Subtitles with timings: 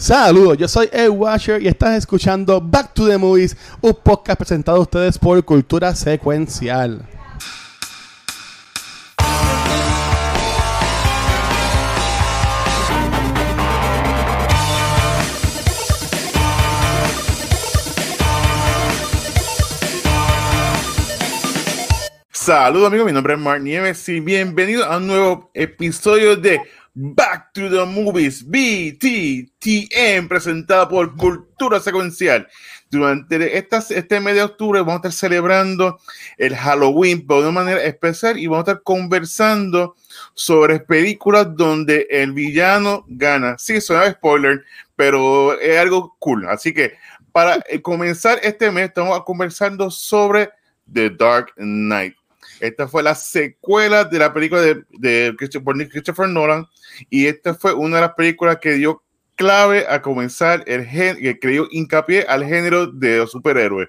[0.00, 4.78] Saludos, yo soy Ed Washer y estás escuchando Back to the Movies, un podcast presentado
[4.78, 7.06] a ustedes por Cultura Secuencial.
[22.32, 26.62] Saludos amigos, mi nombre es Mark Nieves y bienvenido a un nuevo episodio de
[26.94, 32.48] Back to the Movies BTTM presentado por Cultura Secuencial.
[32.90, 36.00] Durante este mes de octubre vamos a estar celebrando
[36.36, 39.94] el Halloween de una manera especial y vamos a estar conversando
[40.34, 43.56] sobre películas donde el villano gana.
[43.58, 44.64] Sí, suena spoiler,
[44.96, 46.48] pero es algo cool.
[46.48, 46.94] Así que
[47.30, 50.50] para eh, comenzar este mes estamos conversando sobre
[50.92, 52.19] The Dark Knight.
[52.60, 56.66] Esta fue la secuela de la película de, Christopher Nolan
[57.08, 59.02] y esta fue una de las películas que dio
[59.34, 63.88] clave a comenzar el gen, que creyó hincapié al género de los superhéroes.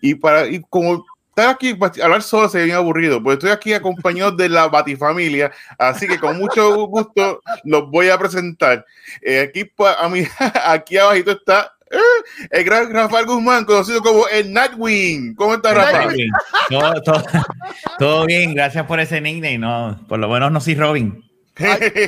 [0.00, 4.32] Y para y como estar aquí hablar solo se viene aburrido, pues estoy aquí acompañado
[4.32, 8.84] de la Batifamilia, así que con mucho gusto los voy a presentar.
[9.22, 10.24] Eh, aquí pues, a mí,
[10.64, 11.77] aquí abajito está
[12.50, 15.34] el gran Rafael Guzmán, conocido como el Nightwing.
[15.34, 16.28] ¿Cómo estás, Rafael?
[16.68, 17.22] Todo,
[17.98, 19.58] todo, bien, gracias por ese nickname.
[19.58, 21.24] No, por lo menos no soy Robin.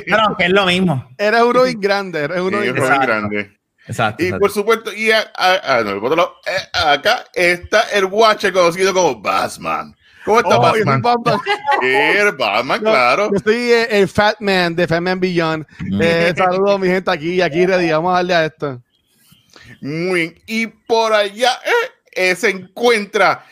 [0.07, 1.09] no, que es lo mismo.
[1.17, 3.57] Eres un Robin grande, eres un Robin, grande.
[3.87, 4.23] Exacto.
[4.23, 9.95] Y por supuesto, y acá está el Watcher conocido como Batman.
[10.23, 11.01] ¿Cómo está oh, Batman?
[11.01, 11.39] Batman.
[11.81, 13.29] el Batman, claro.
[13.31, 15.65] Yo estoy el Fat Man de Fat Man Beyond.
[15.79, 16.01] Mm.
[16.01, 17.91] Eh, saludos, mi gente aquí, aquí ready.
[17.91, 18.81] Vamos a darle a esto.
[19.81, 21.59] Y por allá
[22.13, 23.43] eh, se encuentra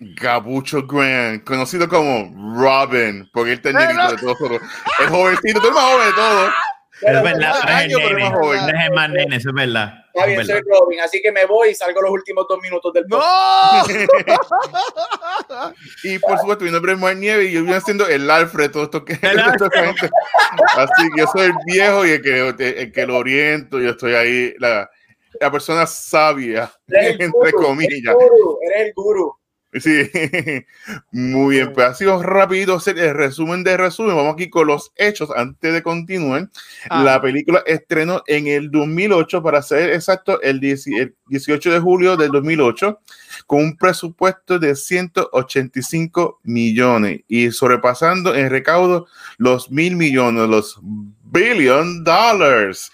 [0.00, 3.70] Gabucho Grant, conocido como Robin, porque él está
[4.10, 4.60] de todos.
[5.00, 6.48] El jovencito, tú eres más joven de todo.
[7.02, 8.68] es verdad, es el más joven.
[8.68, 10.02] es el más nene, eso es verdad.
[10.14, 13.04] Está bien, soy Robin, así que me voy y salgo los últimos dos minutos del
[13.06, 13.20] ¡No!
[16.04, 18.84] y por supuesto, mi nombre es Juan Nieve y yo voy haciendo el Alfred, todo
[18.84, 22.48] esto que Así que yo soy el viejo y el que,
[22.80, 24.88] el que lo oriento, yo estoy ahí, la,
[25.40, 28.14] la persona sabia, entre comillas.
[28.60, 29.36] Eres el guru.
[29.80, 29.90] Sí,
[31.12, 31.72] muy bien.
[31.72, 34.16] Pues ha sido rápido el resumen de resumen.
[34.16, 36.48] Vamos aquí con los hechos antes de continuar.
[36.88, 37.02] Ah.
[37.02, 43.00] La película estrenó en el 2008, para ser exacto, el, 18 de julio del 2008,
[43.46, 50.80] con un presupuesto de 185 millones y sobrepasando en recaudo los mil millones, los
[51.36, 52.90] billion dollars.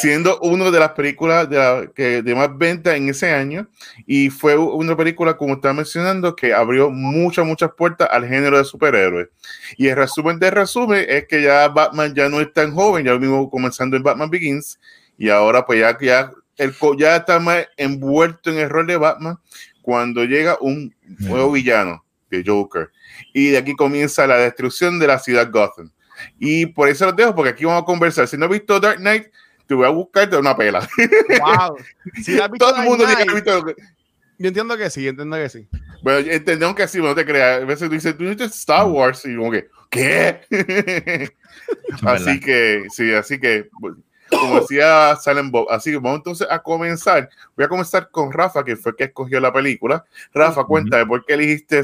[0.00, 3.68] Siendo una de las películas de, que, de más venta en ese año.
[4.06, 8.64] Y fue una película, como estaba mencionando, que abrió muchas, muchas puertas al género de
[8.64, 9.28] superhéroes.
[9.76, 13.12] Y el resumen de resumen es que ya Batman ya no es tan joven, ya
[13.12, 14.78] lo mismo comenzando en Batman Begins.
[15.16, 19.38] Y ahora pues ya, ya, el, ya está más envuelto en el rol de Batman
[19.82, 22.90] cuando llega un nuevo villano de Joker.
[23.32, 25.90] Y de aquí comienza la destrucción de la ciudad Gotham.
[26.38, 28.28] Y por eso los dejo, porque aquí vamos a conversar.
[28.28, 29.28] Si no has visto Dark Knight,
[29.66, 30.88] te voy a buscar de una pela.
[31.40, 31.76] Wow.
[32.58, 33.66] Todo el mundo tiene que visto.
[34.38, 35.68] Yo entiendo que sí, entiendo que sí.
[36.02, 37.62] Bueno, entendemos que sí, no te creas.
[37.62, 38.94] A veces tú dices, tú dices Star mm.
[38.94, 41.32] Wars y como que, ¿qué?
[42.02, 43.68] así que, sí, así que,
[44.30, 47.28] como decía Salem Bob, así que vamos entonces a comenzar.
[47.56, 50.04] Voy a comenzar con Rafa, que fue el que escogió la película.
[50.32, 51.82] Rafa, cuéntame, ¿por qué elegiste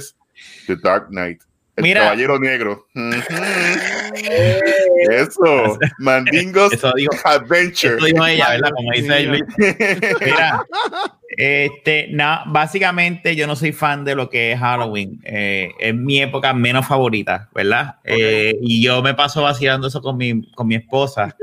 [0.67, 1.43] The Dark Knight?
[1.77, 2.03] El Mira.
[2.03, 2.87] caballero negro.
[5.11, 6.73] Eso, Mandingos
[7.25, 7.97] Adventure.
[7.97, 8.71] Eso dijo ella, ¿verdad?
[8.77, 9.43] Como dice Luis.
[10.21, 10.65] Mira,
[11.37, 15.21] este, no, básicamente yo no soy fan de lo que es Halloween.
[15.25, 17.97] Eh, es mi época menos favorita, ¿verdad?
[18.05, 21.37] Eh, y yo me paso vacilando eso con mi, con mi esposa.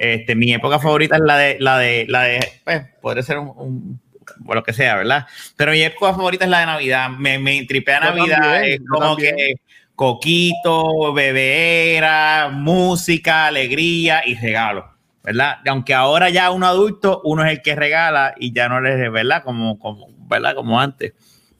[0.00, 3.52] Este, mi época favorita es la de, la de, la de, pues, podría ser un,
[3.56, 4.00] un
[4.46, 5.26] o lo que sea, ¿verdad?
[5.56, 7.10] Pero mi época favorita es la de Navidad.
[7.10, 8.64] Me, me tripea Navidad.
[8.64, 9.54] es como que
[9.96, 14.92] coquito, bebera, música, alegría y regalo,
[15.22, 15.58] ¿verdad?
[15.66, 19.42] Aunque ahora ya uno adulto, uno es el que regala y ya no les, ¿verdad?
[19.42, 20.54] Como, como, ¿verdad?
[20.54, 21.14] Como antes.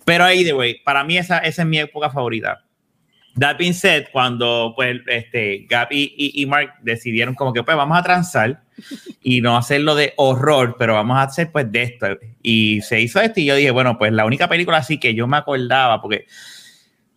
[0.05, 2.66] Pero ahí, de way, para mí esa, esa es mi época favorita.
[3.39, 8.03] That being said, cuando pues este y, y, Mark decidieron como que pues vamos a
[8.03, 8.63] transar
[9.23, 12.07] y no hacerlo de horror, pero vamos a hacer pues de esto.
[12.43, 15.27] Y se hizo esto y yo dije, bueno, pues la única película así que yo
[15.27, 16.27] me acordaba, porque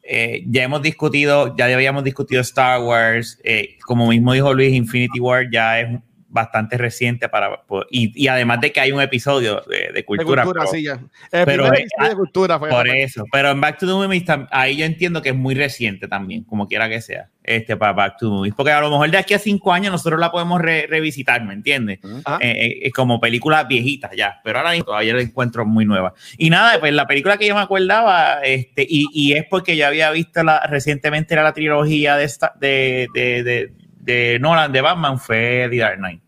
[0.03, 5.19] eh, ya hemos discutido, ya habíamos discutido Star Wars, eh, como mismo dijo Luis, Infinity
[5.19, 5.99] War ya es
[6.29, 10.45] bastante reciente para y, y, además de que hay un episodio de, de cultura, De
[10.45, 10.93] cultura, pero, sí, ya.
[11.31, 14.23] El pero, primer episodio de cultura fue por eso pero en Back to the Movies
[14.51, 18.17] ahí yo entiendo que es muy reciente también como quiera que sea este para Back
[18.19, 20.61] to the Movies porque a lo mejor de aquí a cinco años nosotros la podemos
[20.61, 21.99] re- revisitar ¿me entiendes?
[22.03, 26.13] Eh, eh, eh, como películas viejitas ya pero ahora mismo todavía la encuentro muy nueva
[26.37, 29.87] y nada pues la película que yo me acordaba este y, y es porque yo
[29.87, 33.71] había visto la, recientemente era la trilogía de, esta, de, de, de,
[34.09, 36.21] de Nolan de Batman fue The Dark Knight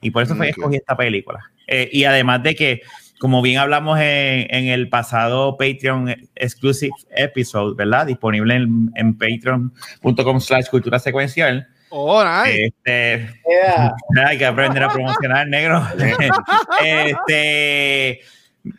[0.00, 1.50] y por eso fue que escogí esta película.
[1.66, 2.82] Eh, y además de que,
[3.18, 8.06] como bien hablamos en, en el pasado Patreon Exclusive Episode, ¿verdad?
[8.06, 11.66] Disponible en, en patreon.com slash cultura secuencial.
[11.88, 12.66] Oh, nice.
[12.66, 13.94] Este, Yeah.
[14.26, 15.82] hay que aprender a promocionar, negro.
[16.84, 18.20] este,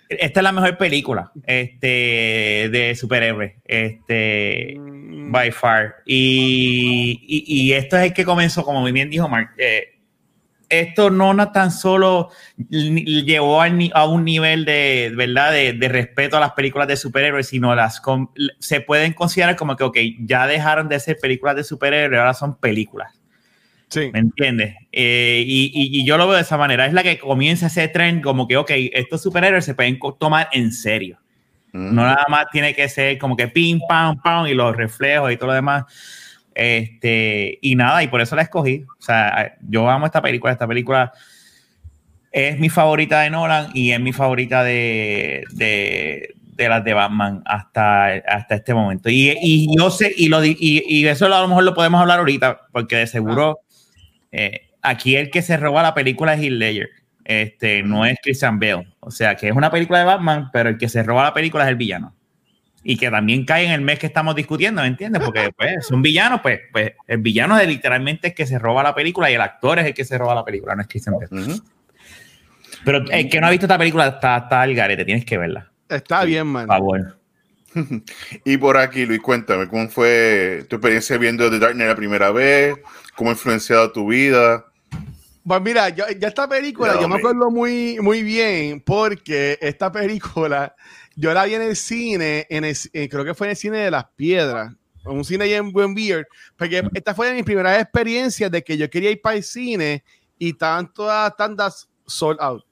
[0.09, 3.53] esta es la mejor película este, de superhéroes.
[3.65, 4.79] Este,
[5.15, 5.95] Mm, by far.
[6.05, 9.51] Y, y, y esto es el que comenzó, como muy bien dijo Mark.
[9.57, 9.91] eh,
[10.67, 12.31] esto no tan solo
[12.69, 15.51] llevó a un nivel de, ¿verdad?
[15.51, 18.01] De, de respeto a las películas de superhéroes, sino las
[18.59, 22.57] se pueden considerar como que, ok, ya dejaron de ser películas de superhéroes, ahora son
[22.57, 23.13] películas.
[23.89, 24.09] Sí.
[24.13, 24.75] ¿Me entiendes?
[24.91, 26.85] Eh, y, y- y yo lo veo de esa manera.
[26.85, 30.71] Es la que comienza ese tren como que, ok, estos superhéroes se pueden tomar en
[30.71, 31.19] serio.
[31.73, 31.93] Mm.
[31.95, 35.37] No nada más tiene que ser como que pim, pam, pam, y los reflejos y
[35.37, 35.83] todo lo demás.
[36.53, 38.83] Este, y nada, y por eso la escogí.
[38.97, 40.53] O sea, yo amo esta película.
[40.53, 41.11] Esta película
[42.31, 47.41] es mi favorita de Nolan y es mi favorita de, de, de las de Batman
[47.45, 49.09] hasta, hasta este momento.
[49.09, 52.19] Y, y yo sé, y, lo, y, y eso a lo mejor lo podemos hablar
[52.19, 53.59] ahorita, porque de seguro
[54.35, 56.89] eh, aquí el que se roba la película es Heath Ledger.
[57.23, 58.93] Este, no es Christian Bale.
[58.99, 61.63] O sea, que es una película de Batman, pero el que se roba la película
[61.63, 62.13] es el villano.
[62.83, 65.23] Y que también cae en el mes que estamos discutiendo, ¿me entiendes?
[65.23, 68.93] Porque pues, son villanos, pues, pues el villano es literalmente el que se roba la
[68.93, 71.61] película y el actor es el que se roba la película, no es Christian Bale.
[72.83, 75.71] Pero el que no ha visto esta película está, está al garete, tienes que verla.
[75.89, 76.67] Está bien, man.
[76.67, 77.17] Por favor.
[78.45, 82.31] Y por aquí, Luis, cuéntame, ¿cómo fue tu experiencia viendo The Dark Knight la primera
[82.31, 82.75] vez?
[83.15, 84.65] ¿Cómo ha influenciado tu vida?
[85.47, 89.91] Pues mira, yo, ya esta película, No, yo me acuerdo muy, muy bien porque esta
[89.91, 90.75] película
[91.15, 93.77] yo la vi en el cine, en el- eh, creo que fue en el cine
[93.77, 94.73] de las piedras,
[95.05, 96.27] un cine en Buen Beer,
[96.57, 100.03] porque esta fue de mis primeras experiencias de que yo quería ir para el cine
[100.39, 102.63] y estaban todas tandas sold out.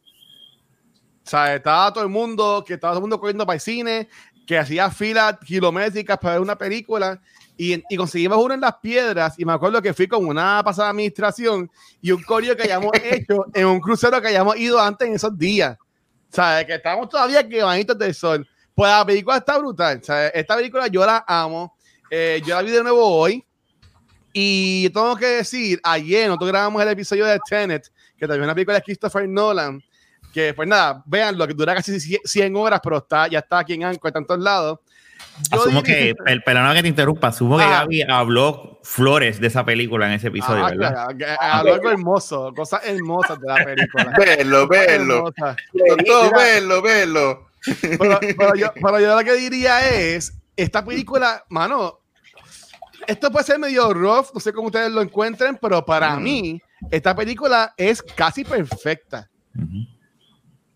[1.25, 4.09] O sea, estaba todo el mundo, que estaba todo el mundo corriendo para el cine,
[4.47, 7.21] que hacía filas kilométricas para ver una película
[7.57, 10.89] y, y conseguimos uno en las piedras y me acuerdo que fui con una pasada
[10.89, 11.69] administración
[12.01, 15.37] y un coreo que hayamos hecho en un crucero que hayamos ido antes en esos
[15.37, 15.77] días.
[16.29, 18.47] Sea, que estábamos todavía quemaditos del sol.
[18.73, 20.03] Pues la película está brutal.
[20.03, 21.75] Sea, esta película yo la amo.
[22.09, 23.45] Eh, yo la vi de nuevo hoy.
[24.33, 28.55] Y tengo que decir, ayer nosotros grabamos el episodio de Tenet, que también es una
[28.55, 29.79] película de Christopher Nolan.
[30.33, 33.83] Que pues nada, véanlo, que dura casi 100 horas, pero está, ya está aquí en
[33.83, 34.79] Anchor, está en todos lados.
[35.51, 37.81] Asumo que, per- perdona que te interrumpa, asumo que Ah.
[37.81, 40.91] Gaby habló flores de esa película en ese episodio, Ah, ¿verdad?
[40.93, 44.13] claro, que- habló algo hermoso, cosas hermosas de la película.
[44.17, 45.33] Verlo, verlo.
[46.05, 47.47] Todo, verlo, verlo.
[47.97, 51.99] pero, pero yo, pero yo lo que diría es, esta película, mano,
[53.07, 56.23] esto puede ser medio rough, no sé cómo ustedes lo encuentren, pero para Mm.
[56.23, 59.29] mí, esta película es casi perfecta.
[59.55, 59.77] Ujú.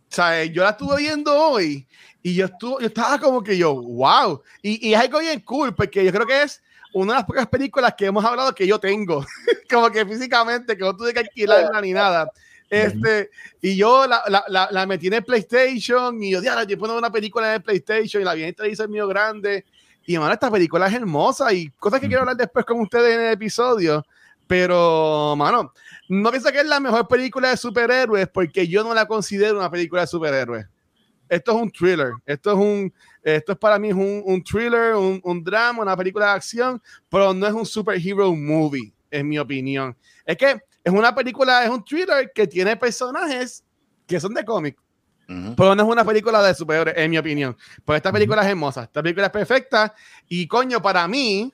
[0.09, 1.86] O sea, yo la estuve viendo hoy
[2.27, 4.43] y yo, estuve, yo estaba como que yo, wow.
[4.61, 7.47] Y, y es algo bien cool, porque yo creo que es una de las pocas
[7.47, 9.25] películas que hemos hablado que yo tengo,
[9.71, 12.29] como que físicamente, que no tuve que alquilarla ni nada.
[12.69, 13.29] Este,
[13.61, 16.97] y yo la, la, la, la metí en el PlayStation y yo, diablo, yo pongo
[16.97, 19.63] una película en el PlayStation y la vi en el televisor mío grande.
[20.05, 23.21] Y, mano, esta película es hermosa y cosas que quiero hablar después con ustedes en
[23.21, 24.05] el episodio.
[24.47, 25.71] Pero, mano,
[26.09, 29.71] no pienso que es la mejor película de superhéroes porque yo no la considero una
[29.71, 30.67] película de superhéroes.
[31.29, 32.13] Esto es un thriller.
[32.25, 32.93] Esto es un,
[33.23, 36.81] esto es para mí es un, un thriller, un, un drama, una película de acción,
[37.09, 39.95] pero no es un superhero movie, en mi opinión.
[40.25, 43.63] Es que es una película, es un thriller que tiene personajes
[44.05, 44.77] que son de cómic,
[45.57, 47.57] pero no es una película de superhéroes, en mi opinión.
[47.83, 49.93] Pues esta película es hermosa, esta película es perfecta
[50.29, 51.51] y coño, para mí,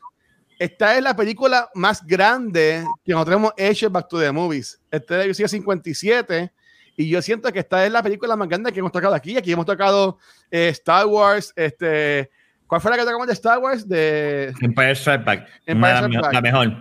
[0.59, 4.79] esta es la película más grande que nosotros hemos hecho en Back to the Movies.
[4.91, 6.53] Este es el episodio 57
[6.97, 9.35] y yo siento que esta es la película más grande que hemos tocado aquí.
[9.37, 10.17] Aquí hemos tocado
[10.51, 12.29] eh, Star Wars, este...
[12.67, 13.87] ¿Cuál fue la que tocamos de Star Wars?
[13.87, 15.47] De, Empire Strike Back.
[15.67, 16.33] Empire Strike.
[16.33, 16.73] La mejor.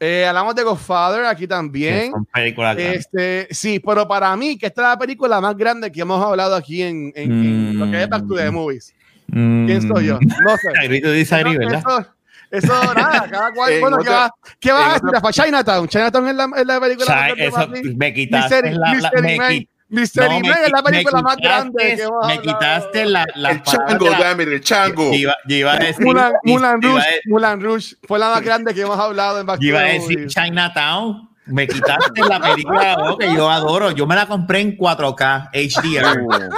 [0.00, 2.12] eh, hablamos de Godfather aquí también.
[2.54, 2.96] Grandes.
[3.06, 6.54] Este, sí, pero para mí, que esta es la película más grande que hemos hablado
[6.54, 8.54] aquí en, en- en lo que es Back to the Mm.
[8.54, 8.94] Movies.
[9.30, 10.18] ¿Quién soy yo?
[10.20, 10.68] No sé.
[10.84, 11.78] Agree to disagree, ¿verdad?
[11.78, 12.06] eso-
[12.50, 13.72] Eso, nada, cada cual.
[13.72, 15.32] En bueno, ¿qué, otra- va, ¿qué vas a otra- Rafa?
[15.32, 15.88] Chinatown.
[15.88, 17.80] Chinatown es la, es la película Chai- más grande eso, para mí.
[17.96, 19.52] me quitaste Mystery, la, la- Mystery me, Man.
[19.52, 19.94] qui- no,
[20.40, 24.40] me es la película más grande quitaste- que me quitaste la, la El chango, damn
[24.42, 25.04] it, el chango.
[25.12, 28.74] Yo iba, yo iba a decir, Mulan, Mulan Rouge, Mulan Rouge fue la más grande
[28.74, 30.26] que hemos hablado en Back yo iba a decir.
[30.26, 31.28] Chinatown.
[31.48, 33.90] Me quitaste la película oh, que yo adoro.
[33.90, 36.48] Yo me la compré en 4K HDR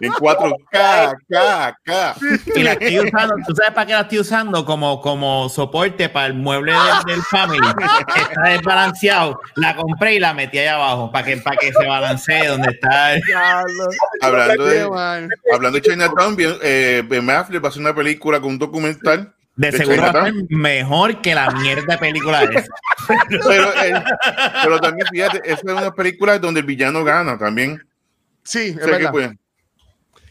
[0.00, 2.16] En 4K, K, K.
[2.54, 3.34] y la estoy usando.
[3.46, 4.64] ¿Tú sabes para qué la estoy usando?
[4.64, 7.66] Como, como soporte para el mueble del, del family.
[8.16, 9.40] Está desbalanceado.
[9.56, 13.14] La compré y la metí ahí abajo para que, para que se balancee donde está.
[13.14, 13.22] el-.
[14.22, 18.58] Hablando de, hablando de Chinatown, eh, Ben Affleck va a hacer una película con un
[18.58, 19.34] documental.
[19.58, 22.72] De ¿De seguro va a ser mejor que la mierda de película esa.
[23.28, 24.04] Pero, eh,
[24.62, 27.82] pero también, fíjate, esa es una película donde el villano gana también.
[28.44, 29.10] Sí, es O sea, que, verdad.
[29.12, 29.30] pues,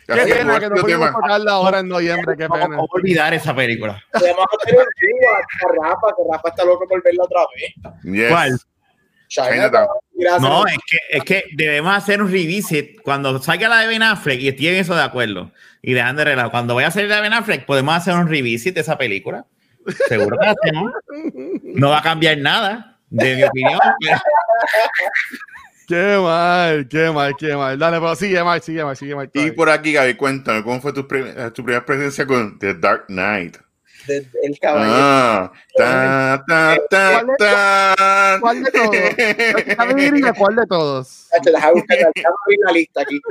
[0.05, 2.75] Qué así pena que no pudimos tocarla ahora en noviembre, qué ¿Cómo pena.
[2.77, 4.01] cómo olvidar esa película?
[4.13, 7.93] Un review a Rafa, que Rafa está loco por verla otra vez.
[8.03, 8.29] Yes.
[8.29, 8.59] ¿Cuál?
[9.27, 9.87] Chinatown.
[10.17, 10.41] Gracias.
[10.41, 14.41] No, es que, es que debemos hacer un revisit cuando salga la de Ben Affleck
[14.41, 15.51] y estoy en eso de acuerdo.
[15.81, 16.49] Y dejan de relajo.
[16.49, 19.45] Cuando vaya a salir la de Ben Affleck, podemos hacer un revisit de esa película.
[20.07, 20.91] Seguro que la hacemos.
[21.63, 23.79] No va a cambiar nada, de mi opinión.
[25.87, 27.79] Qué mal, qué mal, qué mal.
[27.79, 29.29] Dale, pero sigue mal, sigue mal, sigue mal.
[29.33, 33.55] Y por aquí, Gaby, cuéntame, ¿cómo fue tu, tu primera presencia con The Dark Knight?
[34.07, 34.93] De- el caballero.
[34.95, 38.37] Ah, ta, ta, ta, ta.
[38.39, 38.91] ¿Cuál de todos?
[39.65, 41.27] Déjame diría cuál de todos.
[41.43, 41.97] Te deja buscar
[42.65, 43.19] la lista aquí.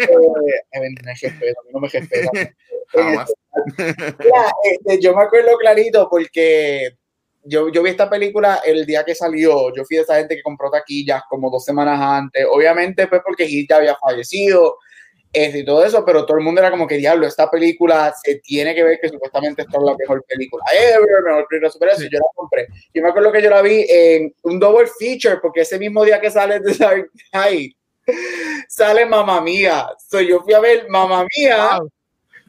[0.00, 0.10] Eh,
[0.72, 1.88] eh, me respeto, no me
[4.64, 6.96] este, yo me acuerdo clarito porque
[7.42, 9.74] yo, yo vi esta película el día que salió.
[9.74, 12.46] Yo fui de esa gente que compró taquillas como dos semanas antes.
[12.50, 14.78] Obviamente, pues porque Heath ya había fallecido
[15.32, 18.74] y todo eso, pero todo el mundo era como que diablo, esta película se tiene
[18.74, 21.94] que ver que supuestamente esta es la mejor película ever, mejor película super.
[21.96, 22.08] Sí.
[22.10, 22.66] Yo la compré.
[22.94, 26.20] Yo me acuerdo que yo la vi en un double feature porque ese mismo día
[26.20, 27.76] que sale de Dark Knight
[28.68, 29.88] sale Mamma Mía.
[30.08, 31.78] So, yo fui a ver Mamma Mía.
[31.78, 31.90] Wow.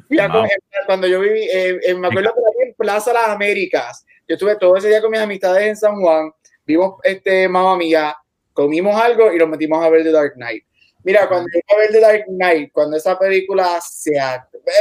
[0.09, 0.47] Wow.
[0.87, 4.05] cuando yo viví, eh, eh, me acuerdo que la vi en Plaza Las Américas.
[4.27, 6.31] Yo estuve todo ese día con mis amistades en San Juan,
[6.65, 8.15] vimos este Mamma Mía,
[8.53, 10.63] comimos algo y nos metimos a ver The Dark Knight.
[11.03, 14.15] Mira, cuando yo fui a ver The Dark Knight, cuando esa película se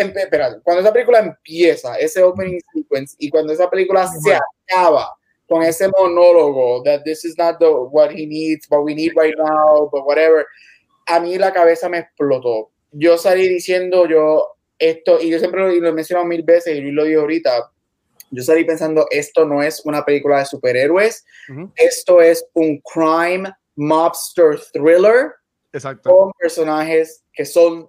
[0.01, 5.15] em- espera, cuando esa película empieza, ese opening sequence, y cuando esa película se acaba
[5.49, 9.35] con ese monólogo, that this is not the, what he needs, what we need right
[9.39, 10.45] now, but whatever,
[11.07, 12.71] a mí la cabeza me explotó.
[12.91, 16.81] Yo salí diciendo, yo, esto, y yo siempre lo, lo he mencionado mil veces, y
[16.81, 17.71] Luis lo dijo ahorita,
[18.31, 21.73] yo salí pensando, esto no es una película de superhéroes, Ujú.
[21.77, 25.33] esto es un crime mobster thriller
[25.79, 26.11] Exacto.
[26.11, 27.89] con personajes que son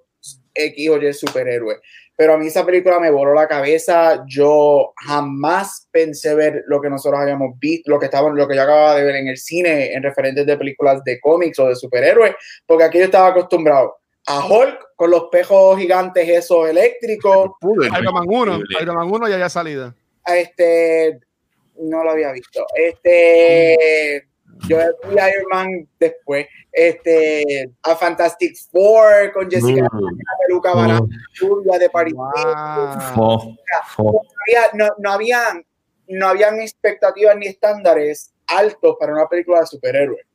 [0.53, 1.79] X o Y superhéroes.
[2.15, 4.25] Pero a mí esa película me voló la cabeza.
[4.27, 8.61] Yo jamás pensé ver lo que nosotros habíamos visto, lo que estaba, lo que yo
[8.61, 12.35] acababa de ver en el cine, en referentes de películas de cómics o de superhéroes,
[12.65, 17.51] porque aquí yo estaba acostumbrado a Hulk con los pejos gigantes esos eléctricos.
[17.61, 17.87] Pude.
[17.87, 18.77] Iron Man 1, Increíble.
[18.81, 19.93] Iron Man 1 ya había salido.
[20.25, 21.19] a Este,
[21.77, 22.65] no lo había visto.
[22.75, 24.27] Este,
[24.67, 24.77] yo
[25.09, 26.47] vi Iron Man después.
[26.71, 30.01] Este, a Fantastic Four con Jessica Mm.
[30.03, 31.05] la peluca barata,
[31.41, 31.89] rubia de.
[33.17, 33.57] Wow.
[34.45, 35.65] Había- no, no habían,
[36.07, 40.25] no habían expectativas ni estándares altos para una película de superhéroes.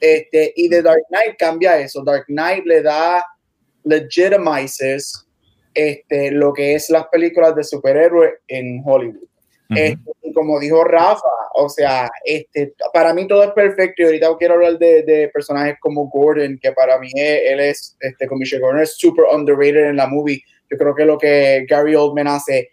[0.00, 2.02] Este, y The Dark Knight cambia eso.
[2.04, 3.24] Dark Knight le da
[3.84, 5.26] legitimizes
[5.74, 9.28] este, lo que es las películas de superhéroes en Hollywood.
[9.70, 14.36] Este, y como dijo Rafa, o sea, este, para mí todo es perfecto y ahorita
[14.38, 18.62] quiero hablar de, de personajes como Gordon, que para mí es- él es, este, Commissioner
[18.62, 20.42] Gordon es super underrated en la movie.
[20.70, 22.70] Yo creo que lo que Gary Oldman hace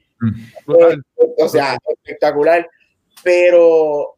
[0.66, 1.04] Brutal.
[1.38, 2.68] o sea, espectacular.
[3.24, 4.16] Pero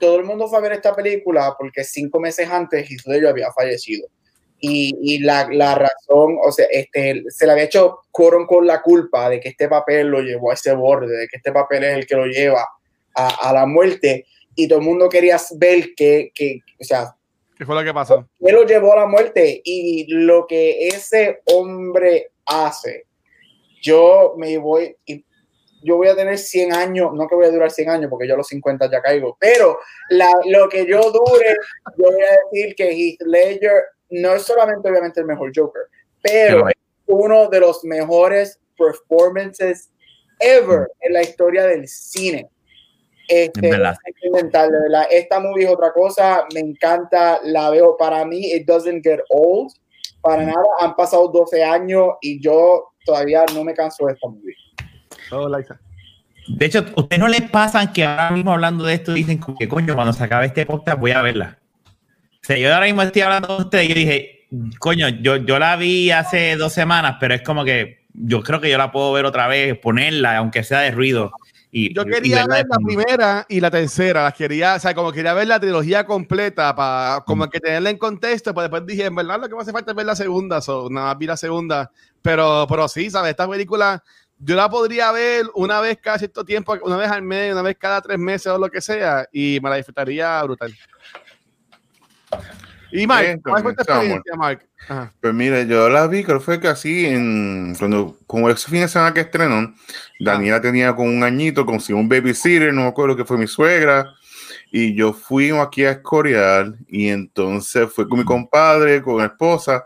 [0.00, 4.08] todo el mundo fue a ver esta película porque cinco meses antes Ledger había fallecido.
[4.60, 8.82] Y, y la, la razón, o sea, este, se le había hecho coron con la
[8.82, 11.96] culpa de que este papel lo llevó a ese borde, de que este papel es
[11.96, 12.66] el que lo lleva
[13.14, 14.26] a, a la muerte.
[14.56, 17.14] Y todo el mundo quería ver que, que, o sea,
[17.58, 18.28] ¿Qué fue lo que pasó?
[18.40, 23.06] él lo llevó a la muerte y lo que ese hombre hace,
[23.82, 25.24] yo me voy, y
[25.82, 28.34] yo voy a tener 100 años, no que voy a durar 100 años porque yo
[28.34, 29.78] a los 50 ya caigo, pero
[30.10, 31.56] la, lo que yo dure,
[31.96, 35.82] yo voy a decir que Heath Ledger no es solamente obviamente el mejor Joker,
[36.22, 36.74] pero es
[37.06, 39.90] uno de los mejores performances
[40.40, 42.48] ever en la historia del cine.
[43.28, 43.96] Este, Es verdad.
[44.04, 45.06] sentimental, de verdad.
[45.10, 49.70] Esta movie es otra cosa, me encanta, la veo para mí, it doesn't get old,
[50.22, 54.54] para nada, han pasado 12 años y yo todavía no me canso de esta movie.
[55.30, 55.78] Oh, Liza.
[56.48, 59.68] De hecho, ¿a ustedes no les pasan que ahora mismo hablando de esto dicen que
[59.68, 61.57] coño, cuando se acabe este podcast voy a verla?
[62.48, 64.46] Sea, yo ahora mismo estoy hablando con ustedes y yo dije,
[64.78, 68.70] coño, yo, yo la vi hace dos semanas, pero es como que yo creo que
[68.70, 71.30] yo la puedo ver otra vez, ponerla, aunque sea de ruido.
[71.70, 75.34] Y, yo quería ver la primera y la tercera, las quería, o sea, como quería
[75.34, 79.38] ver la trilogía completa para como que tenerla en contexto, pues después dije, en verdad
[79.38, 81.90] lo que me hace falta es ver la segunda, so, nada más vi la segunda,
[82.22, 83.32] pero, pero sí, ¿sabes?
[83.32, 84.02] Esta película
[84.38, 87.76] yo la podría ver una vez cada cierto tiempo, una vez al mes, una vez
[87.78, 90.74] cada tres meses o lo que sea, y me la disfrutaría brutal.
[92.90, 94.66] Y Mark, ¿cuál fue tu experiencia, Mark?
[94.88, 95.12] Ajá.
[95.20, 98.88] Pues mire, yo la vi, creo que fue casi en cuando, como ese fin de
[98.88, 99.74] semana que estrenó,
[100.18, 104.14] Daniela tenía con un añito, consiguió un babysitter, no me acuerdo que fue mi suegra,
[104.70, 109.84] y yo fui aquí a Escorial, y entonces fui con mi compadre, con mi esposa,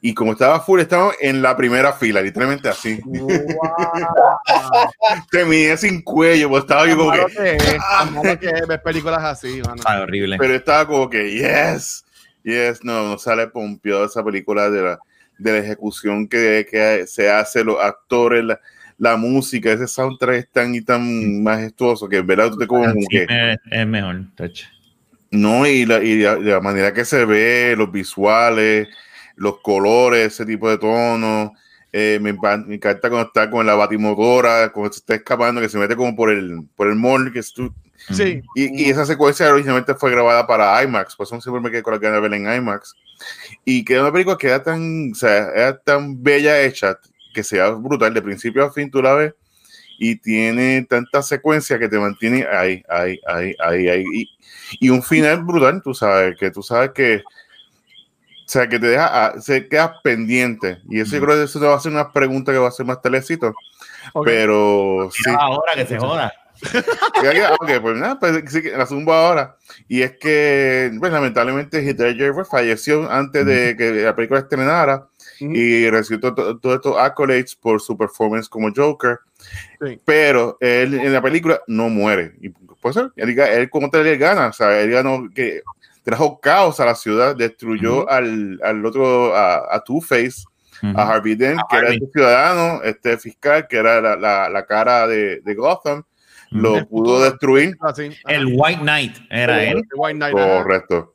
[0.00, 3.00] y como estaba full, estábamos en la primera fila, literalmente así.
[3.04, 3.28] Wow.
[5.30, 7.26] Terminé sin cuello, pues estaba yo como que...
[7.26, 9.82] que, que ver películas así, mano.
[9.84, 10.36] Ah, horrible.
[10.38, 12.03] Pero estaba como que, yes,
[12.44, 14.98] Yes, no, no sale pompeado esa película de la,
[15.38, 18.60] de la ejecución que, que se hace, los actores, la,
[18.98, 22.50] la, música, ese soundtrack es tan y tan majestuoso que, ¿verdad?
[22.50, 23.26] Tú te como, que,
[23.70, 24.64] es, mejor, touch.
[25.30, 28.88] No, y, la, y la, la, manera que se ve, los visuales,
[29.36, 31.50] los colores, ese tipo de tonos.
[31.92, 35.78] Eh, me, me, encanta cuando está con la batimotora, cuando se está escapando, que se
[35.78, 37.72] mete como por el, por el mall, que tú,
[38.10, 38.42] Sí.
[38.54, 41.98] Y, y, esa secuencia originalmente fue grabada para IMAX, pues siempre me quedé con la
[41.98, 42.94] ganas de verla en IMAX.
[43.64, 46.98] Y queda una película que era tan, o sea, era tan bella hecha
[47.32, 49.34] que sea brutal, de principio a fin tú la ves
[49.98, 54.04] y tiene tanta secuencia que te mantiene ahí, ahí, ahí, ahí, ahí.
[54.12, 54.30] Y,
[54.80, 59.26] y un final brutal, tú sabes, que tú sabes que, o sea, que te deja,
[59.26, 60.78] a, se queda pendiente.
[60.88, 61.18] Y eso mm.
[61.18, 63.00] yo creo que eso te va a hacer una pregunta que va a ser más
[63.00, 63.54] telecito.
[64.12, 64.34] Okay.
[64.34, 65.30] Pero sí.
[65.38, 66.32] Ahora que se joda.
[67.60, 69.56] ok, pues nada, pues sí, la zumbo ahora.
[69.88, 75.08] Y es que, pues lamentablemente, Heath Ledger pues, falleció antes de que la película estrenara
[75.40, 75.56] uh -huh.
[75.56, 79.18] y recibió todos todo estos accolades por su performance como Joker.
[79.80, 80.00] Sí.
[80.04, 82.34] Pero él en la película no muere.
[82.40, 85.62] Y pues él, él como tal le gana, o sea, él ganó que
[86.02, 88.10] trajo caos a la ciudad, destruyó uh -huh.
[88.10, 90.44] al, al, otro, a, a Two-Face.
[90.82, 90.98] Uh -huh.
[90.98, 91.94] a Harvey Dent, que Harvey.
[91.96, 96.02] era este ciudadano, este fiscal, que era la, la, la cara de, de Gotham,
[96.54, 97.76] lo pudo destruir.
[98.28, 99.82] El White Knight era él.
[99.96, 101.14] White Knight, Correcto.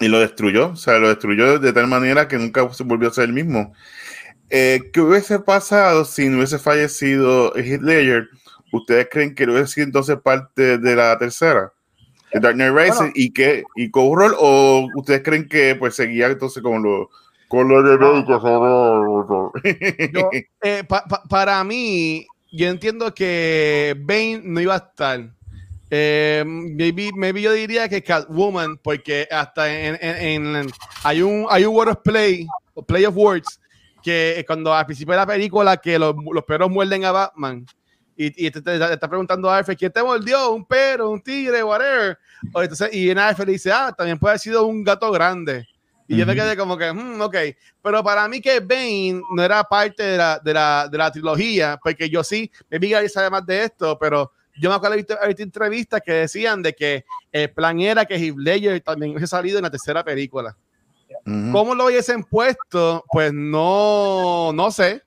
[0.00, 3.12] Y lo destruyó, o sea, lo destruyó de tal manera que nunca se volvió a
[3.12, 3.72] ser el mismo.
[4.48, 8.28] Eh, ¿Qué hubiese pasado si no hubiese fallecido Ledger?
[8.72, 11.72] ¿Ustedes creen que hubiese sido entonces parte de la tercera?
[12.32, 16.28] De Dark Knight Rises bueno, y que y Cowroll o ustedes creen que pues seguía
[16.28, 17.08] entonces con los
[17.48, 17.98] con los de
[20.12, 20.30] Yo,
[20.62, 25.30] eh, pa, pa, para mí yo entiendo que Bane no iba a estar.
[25.90, 30.70] Eh, maybe, maybe, yo diría que Catwoman, porque hasta en, en, en,
[31.02, 32.46] hay un hay un word of play,
[32.86, 33.60] play of words,
[34.02, 37.66] que cuando al principio de la película que los, los perros muerden a Batman
[38.16, 38.58] y, y te,
[38.92, 40.52] está preguntando a Alfred, ¿quién te mordió?
[40.52, 41.10] ¿Un perro?
[41.10, 41.64] ¿Un tigre?
[41.64, 42.18] Whatever.
[42.52, 45.66] O entonces, y en Alfred le dice, ah, también puede haber sido un gato grande.
[46.10, 46.18] Y uh -huh.
[46.18, 47.36] yo me quedé como que, hmm, ok.
[47.80, 51.78] Pero para mí que Bane no era parte de la, de la, de la trilogía,
[51.80, 55.14] porque yo sí, me vi que sabe más de esto, pero yo me acuerdo de
[55.14, 59.58] haber entrevistas que decían de que el plan era que Heath Ledger también hubiese salido
[59.58, 60.56] en la tercera película.
[61.26, 61.52] Uh -huh.
[61.52, 63.04] ¿Cómo lo hubiesen puesto?
[63.12, 65.04] Pues no, no sé.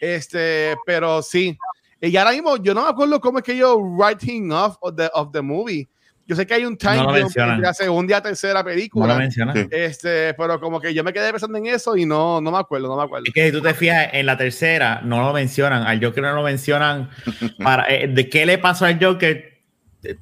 [0.00, 1.58] Este, pero sí.
[2.00, 5.10] Y ahora mismo yo no me acuerdo cómo es que yo writing off of the,
[5.12, 5.86] of the movie.
[6.26, 7.24] Yo sé que hay un time no de
[7.60, 9.06] la segunda a tercera película.
[9.06, 9.54] No lo menciona.
[9.70, 12.88] Este, pero como que yo me quedé pensando en eso y no, no me acuerdo,
[12.88, 13.26] no me acuerdo.
[13.26, 15.84] Es que si tú te fijas en la tercera, no lo mencionan.
[15.84, 17.10] Al Joker no lo mencionan.
[17.62, 19.56] para, eh, ¿De qué le pasó al Joker?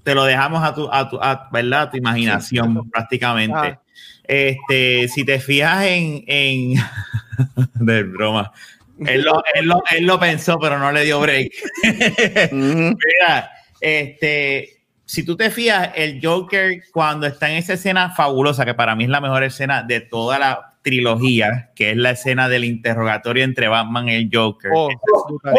[0.02, 1.82] Te lo dejamos a tu, a tu, a, ¿verdad?
[1.82, 2.90] a tu imaginación, sí.
[2.90, 3.56] prácticamente.
[3.56, 3.80] Ah.
[4.24, 6.74] Este, si te fijas en, en
[7.74, 8.52] de broma.
[9.06, 11.52] Él lo, él, lo, él lo, pensó, pero no le dio break.
[12.52, 18.74] Mira, este, si tú te fijas, el Joker cuando está en esa escena fabulosa, que
[18.74, 22.64] para mí es la mejor escena de toda la trilogía, que es la escena del
[22.64, 24.70] interrogatorio entre Batman y el Joker.
[24.74, 25.52] Oh, eso, es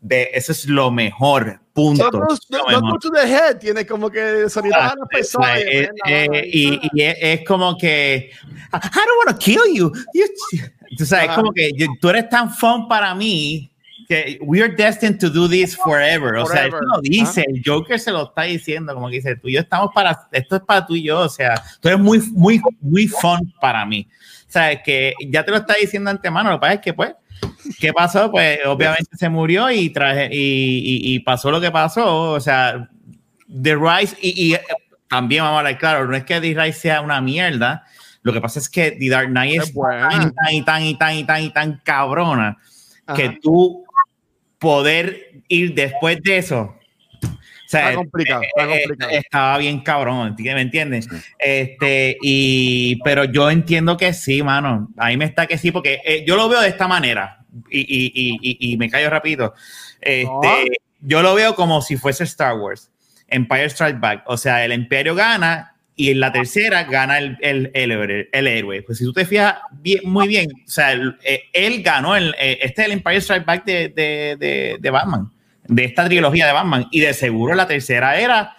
[0.00, 2.10] de, eso es lo mejor, punto.
[2.10, 5.58] No, no, to the head, tiene como que sonido ah, a personas.
[5.58, 8.30] Eh, eh, y, y es, es, como que,
[8.72, 9.92] I don't want to kill you.
[10.96, 13.69] Tú sabes, es como que tú eres tan fun para mí
[14.10, 16.30] que we are destined to do this forever.
[16.30, 16.38] forever.
[16.38, 19.46] O sea, esto lo dice, el Joker se lo está diciendo, como que dice, tú
[19.46, 22.18] y yo estamos para, esto es para tú y yo, o sea, tú eres muy,
[22.32, 24.08] muy, muy fun para mí.
[24.48, 27.14] O sea, que ya te lo está diciendo antemano, lo que pasa es que, pues,
[27.78, 28.32] ¿qué pasó?
[28.32, 32.32] Pues obviamente se murió y, traje, y, y, pasó lo que pasó.
[32.32, 32.90] O sea,
[33.62, 34.60] The Rise, y, eh,
[35.08, 37.84] también vamos a hablar claro, no es que The Rise sea una mierda.
[38.22, 41.24] Lo que pasa es que The Dark Knight es, tan, y tan y tan y
[41.24, 42.58] tan y tan cabrona
[43.14, 43.84] que tú
[44.60, 46.76] poder ir después de eso
[47.78, 49.12] está complicado, está eh, eh, complicado.
[49.12, 51.08] estaba bien cabrón, ¿me entiendes?
[51.38, 54.88] Este, y, pero yo entiendo que sí, mano.
[54.96, 58.38] Ahí me está que sí, porque eh, yo lo veo de esta manera y, y,
[58.40, 59.54] y, y me callo rápido.
[60.00, 60.66] Este,
[61.00, 62.90] Yo lo veo como si fuese Star Wars,
[63.28, 64.24] Empire Strike Back.
[64.26, 65.69] O sea, el Imperio gana
[66.00, 68.82] y en la tercera gana el, el, el, el héroe.
[68.82, 72.86] Pues si tú te fijas bien, muy bien, o sea, él, ganó, el, este es
[72.86, 75.30] el Empire Strike Back de, de, de, de Batman
[75.70, 76.86] de esta trilogía de Batman.
[76.90, 78.56] Y de seguro la tercera era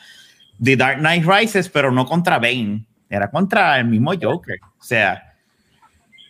[0.64, 4.58] The Dark Knight Rises, pero no contra Bane, era contra el mismo Joker.
[4.80, 5.22] O sea.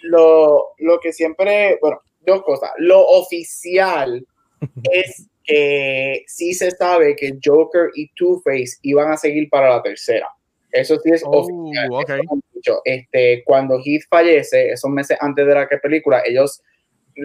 [0.02, 2.72] Lo, lo que siempre, bueno, dos cosas.
[2.78, 4.26] Lo oficial
[4.92, 10.28] es que sí se sabe que Joker y Two-Face iban a seguir para la tercera.
[10.72, 11.90] Eso sí es oh, oficial.
[12.86, 16.62] Este, cuando Heath fallece, esos meses antes de la película, ellos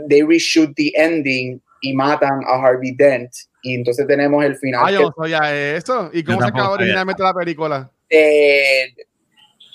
[0.09, 3.31] they reshoot the ending y matan a Harvey Dent.
[3.63, 4.83] Y entonces tenemos el final.
[4.85, 6.11] Ah, yo que, eso.
[6.13, 7.91] ¿Y cómo se acaba originalmente la película?
[8.09, 8.95] Eh,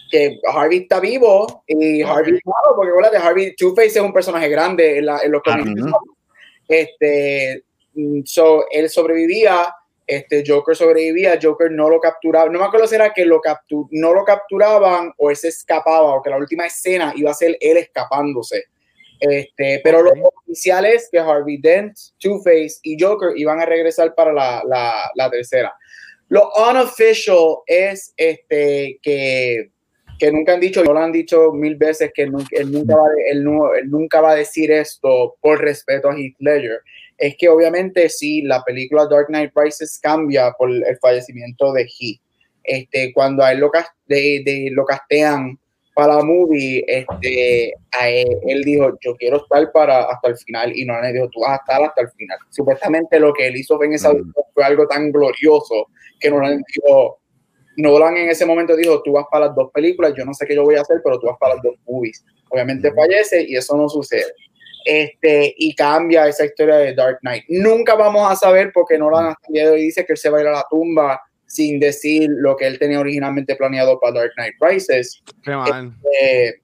[0.09, 4.97] que Harvey está vivo y Harvey claro, porque de Harvey Two-Face es un personaje grande
[4.97, 5.81] en, la, en los cómics.
[6.67, 9.73] Este, mm, so, él sobrevivía,
[10.15, 13.87] este Joker sobrevivía, Joker no lo capturaba, no me acuerdo si era que lo captur,
[13.91, 17.57] no lo capturaban o él se escapaba o que la última escena iba a ser
[17.61, 18.65] él escapándose.
[19.21, 24.33] Este, pero lo oficial es que Harvey Dent, Two-Face y Joker iban a regresar para
[24.33, 25.73] la, la, la tercera.
[26.27, 29.69] Lo unofficial es este, que,
[30.17, 33.43] que, nunca han dicho, no lo han dicho mil veces, que él nunca, va, él,
[33.43, 36.79] nunca va a decir esto por respeto a Heath Ledger.
[37.21, 42.19] Es que obviamente sí, la película Dark Knight Rises cambia por el fallecimiento de Heath.
[42.63, 43.69] Este, cuando a él lo,
[44.07, 45.59] de, de, lo castean
[45.93, 51.03] para la movie, este, él, dijo, yo quiero estar para hasta el final, y Nolan
[51.03, 52.39] le dijo, tú vas a estar hasta el final.
[52.49, 54.33] Supuestamente lo que él hizo en esa mm.
[54.55, 57.19] fue algo tan glorioso que Nolan dijo,
[57.77, 60.55] Nolan en ese momento dijo, tú vas para las dos películas, yo no sé qué
[60.55, 62.25] yo voy a hacer, pero tú vas para las dos movies.
[62.49, 62.95] Obviamente mm.
[62.95, 64.33] fallece y eso no sucede.
[64.85, 67.43] Este, y cambia esa historia de Dark Knight.
[67.49, 70.29] Nunca vamos a saber porque Nolan hasta el día de hoy dice que él se
[70.29, 74.21] va a ir a la tumba sin decir lo que él tenía originalmente planeado para
[74.21, 75.21] Dark Knight Rises.
[75.45, 76.61] Este,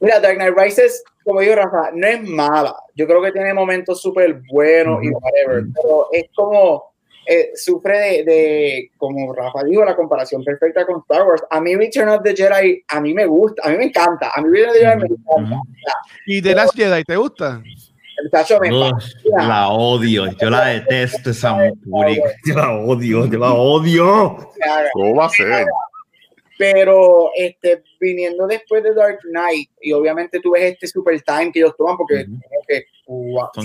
[0.00, 2.74] mira, Dark Knight Rises, como digo Rafa, no es mala.
[2.94, 6.95] Yo creo que tiene momentos súper buenos y whatever, pero es como
[7.26, 11.42] eh, sufre de, de, como Rafa dijo, la comparación perfecta con Star Wars.
[11.50, 14.40] A mí Return of the Jedi, a mí me gusta, a mí me encanta, a
[14.40, 15.62] mí Return of the Jedi me encanta.
[16.26, 17.62] ¿Y The Last Jedi te gusta?
[19.36, 21.56] la odio, yo la detesto esa
[22.46, 24.50] Yo la odio, yo la odio.
[24.92, 25.66] ¿Cómo va a ser?
[26.58, 31.58] Pero este, viniendo después de Dark Knight, y obviamente tú ves este super time que
[31.58, 32.26] ellos toman, porque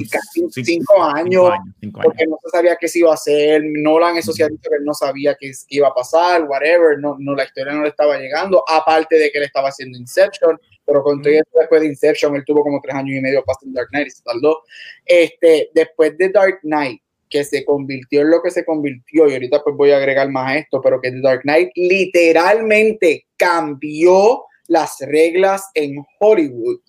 [0.09, 1.51] casi cinco, años,
[1.93, 3.61] porque no se sabía qué se iba a hacer.
[3.63, 6.99] Nolan, eso sí ha dicho que él no sabía qué, iba a pasar, whatever.
[6.99, 10.59] No, no, la historia no le estaba llegando, aparte de que él estaba haciendo Inception
[10.91, 13.89] pero con todo después de Inception, él tuvo como tres años y medio para Dark
[13.91, 14.63] Knight y se tardó.
[15.05, 19.63] Este, después de Dark Knight, que se convirtió en lo que se convirtió, y ahorita
[19.63, 24.97] pues voy a agregar más a esto, pero que The Dark Knight literalmente cambió las
[24.99, 26.79] reglas en Hollywood.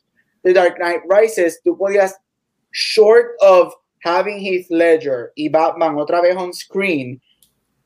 [0.42, 2.16] The Dark Knight Rises, tú podías,
[2.72, 3.72] short of
[4.04, 7.20] having Heath Ledger y Batman otra vez on screen,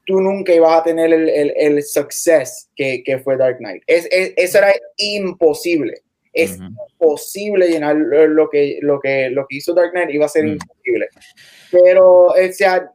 [0.07, 3.83] tú nunca ibas a tener el, el, el success que, que, fue Dark Knight.
[3.87, 6.03] Es, eso era imposible.
[6.37, 10.47] Es imposible llenar lo que, lo, que, lo que hizo Dark Knight, iba a ser
[10.47, 11.09] imposible.
[11.71, 12.91] Pero, o sea,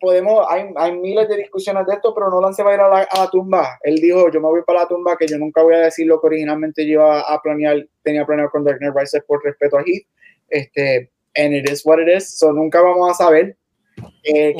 [0.00, 2.88] podemos, hay, hay, miles de discusiones de esto, pero Nolan se va a ir a
[2.88, 3.78] la, tumba.
[3.82, 6.20] Él dijo, yo me voy para la tumba, que yo nunca voy a decir lo
[6.20, 9.82] que originalmente yo iba a planear, tenía planeado con Dark Knight Rises por respeto a
[9.82, 10.06] Heath.
[10.48, 13.56] Este, and it is what it is, so nunca vamos a saber
[14.22, 14.54] eh,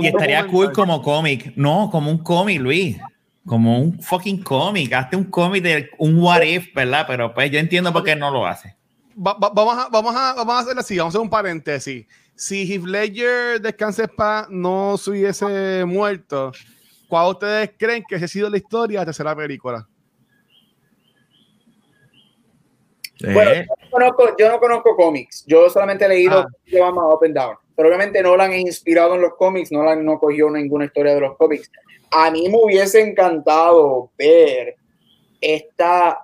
[0.00, 1.52] y, estaría cool como cómic.
[1.56, 2.98] No, como un cómic, Luis.
[3.46, 4.92] Como un fucking cómic.
[4.92, 7.04] Hazte un cómic de un what if, ¿verdad?
[7.06, 8.76] Pero pues yo entiendo por qué no lo hace.
[9.14, 12.06] vamos, a, vamos, a, vamos a hacer así, vamos a hacer un paréntesis.
[12.34, 16.52] Si Heath Ledger descanse pa no se hubiese muerto,
[17.08, 19.86] ¿cuál ustedes creen que ha sido la historia de la tercera película?
[23.20, 26.46] Bueno, yo no, conozco, yo no conozco cómics, yo solamente he leído ah.
[26.64, 27.56] que llama Up and Down.
[27.76, 31.36] Pero obviamente Nolan es inspirado en los cómics, Nolan no cogió ninguna historia de los
[31.36, 31.70] cómics.
[32.10, 34.76] A mí me hubiese encantado ver
[35.40, 36.18] esta,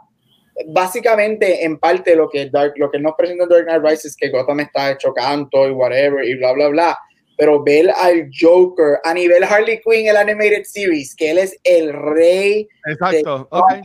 [0.67, 4.31] básicamente, en parte, lo que, Dark, lo que nos presenta Dark Knight Rises es que
[4.31, 6.99] Gotham está hecho canto y whatever y bla, bla, bla.
[7.37, 11.93] Pero ver al Joker a nivel Harley Quinn, el Animated Series, que él es el
[11.93, 12.69] rey.
[12.85, 13.49] Exacto.
[13.51, 13.83] Okay.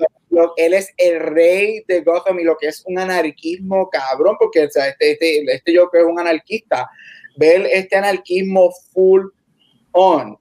[0.57, 4.69] él es el rey de Gotham y lo que es un anarquismo cabrón, porque o
[4.69, 6.89] sea, este, este, este Joker es un anarquista.
[7.37, 9.27] Ver este anarquismo full
[9.91, 10.37] on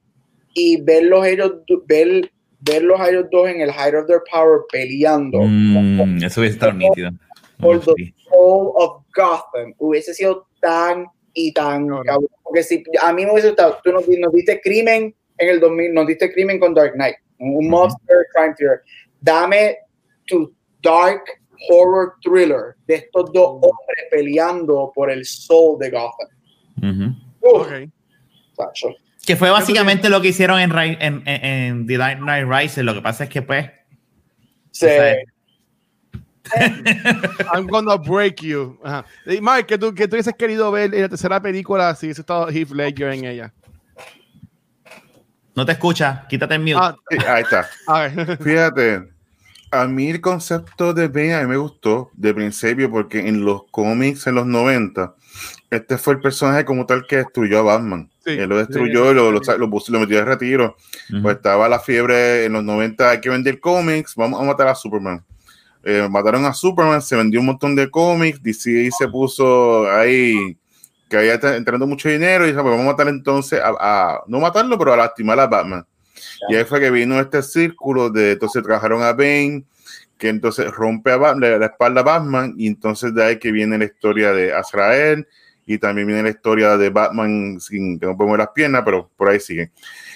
[0.54, 1.52] y verlos ellos,
[1.86, 5.40] ver verlos a ellos dos en el height of their power peleando.
[5.42, 7.10] Mm, eso hubiese estado nítido.
[7.58, 9.74] Por the soul of Gotham.
[9.78, 12.28] Hubiese sido tan y tan cabrón.
[12.42, 15.94] Porque si a mí me hubiese gustado, tú nos, nos, diste crimen en el 2000,
[15.94, 18.82] nos diste crimen con Dark Knight, un monster crime thriller.
[19.20, 19.78] Dame
[20.26, 21.22] tu dark
[21.68, 26.28] horror thriller de estos dos hombres peleando por el soul de Gotham.
[26.82, 27.16] Uh -huh.
[27.40, 27.90] okay.
[29.24, 32.84] Que fue básicamente lo que hicieron en, en, en, The Dark Knight Rises.
[32.84, 33.70] Lo que pasa es que, pues.
[34.72, 34.86] Sí.
[37.54, 38.78] I'm gonna break you.
[38.82, 39.04] Ajá.
[39.26, 42.22] Y Mike, ¿qué tú, qué tú hubieses querido ver en la tercera película si hubiese
[42.22, 43.52] estado Heath Ledger en ella?
[45.54, 46.76] No te escucha, quítate el mute.
[46.76, 47.68] Ah, sí, ahí está.
[48.42, 49.12] Fíjate,
[49.70, 53.64] a mí el concepto de Ben a mí me gustó de principio porque en los
[53.70, 55.14] cómics en los 90
[55.72, 58.10] este fue el personaje como tal que destruyó a Batman.
[58.24, 60.76] Sí, Él lo destruyó sí, y lo, lo, lo, lo, metió de retiro.
[61.10, 61.22] Uh -huh.
[61.22, 64.74] Pues estaba la fiebre en los 90, hay que vender cómics, vamos a matar a
[64.74, 65.24] Superman.
[65.82, 70.56] Eh, mataron a Superman, se vendió un montón de cómics, DC se puso ahí
[71.08, 74.40] que había entrando mucho dinero y dijo, pues vamos a matar entonces a, a, no
[74.40, 75.86] matarlo, pero a lastimar a Batman.
[76.48, 79.64] Y ahí fue que vino este círculo de, entonces trabajaron a Bane,
[80.18, 83.78] que entonces rompe a Batman, la espalda a Batman, y entonces de ahí que viene
[83.78, 85.26] la historia de Azrael,
[85.66, 89.28] y también viene la historia de Batman sin que no podemos las piernas, pero por
[89.28, 89.70] ahí sigue.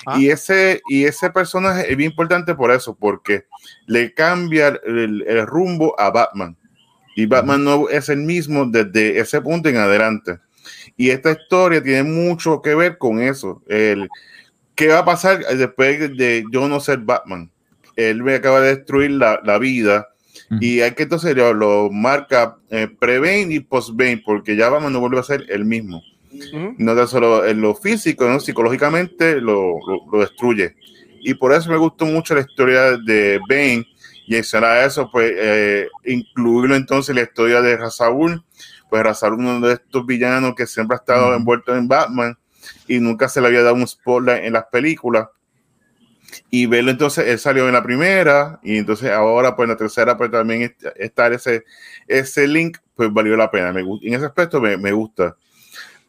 [0.05, 0.19] Ah.
[0.19, 3.45] Y, ese, y ese personaje es bien importante por eso, porque
[3.87, 6.57] le cambia el, el rumbo a Batman.
[7.15, 10.39] Y Batman no es el mismo desde ese punto en adelante.
[10.97, 13.63] Y esta historia tiene mucho que ver con eso.
[13.67, 14.11] El,
[14.75, 17.51] ¿Qué va a pasar después de yo no ser Batman?
[17.97, 20.09] Él me acaba de destruir la, la vida
[20.61, 25.01] Y hay que entonces lo, lo marca eh, pre-Bane y post-Bane, porque ya Batman no
[25.01, 26.03] vuelve a ser el mismo.
[26.79, 28.41] No tan solo en lo físico, ¿no?
[28.41, 30.77] psicológicamente lo, lo, lo, destruye.
[31.21, 33.87] Y por eso me gustó mucho la historia de Bane.
[34.27, 38.45] Y a eso, pues, eh, incluirlo entonces en la historia de Razabul.
[38.91, 42.37] Pues Razabul, uno de estos villanos que siempre ha estado envuelto en Batman
[42.87, 45.29] y nunca se le había dado un spotlight en las películas
[46.51, 50.17] y verlo entonces, él salió en la primera y entonces ahora pues en la tercera
[50.17, 51.65] pues también estar ese,
[52.07, 55.37] ese link pues valió la pena, me, en ese aspecto me, me gusta.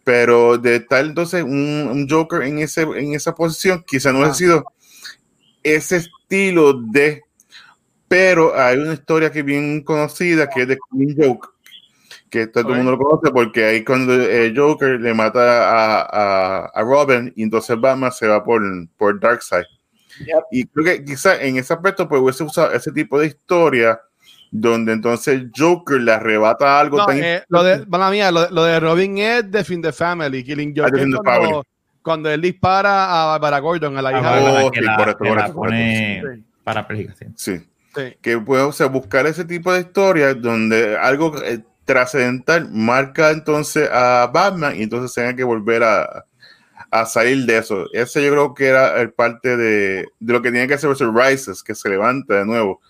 [0.03, 4.27] Pero de tal entonces un, un, Joker en, ese, en esa posición quizá no ah.
[4.27, 4.65] ha sido
[5.63, 7.23] ese estilo de
[8.07, 11.49] pero hay una historia que es bien conocida que es de Queen Joke
[12.29, 16.65] que todo el mundo lo conoce porque ahí cuando el Joker le mata a, a,
[16.67, 18.61] a Robin y entonces Batman se va por,
[18.97, 19.65] por Darkseid
[20.19, 20.43] Yep.
[20.51, 23.99] Y creo que quizá en ese aspecto pues hubiese usado ese tipo de historia
[24.51, 28.63] donde entonces Joker le arrebata algo no, tan eh, lo de, mala mía, lo, lo,
[28.63, 30.87] de Robin es de Fin the Family, Killing Joke.
[30.87, 31.61] Ah, cuando, family.
[32.01, 35.53] cuando, él dispara a Barbara Gordon, a la hija oh, de la, sí, correcto, correcto,
[35.53, 36.27] correcto.
[36.33, 36.43] Sí.
[36.63, 36.87] Para
[37.35, 37.55] sí.
[37.93, 38.17] sí.
[38.21, 43.89] Que puede o sea, buscar ese tipo de historias donde algo eh, trascendental marca entonces
[43.91, 46.25] a Batman y entonces tenga que volver a,
[47.01, 47.85] a salir de eso.
[47.93, 51.13] Ese yo creo que era el parte de, de lo que tiene que hacer versus
[51.13, 52.81] Rises, que se levanta de nuevo.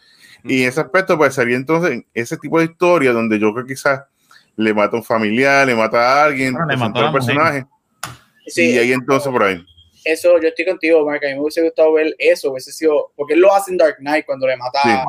[0.43, 0.49] Mm.
[0.51, 3.73] Y en ese aspecto, pues sería entonces ese tipo de historia donde yo creo que
[3.73, 4.01] quizás
[4.55, 7.65] le mata a un familiar, le mata a alguien, ah, le mata a un personaje.
[8.47, 9.63] Sí, y ahí entonces por ahí.
[10.03, 11.21] Eso, yo estoy contigo, Mark.
[11.25, 12.51] A mí me hubiese gustado ver eso.
[12.51, 14.89] Hubiese sido, porque él lo hace en Dark Knight cuando le mata sí.
[14.89, 15.05] a,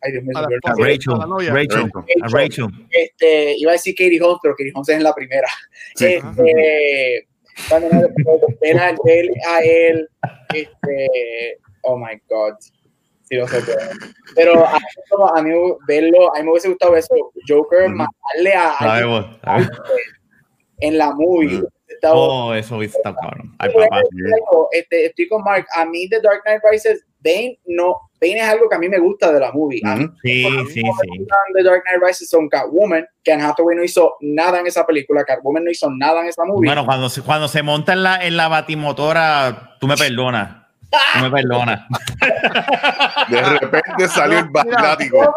[0.00, 1.90] ay, Dios mío, a, a, Rachel, a, Rachel,
[2.22, 2.66] a Rachel.
[2.90, 5.48] Este, iba a decir Katie Holmes, pero Katie Holmes es en la primera.
[5.94, 6.06] Sí.
[6.06, 7.28] Este,
[7.68, 7.88] cuando
[8.60, 10.08] ven a él, a él,
[10.54, 12.54] este, oh my god,
[13.24, 13.60] si lo sé
[14.34, 14.78] Pero a,
[15.36, 15.50] a, mí
[15.86, 17.14] verlo, a mí me hubiese gustado eso,
[17.48, 17.94] Joker, mm.
[17.94, 19.70] matarle a alguien
[20.80, 21.58] en la movie.
[21.58, 21.66] Mm.
[22.12, 23.54] Oh, eso estado cabrón.
[23.58, 24.02] Ay, papá.
[24.72, 25.66] Este, estoy con Mark.
[25.74, 28.98] A mí The Dark Knight Rises, Bane, no, Bane es algo que a mí me
[28.98, 29.80] gusta de la movie.
[29.82, 30.14] Mm -hmm.
[30.22, 31.26] Sí, sí, sí.
[31.54, 35.24] The Dark Knight Rises son Catwoman, que Anne Hathaway no hizo nada en esa película,
[35.24, 36.68] Catwoman no hizo nada en esa movie.
[36.68, 40.64] Bueno, cuando se, cuando se monta en la, en la batimotora, tú me perdonas.
[41.14, 41.80] Tú me perdonas.
[43.28, 45.18] De repente salió el batlático.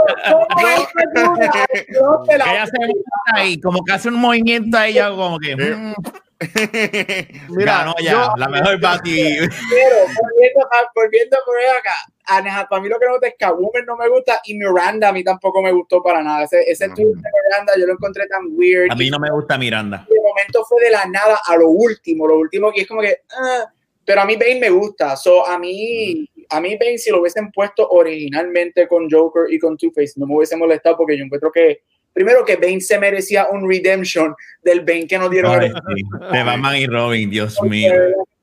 [2.30, 5.56] Ella se monta ahí, como que hace un movimiento ahí, como que.
[5.56, 5.94] Mm.
[7.50, 9.38] Mira, Ganó ya, yo- la mejor Bati.
[9.40, 11.94] Pero volviendo, a, volviendo por acá,
[12.26, 15.14] Ana, para mí lo que no gusta es Catwoman no me gusta y Miranda a
[15.14, 16.44] mí tampoco me gustó para nada.
[16.44, 16.94] Ese, ese Mm.
[16.94, 18.92] tweet de Miranda yo lo encontré tan weird.
[18.92, 20.06] A mí no me gusta Miranda.
[20.10, 23.22] De momento fue de la nada a lo último, lo último que es como que,
[23.32, 23.72] ah,
[24.06, 25.16] pero a mí Bane me gusta.
[25.18, 29.76] So, a mí, a mí Bane si lo hubiesen puesto originalmente con Joker y con
[29.78, 31.82] Two-Face no me hubiese molestado porque yo encuentro que
[32.18, 35.62] primero que Bane se merecía un redemption del Bane que nos dieron.
[35.62, 36.04] Ay, sí.
[36.32, 37.94] De Batman y Robin, Dios Porque mío.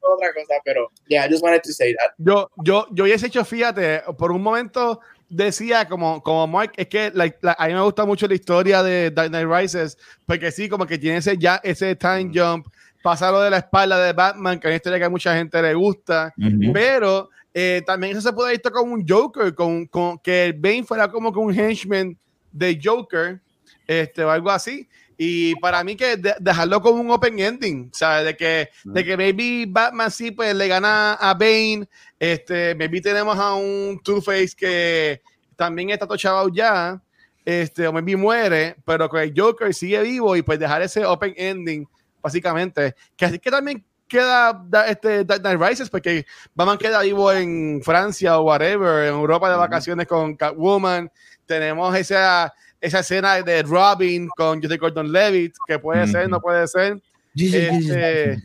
[0.01, 2.13] otra cosa, pero yeah, I just wanted to say that.
[2.19, 7.11] Yo, yo, yo hubiese hecho, fíjate, por un momento decía como, como Mark, es que
[7.15, 10.69] la- la- a mí me gusta mucho la historia de Dark Knight Rises, porque sí,
[10.69, 12.67] como que tiene ese, ya, ese time jump,
[13.03, 15.61] pasa lo de la espalda de Batman, que es una historia que a mucha gente
[15.61, 16.73] le gusta, Ujú.
[16.73, 20.85] pero eh, también eso se puede visto como un Joker, con, con que el Bane
[20.85, 22.17] fuera como que un henchman
[22.53, 23.41] de Joker,
[23.87, 24.89] este, o algo así.
[25.17, 28.25] Y para mí que de- dejarlo como un open ending, ¿sabes?
[28.25, 31.87] De que, de que maybe Batman sí pues le gana a Bane,
[32.19, 35.23] este, maybe tenemos a un Two-Face que
[35.55, 37.01] también está tochado ya,
[37.45, 41.33] este, o maybe muere, pero que el Joker sigue vivo y pues dejar ese open
[41.37, 41.87] ending,
[42.21, 42.97] básicamente.
[43.17, 47.81] Que así que también queda da- este Dark Knight Rises, porque Batman queda vivo en
[47.85, 51.09] Francia o whatever, en Europa de vacaciones con Catwoman.
[51.47, 52.53] Tenemos esa,
[52.85, 56.31] esa escena de Robin con Joseph Gordon Levitt, que puede ser, Ujú.
[56.31, 57.01] no puede ser.
[57.35, 58.39] Este,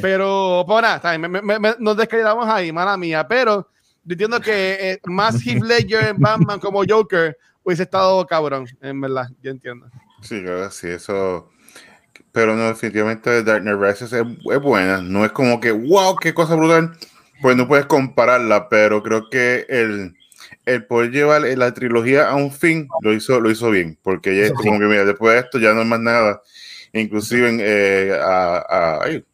[0.00, 3.26] pero, pues nada, me- me- me- nos descreamos ahí, mala mía.
[3.26, 3.68] Pero
[4.04, 9.00] yo entiendo que eh, más Heath Ledger en Batman como Joker hubiese estado cabrón, en
[9.00, 9.86] verdad, yo entiendo.
[10.22, 11.50] Sí, claro, sí, eso.
[12.32, 15.00] Pero no, definitivamente Dark Knight Rises es, es buena.
[15.00, 16.96] No es como que, wow, qué cosa brutal.
[17.42, 20.15] Pues no puedes compararla, pero creo que el,
[20.66, 23.98] el poder llevar la trilogía a un fin lo hizo, lo hizo bien.
[24.02, 26.42] Porque ya es como que, mira, después de esto ya no es más nada.
[26.92, 29.24] Inclusive en, eh, a, a- ay,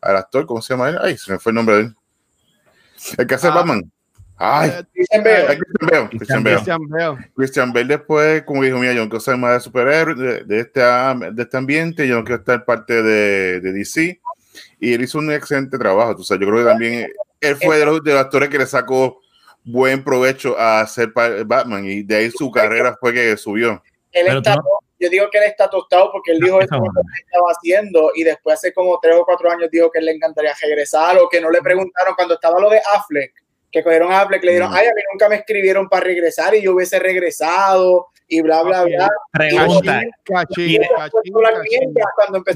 [0.00, 0.98] al actor, ¿cómo se llama él?
[1.00, 1.94] Ay, se me fue el nombre de él.
[3.18, 3.50] El que hace Ah.
[3.54, 3.90] Batman.
[4.36, 5.58] Ay, Eh, Christian Bale.
[6.08, 6.56] Christian Bale.
[6.56, 7.30] Christian Bale.
[7.36, 10.60] Christian Bale después, como dijo, mira, yo no quiero ser más de superhéroe de, de
[10.60, 14.20] este, de este ambiente, yo no quiero estar parte de, de DC.
[14.80, 16.16] Y él hizo un excelente trabajo.
[16.16, 18.66] Tú sabes, yo creo que también él fue de los, de los actores que le
[18.66, 19.20] sacó
[19.64, 21.12] buen provecho a ser
[21.46, 23.82] Batman y de ahí su carrera fue que subió.
[24.12, 24.56] él está,
[24.98, 26.92] yo digo que él está tostado porque él dijo Eso, bueno.
[26.94, 30.52] que estaba haciendo y después hace como tres o cuatro años dijo que le encantaría
[30.62, 33.32] regresar o que no le preguntaron cuando estaba lo de Affleck,
[33.70, 34.74] que cogieron a Affleck, le dieron, Mm.
[34.74, 38.84] ay, a mí nunca me escribieron para regresar y yo hubiese regresado y bla, bla,
[38.84, 39.10] bla.
[39.32, 40.02] Pregunta.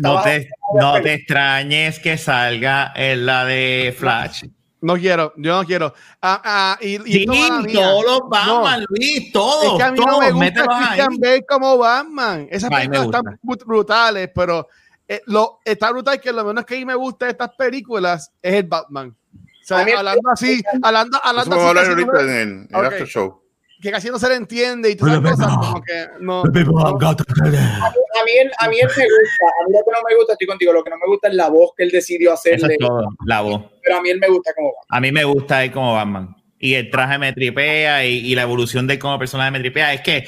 [0.01, 4.45] No te, no te extrañes que salga en la de Flash.
[4.81, 5.95] No quiero, yo no quiero.
[6.21, 9.65] Ah, ah, y, Sí, todos los Batman, Luis, todos.
[9.65, 10.67] Es que a mí todos, no me gusta.
[10.67, 12.49] Christian Bale como Batman.
[12.51, 14.69] Esas películas están brut- brutales, pero
[15.09, 18.31] eh, lo, está brutal que lo menos que a mí me gusta de estas películas
[18.43, 19.17] es el Batman.
[19.35, 22.69] O sea, hablando así, hablando, Eso hablando vamos a así, hablar ahorita en el, en
[22.71, 22.85] el Ok.
[22.85, 23.43] after show.
[23.81, 26.43] Que casi no se le entiende y todas esas cosas, como que no.
[26.45, 26.51] no.
[26.51, 30.33] A mí, él, a mí él me gusta, a mí lo que no me gusta,
[30.33, 32.75] estoy contigo, lo que no me gusta es la voz que él decidió Eso hacerle,
[32.75, 33.63] es todo, la voz.
[33.83, 34.97] pero a mí él me gusta como va.
[34.97, 36.35] A mí me gusta él como Batman.
[36.59, 39.93] Y el traje me tripea y, y la evolución de él como personaje me tripea.
[39.93, 40.25] Es que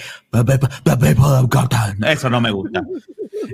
[2.07, 2.83] eso no me gusta.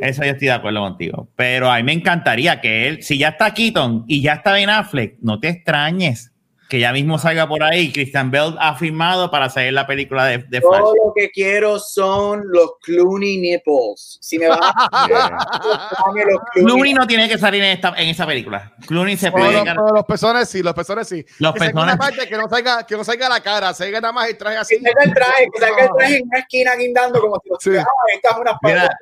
[0.01, 1.29] Eso yo estoy de acuerdo contigo.
[1.37, 4.71] Pero a mí me encantaría que él, si ya está Keaton y ya está Ben
[4.71, 6.33] Affleck, no te extrañes
[6.75, 7.93] que ya mismo salga por ahí.
[7.93, 10.81] Christian Bell ha firmado para salir la película de, de Flash.
[10.81, 14.19] Todo lo que quiero son los Clooney nipples.
[14.21, 16.65] Si me vas a dame los Clooney.
[16.75, 18.73] Clooney no tiene que salir en esta, en esa película.
[18.89, 21.25] Clooney se puede los, pero los pezones sí, los pezones sí.
[21.39, 24.29] Los que pezones- parte que no salga, que no salga la cara, salga nada más
[24.29, 24.77] el traje así.
[24.79, 27.57] Que salga el traje, que salga el traje en una esquina guindando como si lo
[27.61, 27.71] Sí.
[27.79, 28.99] ah, esta es una Mira, espalda.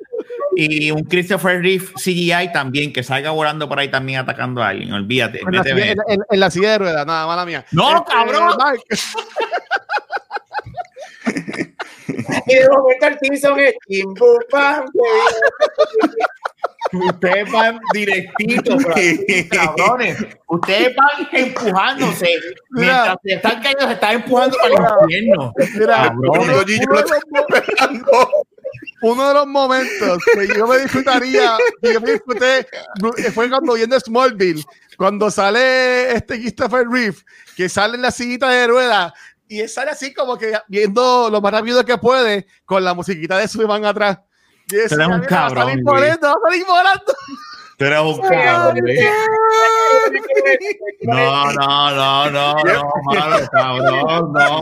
[0.55, 4.93] y un Christopher Reeve CGI también, que salga volando por ahí también atacando a alguien.
[4.93, 5.39] Olvídate.
[5.41, 7.62] En la, en, en- en la silla de ruedas, nada, mala mía.
[7.71, 8.57] No, Este, cabrón.
[12.47, 13.17] Y de momento el
[14.05, 14.85] Bum Bam,
[16.91, 20.17] Ustedes van directito, por ahí, cabrones.
[20.47, 22.27] Ustedes van empujándose.
[22.69, 25.53] Mientras se están cayendo, se están empujando para el infierno.
[25.75, 26.65] mira, Cabrón.
[29.03, 32.67] Uno, de los momentos que yo me disfrutaría, que yo me disfruté,
[33.33, 34.63] fue cuando viendo Smallville,
[34.97, 37.17] cuando sale este Christopher Reeve,
[37.55, 39.13] que sale en la sillita de ruedas
[39.47, 43.37] y él sale así como que viendo lo más rápido que puede con la musiquita
[43.37, 44.19] de Superman atrás.
[44.67, 47.13] Y eres un "Mira, va a cabrón, salir volando, va a salir volando".
[47.77, 48.79] Tú eres un cabrón.
[51.01, 54.61] No, no, no, no, no, malo, cabrón, no.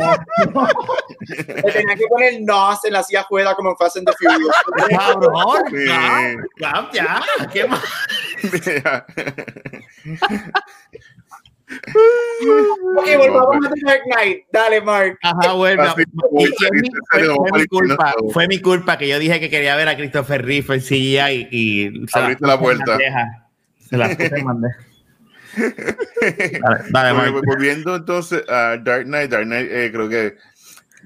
[1.47, 4.55] Le tenía que poner NOS en la silla afuera como en Fast and the Furious.
[4.97, 5.85] Cabrón, Sí.
[5.87, 7.83] ya, ya, ya, ¿qué más?
[12.97, 14.37] Ok, volvamos a The Dark Knight.
[14.51, 15.17] Dale, Mark.
[15.21, 15.83] Ajá, bueno.
[15.83, 19.75] Así fue, mi, fue- fue mi culpa, fue mi culpa que yo dije que quería
[19.75, 22.97] ver a Christopher Reeve en CGI y, y se Abriste la en puerta.
[23.89, 24.77] Se la puse en bandeja.
[26.21, 27.43] Dale, dale, Bueno, Mark.
[27.45, 30.37] volviendo entonces a Dark Knight, Dark Knight eh, creo que,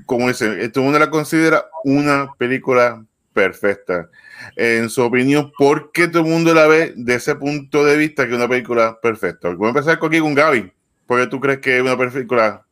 [0.05, 3.03] como dicen, todo el mundo la considera una película
[3.33, 4.07] perfecta.
[4.55, 8.25] En su opinión, ¿por qué todo el mundo la ve de ese punto de vista
[8.25, 9.49] que es una película perfecta?
[9.49, 10.71] Voy a empezar con aquí con Gaby.
[11.05, 12.65] ¿Por qué tú crees que es una película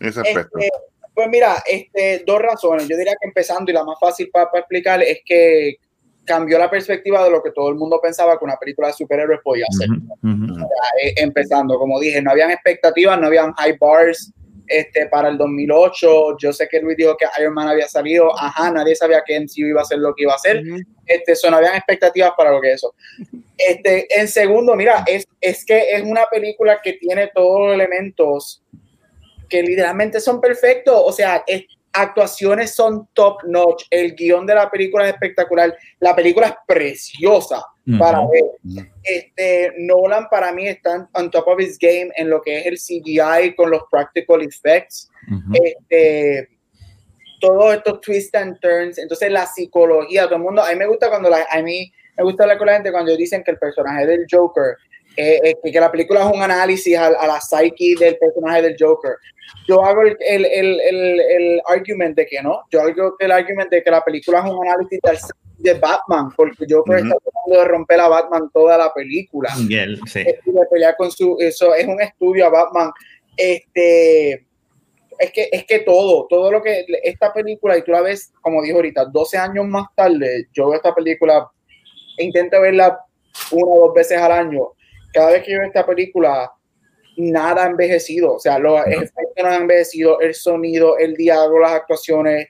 [0.00, 0.58] en ese aspecto?
[0.58, 0.70] Este,
[1.14, 2.88] pues mira, este, dos razones.
[2.88, 5.76] Yo diría que empezando y la más fácil para, para explicar es que
[6.26, 9.40] cambió la perspectiva de lo que todo el mundo pensaba que una película de superhéroes
[9.42, 9.88] podía ser.
[11.02, 14.32] Eh, empezando, como dije, no habían expectativas, no habían high bars
[14.68, 16.36] este, para el 2008.
[16.38, 19.66] Yo sé que Luis dijo que Iron Man había salido, ajá, nadie sabía que MCU
[19.66, 20.62] iba a ser lo que iba a ser.
[21.06, 22.94] Este, eso, no habían expectativas para lo que eso.
[23.56, 28.62] Este, en segundo, mira, es, es que es una película que tiene todos los elementos
[29.48, 30.94] que literalmente son perfectos.
[31.04, 33.84] O sea, es- actuaciones son top notch.
[33.90, 35.74] El guion de la película es espectacular.
[36.00, 37.64] La película es preciosa
[37.98, 38.32] para Ujú.
[38.32, 38.86] ver.
[39.04, 42.78] Este, Nolan para mí está on top of his game en lo que es el
[42.78, 45.52] CGI con los practical effects Ujú.
[45.62, 46.48] este,
[47.40, 51.08] todos estos twists and turns, entonces la psicología, todo el mundo, a mí me gusta
[51.08, 54.06] cuando la, a mí me gusta hablar con la gente cuando dicen que el personaje
[54.06, 54.74] del Joker,
[55.16, 58.76] eh, eh, que, la película es un análisis a, a la psyche del personaje del
[58.78, 59.16] Joker.
[59.68, 63.70] Yo hago el, el, el, el, el argument de que no, yo hago el argument
[63.70, 67.06] de que la película es un análisis del psyche de Batman, porque Joker Ujú.
[67.06, 70.20] está tratando de romper a Batman toda la película él, sí.
[70.20, 72.90] y de pelear con su eso es un estudio a Batman
[73.36, 74.46] este
[75.18, 78.62] es que es que todo todo lo que esta película y tú la ves como
[78.62, 81.50] dijo ahorita 12 años más tarde yo veo esta película
[82.18, 83.00] e intento verla
[83.52, 84.72] una o dos veces al año
[85.12, 86.52] cada vez que yo veo esta película
[87.16, 91.72] nada ha envejecido o sea los efectos no han envejecido el sonido el diálogo las
[91.72, 92.48] actuaciones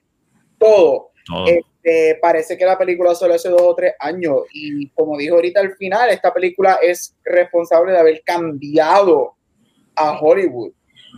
[0.58, 1.44] todo Todo.
[1.86, 5.60] Este, parece que la película solo hace dos o tres años y como dijo ahorita
[5.60, 9.36] al final, esta película es responsable de haber cambiado
[9.94, 10.72] a Hollywood.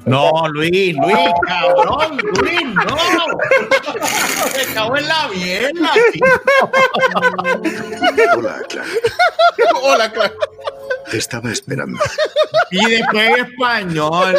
[0.04, 1.16] No, Luis, Luis,
[1.46, 2.96] cabrón, Luis, no.
[4.56, 5.92] Me cago en la mierda.
[8.36, 8.88] Hola, Clark.
[9.82, 10.34] Hola, Clark.
[11.10, 11.98] Te estaba esperando.
[12.70, 14.36] Y después en español.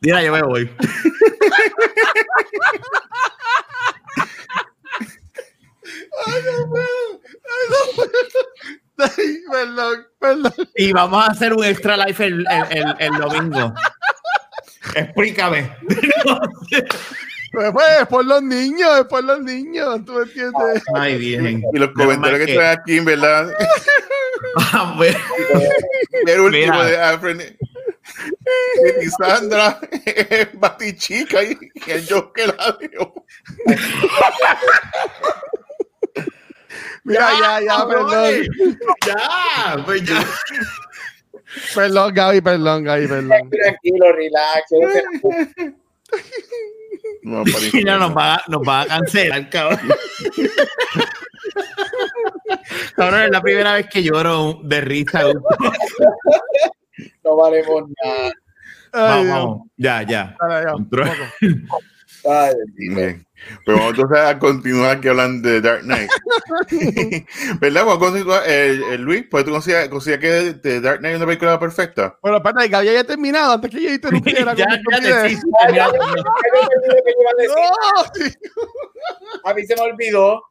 [0.00, 0.70] Mira, yo me voy.
[8.98, 10.52] Ay, perdón, perdón.
[10.76, 13.72] Y vamos a hacer un extra life el, el, el, el domingo.
[14.94, 15.76] Explícame.
[17.50, 20.82] Pues, pues, es por los niños, es por los niños, ¿tú me entiendes?
[20.94, 21.64] Ay, bien.
[21.72, 23.50] Y los comentarios que traen aquí, en verdad.
[24.56, 25.18] Ah, bueno.
[26.26, 26.84] El último Mira.
[26.84, 27.56] de Alfred.
[29.02, 31.56] Y Sandra es batichica y
[31.86, 33.14] y el Joker la dio.
[37.04, 38.10] Mira, ya, ya, perdón.
[38.10, 38.48] cabrones.
[39.06, 40.24] Ya, pues ya.
[41.74, 43.50] Perdón, Gaby, perdón, Gaby, perdón.
[43.50, 44.70] Tranquilo, relax.
[47.22, 49.80] no Mira, nos va, a- nos va a cancelar, cabrón.
[52.96, 55.22] Cabrón, es la primera vez que lloro de risa
[57.28, 58.32] no valemos nada.
[58.92, 60.36] Ay, vamos, vamos, Ya, ya.
[60.40, 60.66] Dale,
[62.24, 62.54] Ay,
[63.66, 66.10] vamos entonces a continuar aquí hablando de Dark Knight.
[67.60, 67.84] ¿Verdad?
[67.84, 68.42] Vamos a continuar.
[68.46, 72.18] Eh, eh, Luis, pues tú consideras, consideras que The Dark Knight es una película perfecta.
[72.22, 74.54] Bueno, espérate, que había ya terminado antes que yo interrumpiera.
[74.56, 75.28] ya, ya, te ya,
[75.74, 75.90] ya, ya,
[79.44, 80.42] A mí se me olvidó.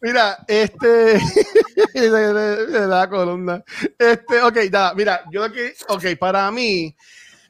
[0.00, 1.20] Mira, este.
[1.94, 3.62] la columna.
[3.98, 5.74] Este, ok, nada, mira, yo lo que.
[5.88, 6.94] Ok, para mí,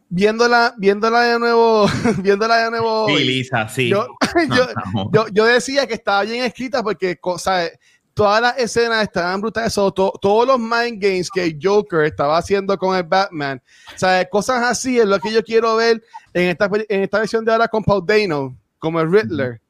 [0.08, 1.86] viéndola, viéndola de nuevo,
[2.18, 3.06] viéndola de nuevo.
[3.08, 3.88] Sí, Lisa, sí.
[3.88, 4.06] yo,
[4.48, 5.10] No, yo, no.
[5.12, 7.78] yo, yo decía que estaba bien escrita porque, ¿sabes?
[8.12, 9.72] Todas las escenas estaban brutales.
[9.72, 13.62] so, to- todos los mind games que Joker estaba haciendo con el Batman,
[13.96, 14.26] ¿sabes?
[14.30, 16.02] Cosas así es lo que yo quiero ver
[16.34, 19.60] en esta, en esta versión de ahora con Paul Dano, como el Riddler.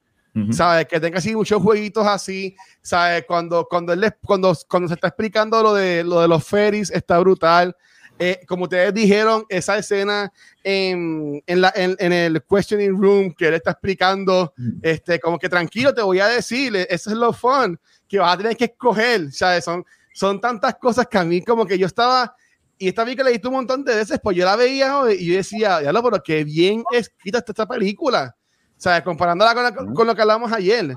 [0.53, 0.87] ¿Sabes?
[0.87, 3.25] Que tenga así muchos jueguitos así, ¿sabes?
[3.27, 6.91] Cuando, cuando, él les- cuando, cuando se está explicando lo de, lo de los ferries,
[6.91, 7.77] está brutal.
[8.23, 10.31] Eh, como ustedes dijeron, esa escena
[10.63, 14.53] en, en, la, en, en el questioning room que él está explicando,
[14.83, 18.35] este, como que tranquilo, te voy a decir, eh, eso es lo fun, que vas
[18.35, 19.65] a tener que escoger, ¿sabes?
[19.65, 22.37] Son, son tantas cosas que a mí como que yo estaba,
[22.77, 25.37] y esta vi que visto un montón de veces, pues yo la veía y yo
[25.37, 28.37] decía, ya lo, pero qué bien escrita está esta película.
[28.81, 29.03] ¿Sabes?
[29.03, 30.95] Comparándola con, la- con lo que hablamos ayer.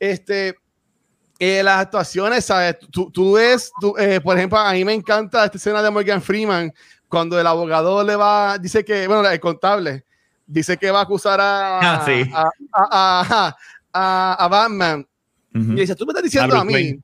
[0.00, 0.56] Este,
[1.38, 2.78] eh, las actuaciones, ¿sabes?
[2.90, 6.22] Tú, tú ves, tú, eh, por ejemplo, a mí me encanta esta escena de Morgan
[6.22, 6.72] Freeman
[7.08, 10.04] cuando el abogado le va, dice que, bueno, el contable,
[10.46, 12.28] dice que va a acusar a, Ah, sí.
[12.34, 13.56] a, a,
[13.92, 15.06] a- a- Batman.
[15.54, 15.72] Ujú.
[15.72, 17.00] Y dice, tú me estás diciendo A a, mí, Wayne.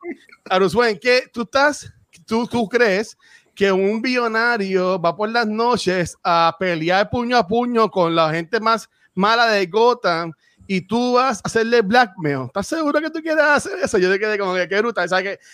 [0.50, 1.92] a Bruce Wayne, que tú estás,
[2.26, 3.16] tú, tú crees
[3.54, 8.58] que un billonario va por las noches a pelear puño a puño con la gente
[8.58, 10.32] más mala de Gotham
[10.66, 12.46] y tú vas a hacerle blackmail.
[12.46, 13.98] ¿Estás seguro que tú quieres hacer eso?
[13.98, 15.08] Yo te quedé como que qué brutal.
[15.08, 15.44] ¿Sabes que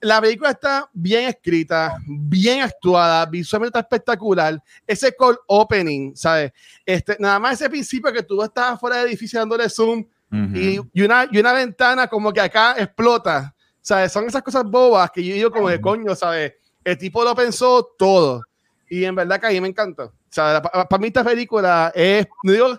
[0.00, 4.60] La película está bien escrita, bien actuada, visualmente está espectacular.
[4.86, 6.52] Ese call opening, ¿sabes?
[6.84, 10.56] Este, nada más ese principio que tú estás fuera del edificio dándole zoom Ujú.
[10.56, 13.54] y, y una, y una ventana como que acá explota.
[13.80, 14.12] ¿Sabes?
[14.12, 16.52] Son esas cosas bobas que yo digo como de coño, ¿sabes?
[16.84, 18.42] El tipo lo pensó todo.
[18.88, 20.04] Y en verdad que a mí me encantó.
[20.04, 22.78] O sea, para, mí esta película es, no digo,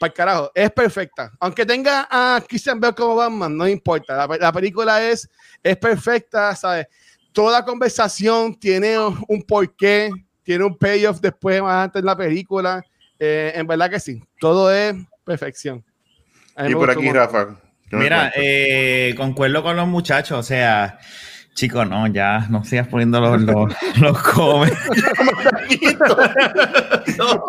[0.00, 1.30] para el carajo, es perfecta.
[1.38, 4.16] Aunque tenga a Christian Bale como Batman, no importa.
[4.16, 5.28] La, la película es,
[5.62, 6.86] es perfecta, ¿sabes?
[7.32, 10.10] Toda conversación tiene un porqué,
[10.42, 12.82] tiene un payoff después, más antes en la película.
[13.18, 15.84] Eh, en verdad que sí, todo es perfección.
[16.66, 17.12] Y por aquí.
[17.12, 17.58] Rafa.
[17.90, 20.98] ¿qué me Mira, eh, concuerdo con los muchachos, o sea,
[21.60, 24.72] chicos, no, ya no sigas poniendo los, los, los comes.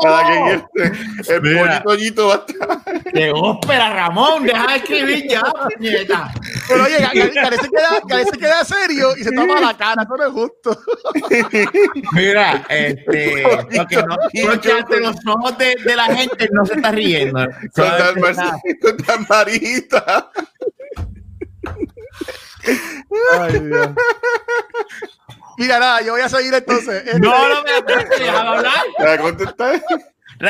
[0.01, 1.82] Para que este- el Mira.
[1.84, 3.14] pollito va a estar.
[3.14, 5.41] Llegó, espera, Ramón, deja de escribir ya,
[5.78, 6.32] puñeta.
[6.68, 10.26] Pero oye, Gary se queda, se queda serio y se toma la cara, eso no
[10.26, 10.78] es justo.
[12.12, 13.43] Mira, este,
[13.76, 17.45] porque no, porque ante los ojos de, de la gente no se está riendo.
[17.74, 20.30] Con tan con tan marita.
[23.39, 23.89] Ay, Dios.
[25.57, 27.03] Mira, nada, yo voy a seguir entonces.
[27.20, 27.72] No, no me
[28.18, 28.74] déjame hablar.
[28.97, 29.82] ¿Te a contestar?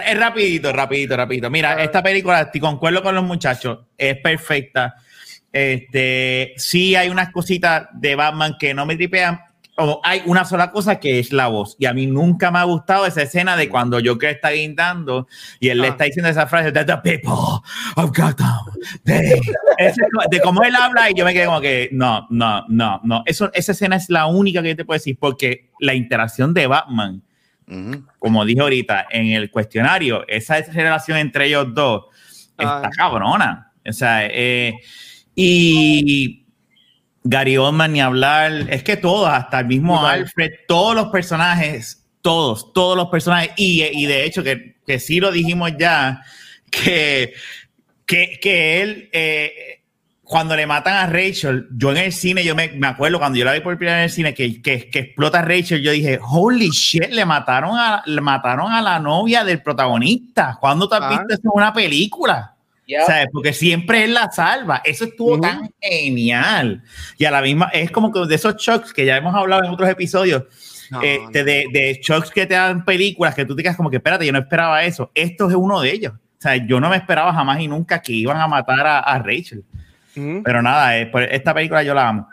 [0.05, 1.49] Es rapidito, rapidito, rapidito.
[1.49, 4.95] Mira, esta película, estoy concuerdo con los muchachos, es perfecta.
[5.51, 9.41] Este, sí hay unas cositas de Batman que no me tripean.
[9.77, 11.75] O hay una sola cosa que es la voz.
[11.79, 15.27] Y a mí nunca me ha gustado esa escena de cuando Joker está guindando
[15.59, 15.91] y él le Ah.
[15.91, 17.31] está diciendo esa frase de the people
[17.95, 18.59] of Gotham.
[19.05, 19.39] they-".
[19.77, 23.23] Ese- de cómo él habla y yo me quedé como que no, no, no, no.
[23.25, 26.67] Eso, esa escena es la única que yo te puedo decir porque la interacción de
[26.67, 27.21] Batman
[28.19, 32.03] como dije ahorita, en el cuestionario, esa relación entre ellos dos
[32.57, 32.89] está Ah.
[32.93, 33.71] cabrona.
[33.87, 34.73] O sea, eh,
[35.35, 36.40] y
[37.23, 40.05] Gary Oldman ni hablar, es que todos, hasta el mismo.
[40.05, 45.19] Alfred, todos los personajes, todos, todos los personajes, y, y de hecho que, que sí
[45.19, 46.21] lo dijimos ya,
[46.69, 47.33] que,
[48.05, 49.83] que, que él, eh,
[50.23, 53.43] cuando le matan a Rachel, yo en el cine, yo me, me acuerdo cuando yo
[53.45, 55.91] la vi por primera vez en el cine, que, que, que explota a Rachel, yo
[55.91, 60.57] dije, holy shit, le mataron a, le mataron a la novia del protagonista.
[60.59, 61.09] ¿Cuándo te has Ah.
[61.09, 62.55] visto eso en una película?
[62.91, 63.05] Ya.
[63.05, 63.27] ¿Sabes?
[63.31, 64.81] Porque siempre él la salva.
[64.83, 65.41] Eso estuvo Ujú.
[65.41, 66.83] tan genial.
[67.17, 69.71] Y a la misma, es como que de esos shocks que ya hemos hablado en
[69.71, 70.43] otros episodios,
[70.89, 71.45] No, este, no.
[71.45, 74.33] De, de shocks que te dan películas que tú te quedas como que, espérate, yo
[74.33, 75.09] no esperaba eso.
[75.15, 76.13] Esto es uno de ellos.
[76.13, 79.19] O sea, yo no me esperaba jamás y nunca que iban a matar a, a
[79.19, 79.63] Rachel.
[80.15, 80.41] Ujú.
[80.43, 82.27] Pero nada, eh, por- esta película yo la amo.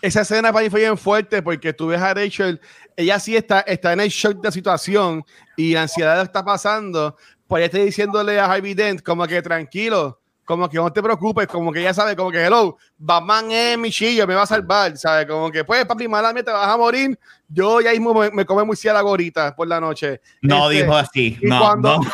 [0.00, 2.60] Esa escena para mí fue bien fuerte porque tú ves a Rachel,
[2.96, 5.24] ella sí está, está en el shock de la situación
[5.56, 7.16] y la ansiedad está pasando,
[7.48, 11.46] pues ella está diciéndole a Harvey Dent como que tranquilo, como que no te preocupes,
[11.46, 14.96] como que ella sabe, como que hello, Batman es mi chillo, me va a salvar,
[14.96, 15.26] ¿sabes?
[15.26, 17.18] Como que pues papi, malamente te vas a morir,
[17.48, 20.20] yo ya mismo me, me come muy la gorita por la noche.
[20.42, 21.38] No Este, dijo así.
[21.42, 22.10] No, cuando- no.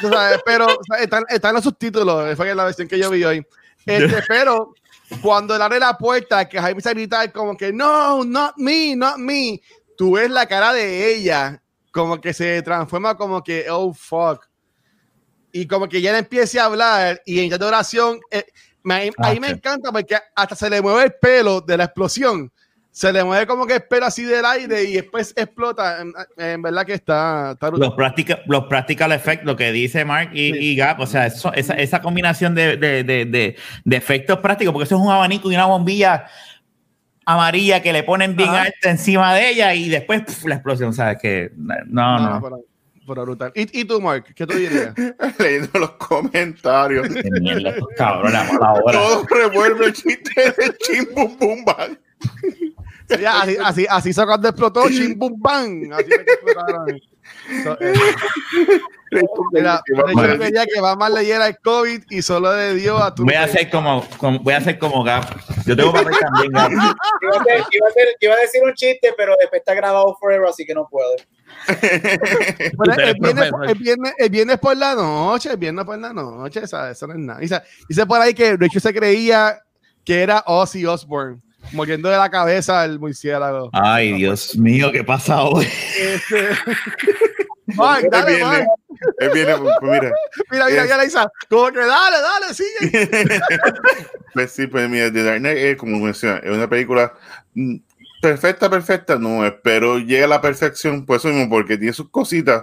[0.10, 3.46] Sabes, pero o sea, están, están los subtítulos, fue la versión que yo vi hoy.
[3.84, 4.74] Este, pero
[5.22, 9.16] cuando él abre la puerta, que Jaime se grita como que no, not me, not
[9.16, 9.60] me,
[9.96, 11.60] tú ves la cara de ella
[11.90, 14.47] como que se transforma como que oh fuck.
[15.60, 18.44] Y como que ella empieza a hablar y en de oración, eh,
[18.84, 22.50] me, Ah, ahí me encanta porque hasta se le mueve el pelo de la explosión.
[22.90, 26.00] Se le mueve como que el pelo así del aire y después explota.
[26.00, 27.70] En, en verdad que está, está.
[27.70, 30.58] Los practical, los practical effects, lo que dice Mark y, Sí.
[30.58, 34.72] y Gap, o sea, eso- esa, esa combinación de, de, de, de, de efectos prácticos,
[34.72, 36.26] porque eso es un abanico y una bombilla
[37.26, 38.62] amarilla que le ponen bien Ajá.
[38.62, 41.18] alta encima de ella y después pf, la explosión, ¿sabes?
[41.20, 42.40] Que no, no.
[42.40, 42.58] No,
[43.08, 43.52] pero, brutal.
[43.54, 44.26] ¿Y, y tú, Mark?
[44.34, 44.94] ¿Qué tú dirías?
[45.38, 47.08] Leyendo los comentarios.
[47.40, 48.92] Mierda, estos cabrones, a mala hora.
[48.98, 51.98] Todo revuelve el chiste de Chim Bum Bum Bang.
[53.10, 55.90] Sí, así, así, así fue cuando explotó, chim bum bang.
[55.94, 57.00] Así que explotaron.
[57.64, 57.94] So, eh,
[59.52, 63.24] mira, yo quería que Batman leyera el COVID y solo le dio a tu.
[63.24, 65.24] Voy a hacer como, como- voy a hacer como Gap.
[65.64, 66.70] Yo tengo papel también, Gap.
[66.70, 66.82] Iba
[67.36, 70.46] a, hacer- iba a hacer- iba a decir un chiste, pero después está grabado forever,
[70.48, 71.08] así que no puedo.
[72.76, 76.66] Bueno, el, viernes, el, viernes, el viernes por la noche, el viernes por la noche,
[76.66, 76.96] ¿sabes?
[76.96, 77.40] Eso no es nada.
[77.40, 79.58] Dice, dice por ahí que Rachel se creía
[80.04, 81.40] que era Ozzy Osbourne,
[81.72, 83.70] muriendo de la cabeza al murciélago.
[83.72, 85.66] Ay, Dios mío, ¿qué pasa hoy?
[85.98, 86.48] Este...
[88.10, 88.40] Dale,
[89.18, 90.12] Él viene, viene, pues mira.
[90.50, 91.32] Mira, mira, Es- ya la Isa.
[91.48, 93.40] Como que dale, dale, sigue.
[94.34, 97.12] pues sí, pues mira, The Dark Knight es como menciona, es una película
[97.54, 97.76] mm,
[98.20, 102.10] perfecta, perfecta, no es, pero llega a la perfección, por eso mismo, porque tiene sus
[102.10, 102.62] cositas,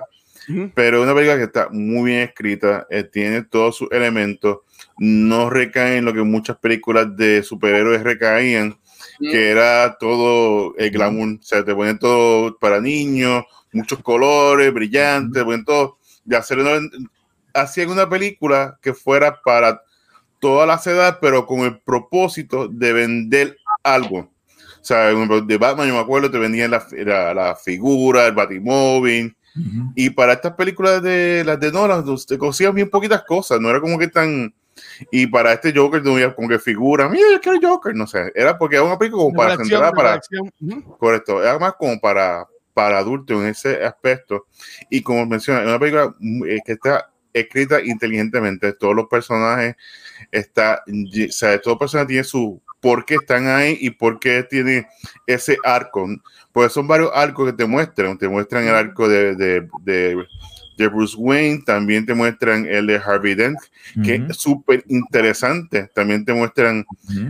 [0.75, 4.59] pero es una película que está muy bien escrita, eh, tiene todos sus elementos,
[4.97, 8.77] no recae en lo que muchas películas de superhéroes recaían,
[9.19, 15.41] que era todo el glamour, o sea, te ponen todo para niños, muchos colores, brillantes,
[15.41, 16.79] te ponen todo, de hacer una,
[17.53, 19.81] hacían una película que fuera para
[20.39, 24.29] todas las edades, pero con el propósito de vender algo.
[24.85, 29.35] O sea, de Batman, yo me acuerdo, te vendían la, la, la figura, el Batimóvil,
[29.95, 33.67] y para estas películas de las de Nolan, pues, te cosían bien poquitas cosas, no
[33.67, 34.53] era como que tan.
[35.09, 38.31] Y para este Joker, no había como que figura, mira, yo quiero Joker, no sé,
[38.35, 40.51] era porque era una película como para Colección, centrada para, colección.
[40.61, 40.97] Ujú.
[40.99, 44.45] correcto, era más como para, para adultos en ese aspecto.
[44.91, 49.77] Y como menciona, es una película mm, eh, que está escrita inteligentemente, todos los personajes,
[50.31, 54.43] está, o sea, todos los personajes tienen su por qué están ahí y por qué
[54.47, 54.87] tiene
[55.25, 56.07] ese arco.
[56.53, 60.23] Pues son varios arcos que te muestran, te muestran el arco de, de, de,
[60.77, 63.57] de Bruce Wayne, también te muestran el de Harvey Dent,
[64.03, 66.85] que es súper interesante, también te muestran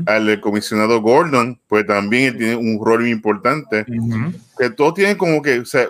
[0.07, 3.85] al comisionado Gordon, pues también él tiene un rol importante.
[4.59, 5.87] Que todo tiene como que, o sea,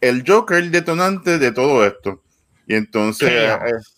[0.00, 2.22] el Joker el detonante de todo esto.
[2.66, 3.97] Y entonces, Chaos.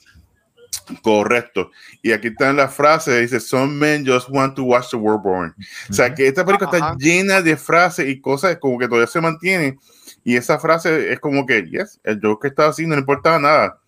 [1.02, 1.70] Correcto.
[2.02, 5.54] Y aquí están las frases, dice, some men just want to watch the world burn.
[5.88, 9.20] O sea, que esta película está llena de frases y cosas como que todavía se
[9.20, 9.78] mantienen.
[10.24, 13.78] Y esa frase es como que, yes, el Joker estaba así, no le importaba nada.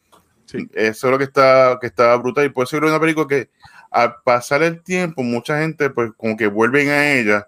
[0.47, 0.67] Sí.
[0.75, 2.47] Eso es lo que está, que está brutal.
[2.47, 3.51] Y por eso creo una película que
[3.91, 7.47] al pasar el tiempo, mucha gente pues como que vuelven a ella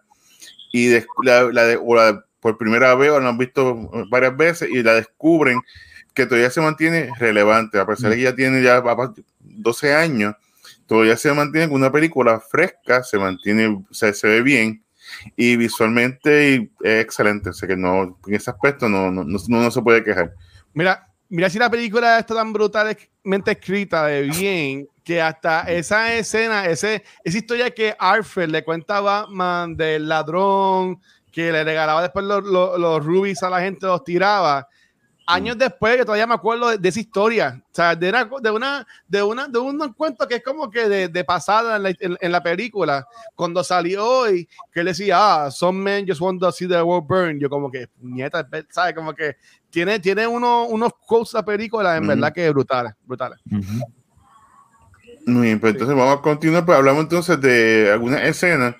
[0.73, 0.91] y
[1.23, 4.83] la, la de- o la- por primera vez o la han visto varias veces y
[4.83, 5.61] la descubren
[6.13, 8.83] que todavía se mantiene relevante, a pesar de que ya tiene ya
[9.57, 10.35] 12 años,
[10.87, 14.85] todavía se mantiene con una película fresca, se mantiene, se, se ve bien
[15.37, 19.71] y visualmente es excelente, o sea que no, en ese aspecto no, no, no, no
[19.71, 20.35] se puede quejar.
[20.73, 26.67] Mira, mira si la película está tan brutalmente escrita de bien que hasta esa escena,
[26.67, 31.01] ese, esa historia que Alfred le cuenta a Batman del ladrón
[31.31, 34.69] que le regalaba después los, los, los rubies a la gente, los tiraba.
[35.27, 38.51] Años después, que todavía me acuerdo de, de esa historia, o sea, de una, de
[38.51, 41.89] una, de una, de un cuento que es como que de, de pasada en la,
[41.99, 46.39] en, en la película, cuando salió hoy, que él decía, ah, some men just want
[46.41, 48.95] to see the world burn, yo como que, nieta, ¿sabes?
[48.95, 49.37] Como que
[49.70, 53.41] tiene, tiene uno, unos quotes la película, en verdad que brutales, brutales.
[55.27, 55.79] Muy bien, pues Sí.
[55.79, 58.75] entonces vamos a continuar, pues hablamos entonces de algunas escenas.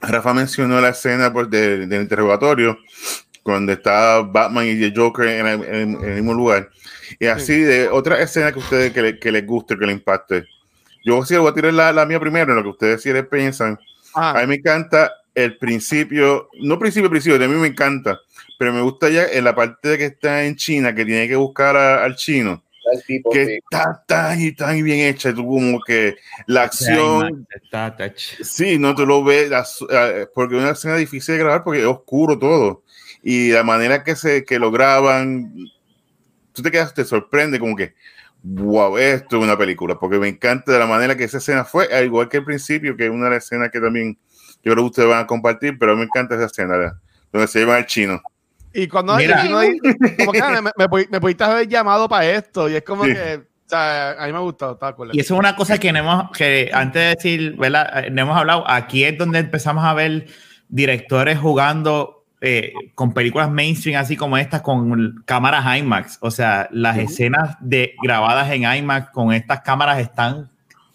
[0.00, 2.76] Rafa mencionó la escena pues, de- del interrogatorio,
[3.46, 6.68] cuando está Batman y el Joker en, el- en- en el mismo lugar.
[7.20, 9.94] Y así de otra escena que a ustedes que, le- que les guste, que les
[9.94, 10.44] impacte.
[11.04, 13.24] Yo sí voy a tirar la, la mía primero, en lo que ustedes sí les
[13.24, 13.78] piensan.
[14.14, 18.18] A mí me encanta el principio, no principio, principio, a mí me encanta,
[18.58, 21.36] pero me gusta ya en la parte de que está en China, que tiene que
[21.36, 22.60] buscar a- al chino
[23.06, 23.52] tipo, que sí.
[23.54, 26.16] está tan y tan bien hecha, tú como que
[26.46, 27.94] la acción, Está
[28.42, 29.50] sí, no te lo ves,
[29.90, 32.82] eh, porque es una escena difícil de grabar porque es oscuro todo,
[33.28, 35.52] y la manera que se que lo graban,
[36.52, 37.94] tú te quedas, te sorprende como que,
[38.44, 41.92] wow, esto es una película, porque me encanta de la manera que esa escena fue,
[41.92, 44.16] al igual que el principio, que es una de las escenas que también
[44.62, 46.92] yo creo que ustedes van a compartir, pero me encanta esa escena, ¿verdad?
[47.32, 48.22] donde se llevan al chino.
[48.72, 49.40] y cuando Mira.
[49.40, 49.78] el chino ahí,
[50.18, 53.04] como que me, me, me, pudi- me pudiste haber llamado para esto, y es como
[53.06, 53.12] Sí.
[53.12, 55.10] que, o sea, a mí me ha gustado, está cool.
[55.12, 58.04] Y eso es una cosa que no hemos, que antes de decir, ¿verdad?
[58.06, 58.64] Eh, No hemos hablado.
[58.70, 60.26] Aquí es donde empezamos a ver
[60.68, 66.18] directores jugando eh, con películas mainstream así como estas con cámaras IMAX.
[66.20, 70.50] O sea, las escenas de grabadas en IMAX con estas cámaras están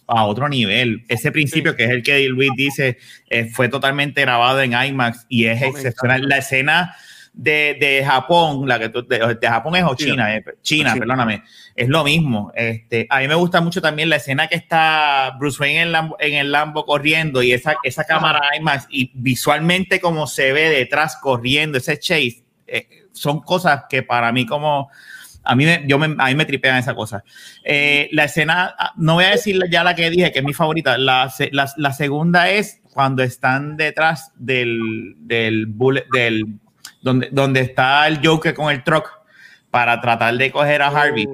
[0.07, 1.03] a otro nivel.
[1.07, 1.77] Ese principio, Sí.
[1.77, 2.97] que es el que Luis dice,
[3.29, 6.27] eh, fue totalmente grabado en IMAX y es excepcional.
[6.27, 6.95] La escena
[7.33, 10.11] de, de Japón, la que tú- de, de Japón es o China.
[10.25, 11.05] China, eh, China, China.
[11.05, 11.43] perdóname,
[11.75, 12.51] es lo mismo.
[12.55, 15.91] Este, a mí me gusta mucho también la escena que está Bruce Wayne en el
[15.91, 20.69] Lambo, en el Lambo corriendo y esa, esa cámara IMAX y visualmente como se ve
[20.69, 24.89] detrás corriendo, ese chase, eh, son cosas que para mí como...
[25.43, 27.23] A mí, me, yo me, a mí me tripean esa cosa.
[27.63, 30.53] Eh, la escena, ah, no voy a decir ya la que dije, que es mi
[30.53, 30.99] favorita.
[30.99, 31.33] La,
[31.77, 36.59] la segunda es cuando están detrás del, del, bullet, del
[37.01, 39.09] donde, donde está el Joker con el truck
[39.69, 41.27] para tratar de coger a Harvey.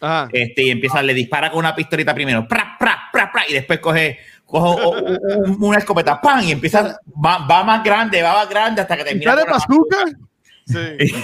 [0.00, 0.28] Ajá.
[0.32, 4.18] Este, y empieza, le dispara con una pistolita primero, pra, pra, pra, y después coge,
[4.44, 4.90] cojo
[5.60, 6.42] una escopeta, ¡pam!
[6.44, 9.30] Y empieza, va, va más grande, va más grande hasta que termina.
[9.30, 10.04] ¿Sale con la- bazooka?
[10.66, 11.14] Sí.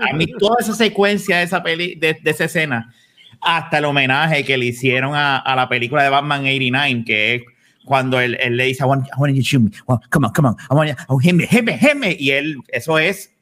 [0.10, 2.92] a mí toda esa secuencia de esa peli, de, de esa escena,
[3.40, 7.42] hasta el homenaje que le hicieron a, a la película de Batman 89, que es
[7.86, 9.70] cuando él, él le dice, I want, I want you to shoot me.
[9.86, 10.56] Well, come on, come on.
[10.70, 12.14] I want you, oh, hit me, hit me, hit me.
[12.18, 13.32] Y él, eso es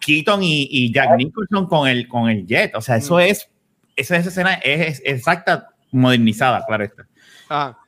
[0.00, 2.74] Keaton y, y Jack Nicholson con el, con el jet.
[2.74, 3.48] O sea, eso es,
[3.96, 7.06] esa, esa escena es, es exacta, modernizada, claro está.
[7.48, 7.78] Ah,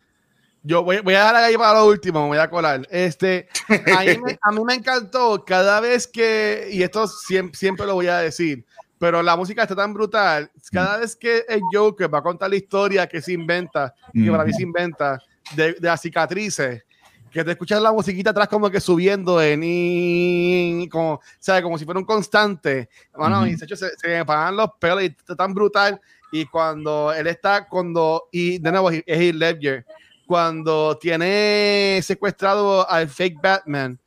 [0.62, 2.86] yo voy, voy a dejar ahí para lo último, me voy a colar.
[2.90, 7.86] Este, a mí, me, a mí me encantó cada vez que, y esto siempre, siempre
[7.86, 8.64] lo voy a decir,
[8.98, 10.50] pero la música está tan brutal.
[10.70, 14.44] Cada vez que el Joker va a contar la historia que se inventa, que para
[14.44, 15.18] mí se inventa,
[15.54, 16.84] de, de las cicatrices,
[17.30, 21.62] que te escuchas la musiquita atrás como que subiendo en y como, ¿sabes?
[21.62, 22.88] como si fuera un constante.
[23.14, 23.46] Bueno, Ujú.
[23.46, 26.00] y de hecho se, se me pagan los pelos y está tan brutal.
[26.32, 29.86] Y cuando él está, cuando, y de nuevo es Heath Ledger,
[30.26, 33.98] cuando tiene secuestrado al fake Batman,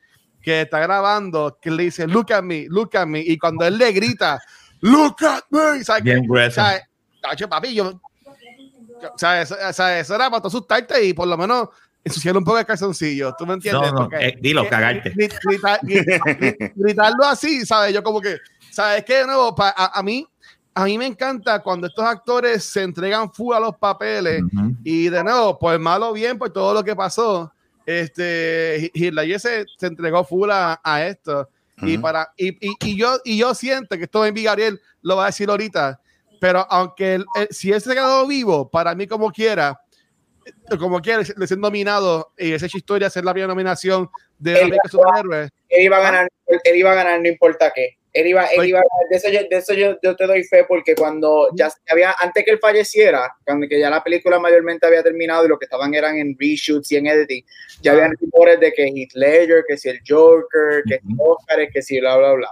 [0.42, 3.78] que está grabando, que le dice, look at me, look at me, y cuando él
[3.78, 4.42] le grita,
[4.82, 6.04] look at me, ¿sabes?
[6.04, 6.62] Bien grueso.
[7.50, 8.02] papi, yo,
[9.08, 11.70] o sea, eso, o sea, eso era para tú asustarte y por lo menos
[12.04, 13.92] ensuciar un poco el calzoncillo, ¿tú me entiendes?
[13.92, 15.14] No, no, Porque- eh, dilo, cagarte.
[15.14, 17.94] gri- grita- gri- gritarlo así, ¿sabes?
[17.94, 18.38] Yo como que,
[18.72, 19.20] ¿sabes qué?
[19.20, 20.28] De nuevo, pa- a, a mí,
[20.76, 24.76] a mí me encanta cuando estos actores se entregan full a los papeles Ujú.
[24.84, 27.54] y de nuevo, por malo bien, por todo lo que pasó,
[27.86, 31.50] este, Hitler se, se entregó full a, a esto.
[31.82, 32.02] Y, Ujú.
[32.04, 35.28] para, y, y, y yo, y yo siento que esto en Gabriel lo va a
[35.28, 36.00] decir ahorita,
[36.44, 39.80] pero aunque él- él- si él se quedó vivo, para mí como quiera,
[40.78, 44.60] como quiera, de ser nominado y esa es historia, ser la primera nominación de la
[44.60, 45.50] Él película superhéroe.
[45.70, 46.28] Él iba a ganar,
[46.66, 47.96] él iba a ganar, no importa qué.
[48.12, 49.10] Él iba, él Pues- iba a ganar.
[49.10, 52.44] De eso, yo, de eso yo, yo te doy fe porque cuando ya había, antes
[52.44, 55.94] que él falleciera, cuando que ya la película mayormente había terminado y lo que estaban
[55.96, 57.46] eran en reshoots y en editing,
[57.82, 57.96] ya Ah.
[57.96, 62.00] habían rumores de que Heath Ledger, que si el Joker, que si Oscar, que si
[62.02, 62.50] bla, bla, bla.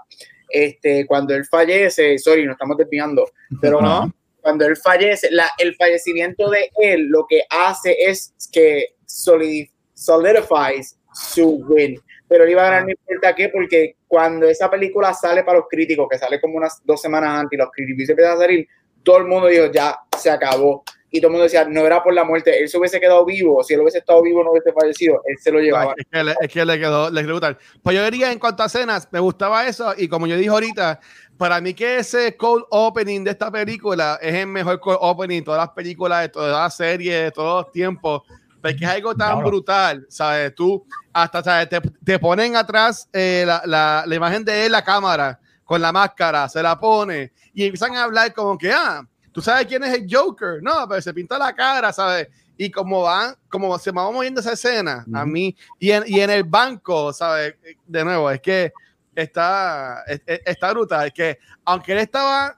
[0.52, 3.30] Este, cuando él fallece, sorry, nos estamos desviando,
[3.62, 4.14] pero No.
[4.42, 10.98] cuando él fallece, la, el fallecimiento de él lo que hace es que solidi- solidifies
[11.14, 12.00] su win.
[12.28, 12.86] Pero él iba a ganar Ah.
[12.86, 16.82] no importa qué, porque cuando esa película sale para los críticos, que sale como unas
[16.86, 18.68] dos semanas antes y los críticos empiezan a salir,
[19.04, 20.84] todo el mundo dijo, ya, se acabó.
[21.14, 23.62] Y todo el mundo decía, no era por la muerte, él se hubiese quedado vivo,
[23.64, 25.94] si él hubiese estado vivo no hubiese fallecido, él se lo llevaba.
[25.98, 27.58] Es que, le, es que le quedó, le quedó brutal.
[27.84, 31.02] Pues yo diría en cuanto a escenas, me gustaba eso y como yo dije ahorita,
[31.38, 35.46] para mí que ese cold opening de esta película es el mejor cold opening de
[35.46, 38.22] todas las películas, de todas las series, de todos los tiempos,
[38.62, 39.48] porque es algo tan Claro.
[39.48, 40.56] brutal, ¿sabes?
[40.56, 41.68] Tú hasta ¿sabes?
[41.68, 45.92] Te, te ponen atrás eh, la, la, la imagen de él, la cámara, con la
[45.92, 49.94] máscara, se la pone y empiezan a hablar como que, ah, tú sabes quién es
[49.94, 52.28] el Joker, no, pero se pinta la cara, ¿sabes?
[52.58, 55.28] Y como van, como se va moviendo esa escena, a Ujú.
[55.32, 57.56] mí, y en, y en el banco, ¿sabes?
[57.88, 58.72] De nuevo, es que
[59.16, 62.58] está, es- es- está brutal, es que aunque él estaba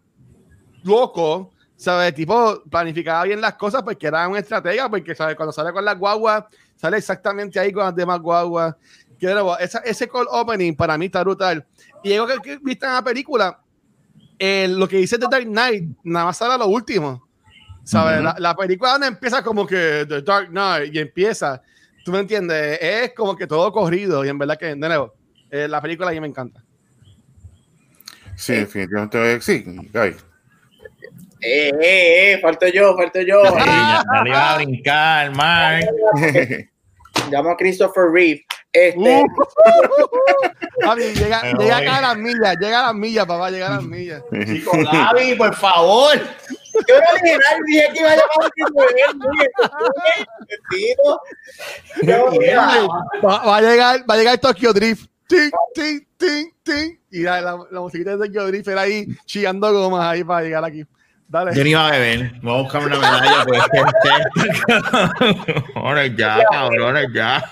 [0.83, 2.13] loco, ¿sabes?
[2.13, 5.35] Tipo, planificaba bien las cosas porque era un estratega, porque, ¿sabes?
[5.35, 6.45] Cuando sale con las guaguas,
[6.75, 8.75] sale exactamente ahí con las demás guaguas.
[9.19, 11.65] Que de nuevo, esa- ese call opening para mí está brutal.
[12.03, 13.59] Y algo que, que viste en la película,
[14.39, 17.27] eh, lo que dice The Dark Knight, nada más sale a lo último.
[17.83, 18.21] ¿Sabes?
[18.21, 21.61] La, la película no empieza como que The Dark Knight y empieza.
[22.03, 22.79] ¿Tú me entiendes?
[22.81, 25.13] Es como que todo corrido y en verdad que, de nuevo,
[25.49, 26.63] eh, la película a mí me encanta.
[28.35, 29.41] Sí, definitivamente.
[29.41, 30.15] Sí, Gaby.
[31.45, 33.43] Eh, eh, eh, falto yo, falto yo.
[33.57, 35.85] Sí, ya, ya le iba a brincar, Mark.
[37.31, 38.45] Llamo a Christopher Reeve.
[38.73, 39.25] Este, Uh.
[40.83, 41.87] Papi, llega, Pero llega oye.
[41.87, 44.23] acá a las millas, llega a las millas, papá, llega a las millas.
[44.47, 46.17] Chico, Gaby, por favor.
[46.17, 48.49] Yo no dije nada, dije que iba a llamar a.
[52.01, 52.25] No,
[53.27, 55.05] Va, va a llegar, va a llegar Tokyo Drift.
[55.27, 56.97] Ting, ting, ting, ting.
[57.11, 60.65] Y la, la, la musiquita de Tokyo Drift era ahí chillando gomas ahí para llegar
[60.65, 60.83] aquí.
[61.27, 61.53] Dale.
[61.55, 62.33] Yo ni iba a beber.
[62.41, 63.45] Voy a buscar una medalla.
[63.45, 63.61] Pues,
[65.75, 67.43] ahora ya, cabrones, ya.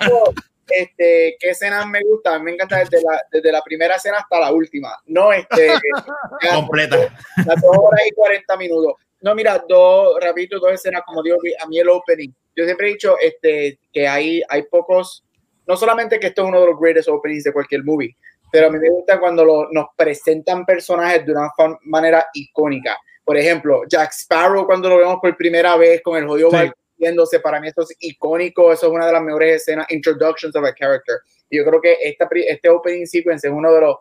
[0.77, 2.43] Este, ¿qué escenas me gustan?
[2.43, 4.89] Me encanta desde la, desde la primera escena hasta la última.
[5.05, 5.69] No, este,
[6.53, 6.97] Completa.
[7.45, 8.93] las dos horas y 40 minutos.
[9.21, 12.29] No, mira, dos, rapidito, dos escenas, como digo, a mí el opening.
[12.55, 15.23] Yo siempre he dicho este, que hay, hay pocos,
[15.67, 18.15] no solamente que esto es uno de los greatest openings de cualquier movie,
[18.51, 21.49] pero a mí me gusta cuando lo- nos presentan personajes de una
[21.83, 22.97] manera icónica.
[23.23, 26.55] Por ejemplo, Jack Sparrow, cuando lo vemos por primera vez con el jodido Sí.
[26.55, 30.55] barco yéndose, para mí esto es icónico, eso es una de las mejores escenas, introductions
[30.55, 31.17] of a character.
[31.49, 33.95] Y yo creo que esta, este opening sequence es uno de los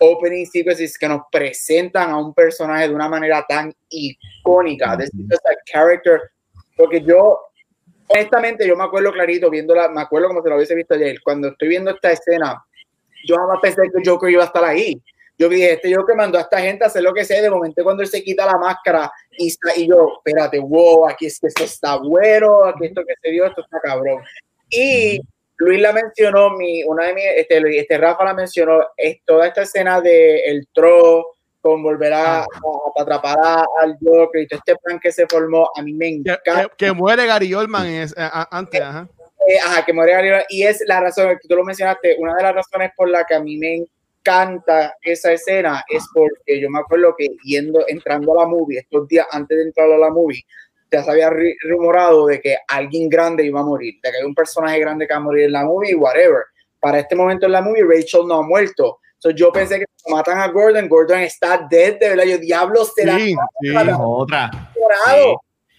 [0.00, 4.96] opening sequences que nos presentan a un personaje de una manera tan icónica.
[4.96, 6.20] This is just a character.
[6.76, 7.38] Porque yo,
[8.08, 11.16] honestamente, yo me acuerdo clarito viéndola, me acuerdo como se lo hubiese visto ayer.
[11.22, 12.62] Cuando estoy viendo esta escena,
[13.26, 15.00] yo jamás pensé que Joker iba a estar ahí.
[15.44, 17.42] Yo dije, este Joker mandó a esta gente a hacer lo que sea.
[17.42, 21.38] De momento, cuando él se quita la máscara y, y yo, espérate, wow, aquí es
[21.38, 24.22] que esto está bueno, aquí esto que se dio, esto está cabrón.
[24.70, 25.20] Y
[25.58, 29.62] Luis la mencionó, mi, una de mis, este, este Rafa la mencionó, es toda esta
[29.62, 31.26] escena de el tro
[31.60, 33.36] con volver a, a, a atrapar
[33.82, 36.68] al Joker y todo este plan que se formó, a mí me Que, encanta.
[36.76, 39.08] que- que muere Gary Oldman es- eh, a- antes, ajá.
[39.46, 42.34] Eh, ajá, que muere Gary Oldman, y es la razón que tú lo mencionaste, una
[42.34, 43.90] de las razones por la que a mí me encanta
[45.02, 49.26] esa escena es porque yo me acuerdo que yendo, entrando a la movie, estos días
[49.30, 50.44] antes de entrar a la movie,
[50.90, 51.30] ya se había
[51.68, 55.14] rumorado de que alguien grande iba a morir, de que hay un personaje grande que
[55.14, 56.44] va a morir en la movie, whatever.
[56.80, 59.00] Para este momento en la movie, Rachel no ha muerto.
[59.18, 62.24] So, yo pensé que matan a Gordon, Gordon está dead, de verdad.
[62.24, 63.74] Yo, diablo, será Sí, sí.
[63.98, 64.50] Otra.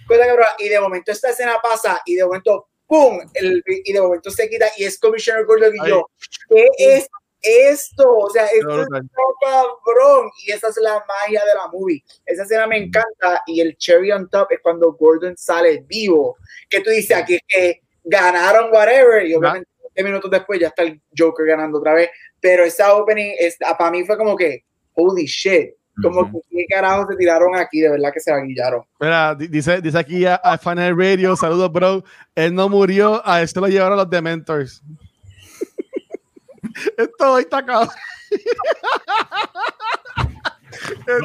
[0.08, 0.48] cabrón.
[0.60, 3.20] Y de momento esta escena pasa y de momento, ¡pum!
[3.34, 6.10] El- y de momento se quita y es Commissioner Gordon y yo,
[6.50, 7.08] ¿qué es
[7.46, 8.04] esto?
[8.18, 9.10] O sea, esto es Brutal.
[9.16, 10.30] todo cabrón.
[10.46, 12.04] Y esa es la magia de la movie.
[12.26, 16.38] Esa escena me encanta y el cherry on top es cuando Gordon sale vivo.
[16.70, 21.02] Que tú dices aquí que ganaron whatever y obviamente 20 minutos después ya está el
[21.18, 22.10] Joker ganando otra vez.
[22.39, 25.72] Pero esa opening es, para mí fue como que, holy shit.
[26.04, 26.41] Como Ujú.
[26.52, 28.82] que qué carajo se tiraron aquí, de verdad que se aguillaron.
[29.00, 32.04] Mira, di- dice, dice aquí a, a Final Radio, saludos, bro.
[32.36, 34.84] Él no murió, a esto lo llevaron los Dementors.
[36.98, 37.90] Esto hoy está acá.
[40.72, 41.20] Este,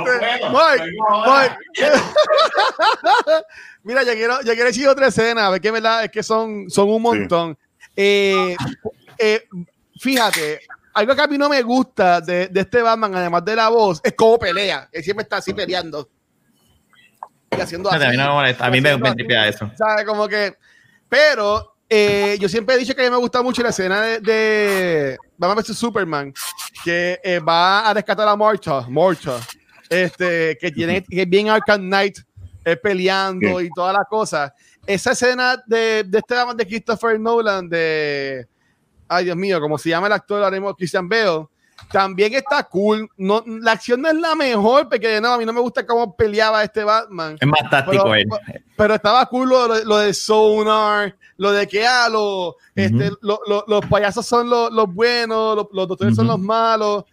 [0.50, 0.90] Mike,
[1.26, 1.56] Mike.
[3.82, 6.70] Mira, yo quiero, yo quiero decir otra escena, a ver que verdad es que son,
[6.70, 7.58] son un montón.
[7.96, 8.56] Eh,
[9.18, 9.48] eh,
[9.98, 10.60] fíjate,
[10.94, 14.00] algo que a mí no me gusta de, de este Batman, además de la voz,
[14.04, 14.88] es cómo pelea.
[14.92, 16.08] Él siempre está así peleando.
[17.50, 18.16] Y haciendo A mí así.
[18.16, 18.66] no me molesta.
[18.66, 19.70] A mí me, tripea eso.
[19.76, 20.04] ¿Sabes?
[20.04, 20.54] Como que.
[21.08, 24.20] Pero eh, yo siempre he dicho que a mí me gusta mucho la escena de,
[24.20, 26.32] de Batman vs Superman,
[26.84, 29.40] que eh, va a rescatar a Martha, Martha,
[29.88, 32.18] este, que tiene que es bien Arkham Knight
[32.64, 34.54] eh, peleando y toda la cosa.
[34.86, 38.46] Esa escena de, de este Batman de Christopher Nolan, de.
[39.08, 41.46] Ay, Dios mío, como se llama el actor ahora mismo, Christian Bale.
[41.90, 43.08] También está cool.
[43.16, 46.14] No, la acción no es la mejor, porque no, a mí no me gusta cómo
[46.16, 47.36] peleaba este Batman.
[47.40, 48.26] Es más táctico Pero- él.
[48.76, 53.40] Pero estaba cool lo, lo- lo de Sonar, lo de que ah, lo- este, lo-
[53.46, 56.36] lo- los payasos son los, los buenos, los, doctores son Ujú.
[56.36, 57.04] los malos.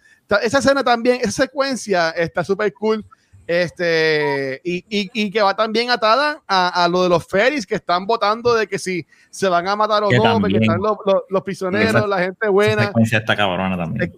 [0.42, 3.04] Esa escena también, esa secuencia está súper cool.
[3.50, 7.76] Este, y, y, y que va también atada a, a lo de los ferries que
[7.76, 11.22] están votando de que si se van a matar o Que no, están los, los-
[11.30, 12.92] los prisioneros, Esa- la gente buena.
[13.10, 14.12] está cabrona también.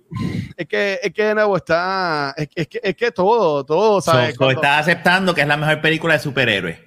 [0.57, 4.35] Es que, es que de nuevo está, es, es que, es que todo, todo, ¿sabes?
[4.35, 6.79] so está aceptando que es la mejor película de superhéroes.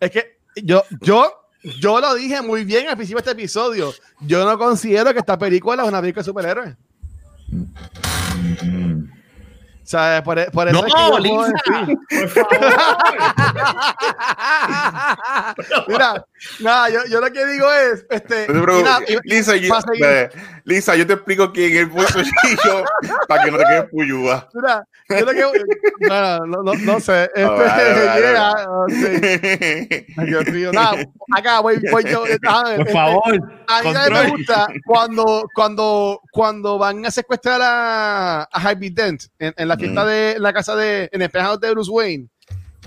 [0.00, 1.32] Es que yo, yo,
[1.80, 3.92] yo lo dije muy bien al principio de este episodio.
[4.22, 6.74] Yo no considero que esta película es una película de superhéroes.
[9.84, 12.56] O sea, por, e- por eso No, es que yo puedo Lisa, decir- por favor.
[15.88, 16.24] Mira,
[16.60, 18.64] nada, yo, yo lo que digo es, este, No
[19.24, 19.74] Lisa, yo,
[20.64, 22.84] Lisa, yo te explico quién es el bolsillo
[23.28, 24.48] para que no te quedes puyúa.
[24.54, 25.64] mira, yo lo que,
[26.00, 28.32] no, no, no, no sé, este, Oh, vale, vale,
[30.54, 31.04] yeah, nada,
[31.36, 36.78] acá voy, voy yo, déjame, Por este, favor, A mí me gusta cuando, cuando, cuando
[36.78, 40.06] van a secuestrar a, a Harvey Dent en, en la fiesta Mm.
[40.06, 42.28] de en la casa de en el penthouse de Bruce Wayne.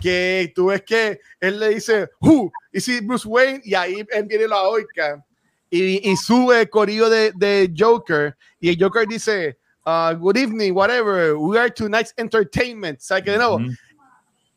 [0.02, 2.52] Que tú ves que él le dice, Who?
[2.72, 5.24] Y si Bruce Wayne, y ahí él viene la oica
[5.70, 8.36] y, y sube el corillo de, de Joker.
[8.60, 9.58] Y el Joker dice,
[9.88, 13.00] uh, Good evening, whatever, we are tonight's entertainment.
[13.00, 13.72] O sea que de nuevo, Ujú.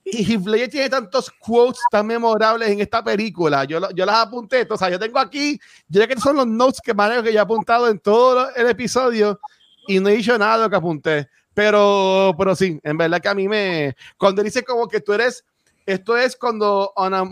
[0.04, 3.64] y Heath Ledger tiene tantos quotes tan memorables en esta película.
[3.64, 4.66] Yo, yo las apunté.
[4.68, 7.38] O sea, yo tengo aquí, yo creo que son los notes que manejo que yo
[7.38, 9.38] he apuntado en todo el episodio
[9.86, 11.28] y no he dicho nada de lo que apunté.
[11.54, 13.94] Pero, pero sí, en verdad que a mí me.
[14.16, 15.44] Cuando dice como que tú eres.
[15.86, 17.24] Esto es cuando una-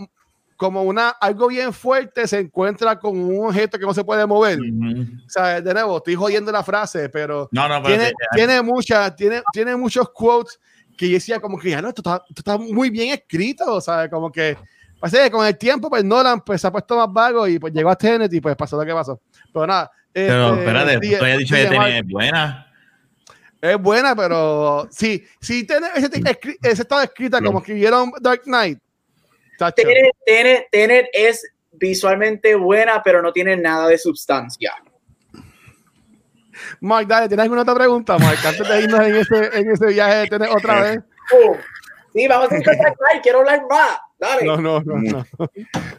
[0.59, 4.59] como una, algo bien fuerte se encuentra con un objeto que no se puede mover.
[4.59, 5.03] Ujú.
[5.25, 9.41] O sea, de nuevo, estoy jodiendo la frase, pero No, no, tiene, tiene muchas, tiene,
[9.53, 10.59] tiene muchos quotes
[10.97, 13.79] que yo decía como que ya no, esto está, esto está muy bien escrito, o
[13.79, 14.57] sea, como que
[14.99, 17.71] pasé que con el tiempo, pues Nolan pues se ha puesto más vago y pues
[17.71, 19.21] llegó a Tenet y pues pasó lo que pasó.
[19.53, 19.89] Pero nada.
[20.11, 22.05] pero este, espérate, tú habías dicho que Mark.
[22.09, 22.73] buena.
[23.61, 26.09] Es buena, pero sí, sí tiene ese,
[26.61, 28.77] ese estado escrita como escribieron Dark Knight.
[29.75, 34.73] Tenet, Tenet, Tenet es visualmente buena, pero no tiene nada de sustancia.
[36.81, 38.37] Mark, dale, ¿tienes alguna otra pregunta, Mark?
[38.45, 40.99] Antes de irnos en ese, en ese viaje de Tenet otra vez.
[41.33, 41.55] Oh,
[42.13, 43.99] sí, vamos a escuchar Quiero hablar más.
[44.19, 44.45] Dale.
[44.45, 44.97] No, no, no.
[44.97, 45.25] no.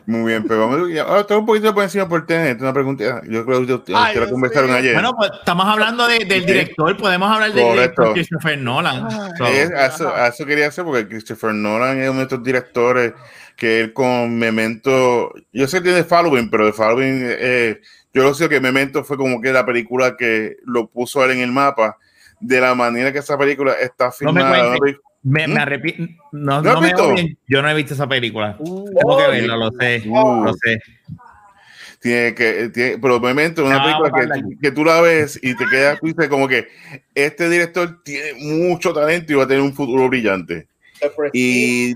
[0.06, 3.22] Muy bien, pero vamos ahora estamos un poquito por encima por tener una pregunta.
[3.26, 4.92] Yo creo que ustedes la conversaron ayer.
[4.92, 9.10] Bueno, pues estamos hablando de- del director, podemos hablar del director Christopher Nolan.
[9.38, 12.42] So, Eh, a, eso, a eso quería hacer porque Christopher Nolan es uno de estos
[12.42, 13.14] directores
[13.56, 17.80] que él con Memento, yo sé que tiene Following, pero de Following, eh,
[18.12, 21.40] yo lo sé que Memento fue como que la película que lo puso él en
[21.40, 21.96] el mapa,
[22.40, 24.76] de la manera que esa película está No me filmada.
[24.78, 25.00] cuentes.
[25.22, 25.52] Me, ¿Mm?
[25.52, 26.22] me arrepiento.
[26.32, 28.56] No, ¿No no me Yo no he visto esa película.
[28.58, 30.02] Uh, Tengo que verlo, lo sé.
[30.06, 30.44] Uh.
[30.44, 30.80] Lo sé.
[32.00, 35.54] tiene que, tiene, pero Memento es una Ah, película que, que tú la ves y
[35.56, 36.68] te quedas, tú dices como que
[37.14, 40.66] este director tiene mucho talento y va a tener un futuro brillante.
[41.32, 41.94] Y.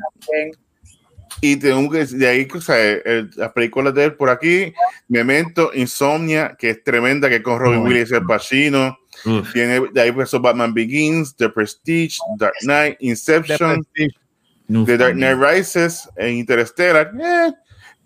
[1.40, 4.72] Y tengo que de ahí, o sea, el- las películas de él por aquí,
[5.08, 8.98] Memento, Insomnia, que es tremenda, que es con Robin Williams y el Pacino.
[9.26, 9.52] Uf.
[9.52, 15.14] Tiene de ahí pues Batman Begins, The Prestige, Dark Knight, Inception, The Dark.
[15.14, 17.52] Knight Rises, e Interstellar, eh,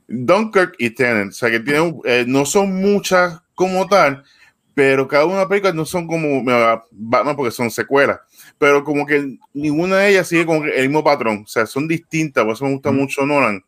[0.07, 1.29] Dunkirk y Tenet.
[1.29, 4.23] O sea, que tienen, eh, no son muchas como tal,
[4.75, 6.43] pero cada una de las películas no son como
[6.93, 8.21] Batman porque son secuelas,
[8.59, 11.43] pero como que ninguna de ellas sigue que el mismo patrón.
[11.45, 12.97] O sea, son distintas, por eso me gusta Mm.
[12.97, 13.62] mucho Nolan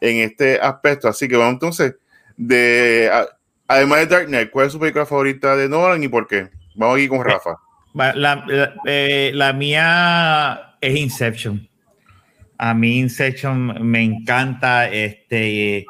[0.00, 1.06] en este aspecto.
[1.08, 1.94] Así que vamos entonces,
[2.36, 3.28] de, a-
[3.66, 6.48] además de Dark Knight, ¿cuál es su película favorita de Nolan y por qué?
[6.78, 7.56] Vamos aquí con Rafa.
[7.94, 11.68] La, la- eh, la mía es Inception.
[12.56, 14.88] A mí Inception me encanta.
[14.88, 15.86] Este, eh,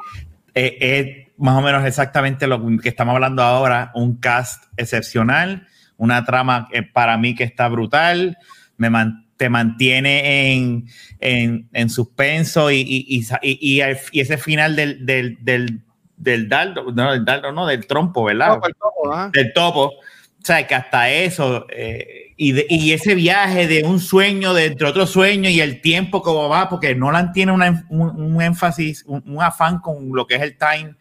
[0.53, 3.91] es más o menos exactamente lo que estamos hablando ahora.
[3.93, 5.67] Un cast excepcional,
[5.97, 8.37] una trama que para mí que está brutal.
[8.77, 10.85] Me man- te mantiene en,
[11.19, 15.81] en, en suspenso y, y, y, y- ese final del, del, del,
[16.17, 18.47] del dardo, no, del dardo, no, del trompo, ¿verdad?
[18.47, 19.93] No, del topo.
[20.41, 24.67] O sea, que hasta eso, eh, y, de- y ese viaje de un sueño, de
[24.67, 29.03] entre otro sueño y el tiempo como va, porque Nolan tiene una- un, un énfasis,
[29.05, 30.95] un, un afán con lo que es el time,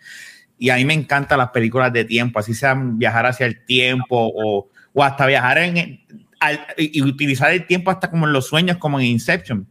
[0.58, 4.06] y a mí me encantan las películas de tiempo, así sean viajar hacia el tiempo
[4.34, 6.00] o, o hasta viajar en,
[6.40, 9.66] al- y utilizar el tiempo hasta como en los sueños, como en Inception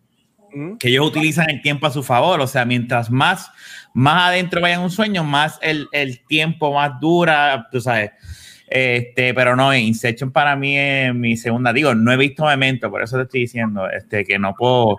[0.79, 2.39] que ellos utilizan el tiempo a su favor.
[2.39, 3.51] O sea, mientras más,
[3.93, 8.11] más adentro vaya en un sueño, más el, el tiempo más dura, tú sabes.
[8.69, 11.71] Este, pero no, Inception para mí es mi segunda.
[11.71, 14.97] Digo, no he visto Memento, por eso te estoy diciendo este, que no puedo.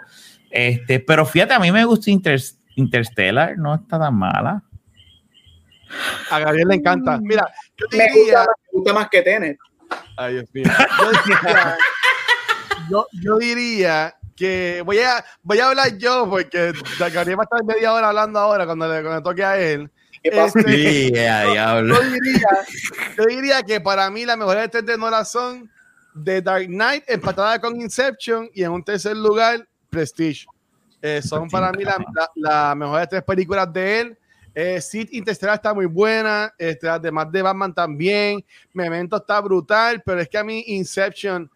[0.51, 2.41] Este, pero fíjate, a mí me gusta Inter-
[2.77, 4.63] Interstellar, no está tan mala.
[6.31, 7.19] A Gabriel le encanta.
[7.21, 7.47] Mira,
[7.77, 8.39] yo Me diría.
[8.41, 9.59] gusta, me gusta más que Tenet.
[10.17, 10.65] Ay, Dios mío.
[11.01, 11.77] Yo diría,
[12.91, 17.65] yo, yo diría que voy a, voy a hablar yo porque Gabriel va a estar
[17.65, 19.91] media hora hablando ahora cuando le, cuando le toque a él.
[20.23, 20.61] ¿Qué pasa?
[20.61, 21.95] Este, a diablo.
[21.95, 22.49] yo, diría,
[23.17, 25.71] yo diría que para mí las mejores tres de Nolan son
[26.25, 30.47] The Dark Knight empatada con Inception y en un tercer lugar Prestige.
[31.01, 34.19] Eh, son para mí las la, las mejores tres películas de él.
[34.61, 38.45] Eh, Sid Interstellar está muy buena, este, además de Batman también.
[38.73, 41.49] Memento está brutal, pero es que a mí Inception,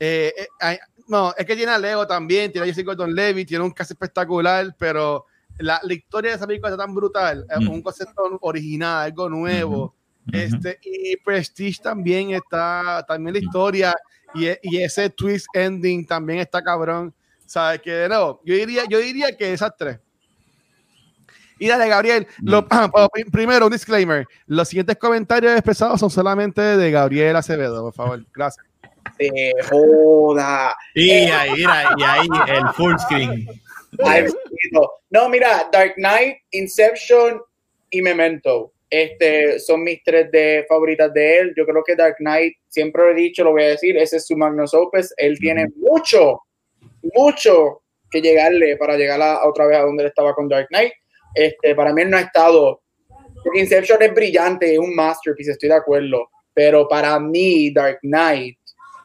[0.00, 3.62] eh, eh, no, es que tiene a Leo también, tiene a Jesse Gordon Levy, tiene
[3.62, 5.26] un caso espectacular, pero
[5.58, 7.70] la, la historia de esa película está tan brutal, es Mm.
[7.70, 9.94] un concepto original, algo nuevo.
[10.28, 10.36] Ujú.
[10.36, 13.94] Este, y Prestige también está, también la historia
[14.34, 17.14] y, e- y ese twist ending también está cabrón.
[17.46, 17.80] ¿Sabes?
[17.80, 20.00] Que de nuevo, yo diría, yo diría que esas tres.
[21.58, 22.26] Y dale, Gabriel.
[22.42, 22.66] Lo,
[23.12, 24.26] pri- primero, un disclaimer.
[24.46, 28.26] Los siguientes comentarios expresados son solamente de Gabriel Acevedo, por favor.
[28.34, 28.66] Gracias.
[29.16, 30.76] Se joda.
[30.94, 31.62] Y ahí,
[31.96, 33.46] y ahí el full screen.
[35.10, 37.40] No, mira, Dark Knight, Inception
[37.90, 38.72] y Memento.
[38.88, 41.54] Este son mis tres de favoritas de él.
[41.56, 44.26] Yo creo que Dark Knight, siempre lo he dicho, lo voy a decir, ese es
[44.26, 45.12] su magnus opus.
[45.16, 46.40] Él tiene mucho,
[47.14, 50.68] mucho que llegarle para llegar a, a otra vez a donde él estaba con Dark
[50.68, 50.92] Knight.
[51.34, 52.80] Este, para mí él no ha estado.
[53.42, 56.30] Porque Inception es brillante, es un masterpiece, estoy de acuerdo.
[56.54, 58.58] Pero para mí, Dark Knight,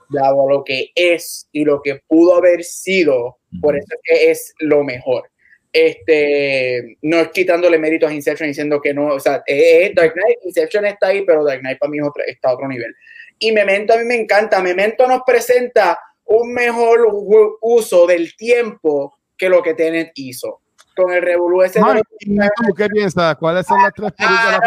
[0.10, 4.54] dado lo que es y lo que pudo haber sido, por eso es que es
[4.60, 5.30] lo mejor.
[5.74, 10.14] Este, no es quitándole méritos a Inception diciendo que no, o sea, eh, eh, Dark
[10.14, 12.94] Knight, Inception está ahí, pero Dark Knight para mí es otro- está a otro nivel.
[13.40, 17.08] Y Memento a mí me encanta, Memento nos presenta un mejor
[17.62, 20.60] uso del tiempo que lo que Tenet hizo.
[20.94, 21.80] Con el revolú ese
[22.20, 23.36] ¿y tú qué piensas?
[23.38, 24.60] ¿Cuáles son las tres películas?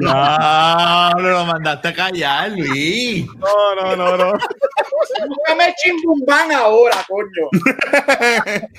[0.00, 3.26] No, no lo mandaste a callar, Luis.
[3.36, 4.32] No, no, no, no.
[5.28, 7.48] Búscame chimbumbán ahora, coño.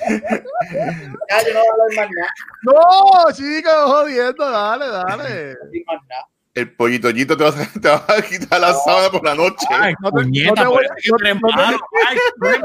[1.30, 2.32] ya, yo no voy a hablar más nada.
[2.62, 5.54] No, chicos, jodiendo, dale, dale.
[5.54, 5.58] no
[6.54, 9.66] el pollito te va, a, te va a quitar la sábana por la noche.
[9.70, 12.60] Ay, No te- no te voy- no- no te-.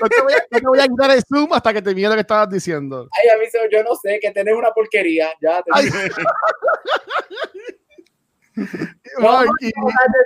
[0.00, 2.48] No te, voy a, no te quitar el zoom hasta que termine lo que estabas
[2.48, 3.06] diciendo.
[3.22, 5.28] Ay, a mí se- yo no sé, que tenés una porquería.
[5.42, 5.70] Ya te.
[9.18, 9.72] No, no, de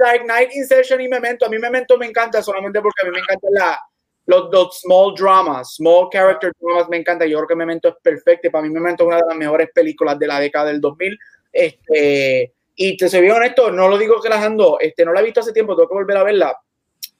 [0.01, 1.47] Dark Knight, Inception y Memento.
[1.47, 3.81] A mí Memento me encanta solamente porque a mí me encantan la,
[4.27, 7.27] los, los small dramas, small character dramas me encanta.
[7.27, 8.51] Yo creo que Memento es perfecto.
[8.51, 11.19] Para mí Memento es una de las mejores películas de la década del 2000.
[11.53, 15.21] Este, y te soy bien honesto, no lo digo que las ando, este, no la
[15.21, 16.57] he visto hace tiempo, tengo que volver a verla.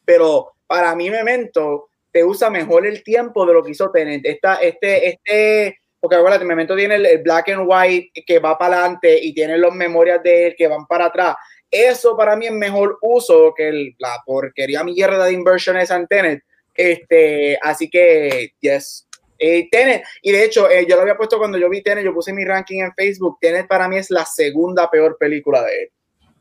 [0.05, 4.25] Pero para mí Memento te usa mejor el tiempo de lo que hizo Tenet.
[4.25, 9.19] Esta, este, este, porque acuérdate, Memento tiene el, black and white que va para adelante
[9.21, 11.37] y tiene las memorias de él que van para atrás.
[11.71, 16.43] Eso para mí es mejor uso que la porquería mierda de inversion esa en Tenet.
[16.75, 19.09] Este, así que, yes.
[19.39, 22.15] Eh, Tenet, y de hecho, eh, yo lo había puesto cuando yo vi Tenet, yo
[22.15, 23.39] puse mi ranking en Facebook.
[23.41, 25.91] Tenet para mí es la segunda peor película de él.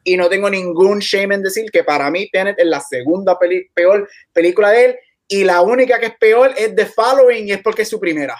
[0.03, 3.37] Y no tengo ningún shame en decir que para mí Tenet es la segunda
[3.73, 4.95] peor película de él.
[5.27, 8.37] Y la única que es peor es The Following, y es porque es su primera.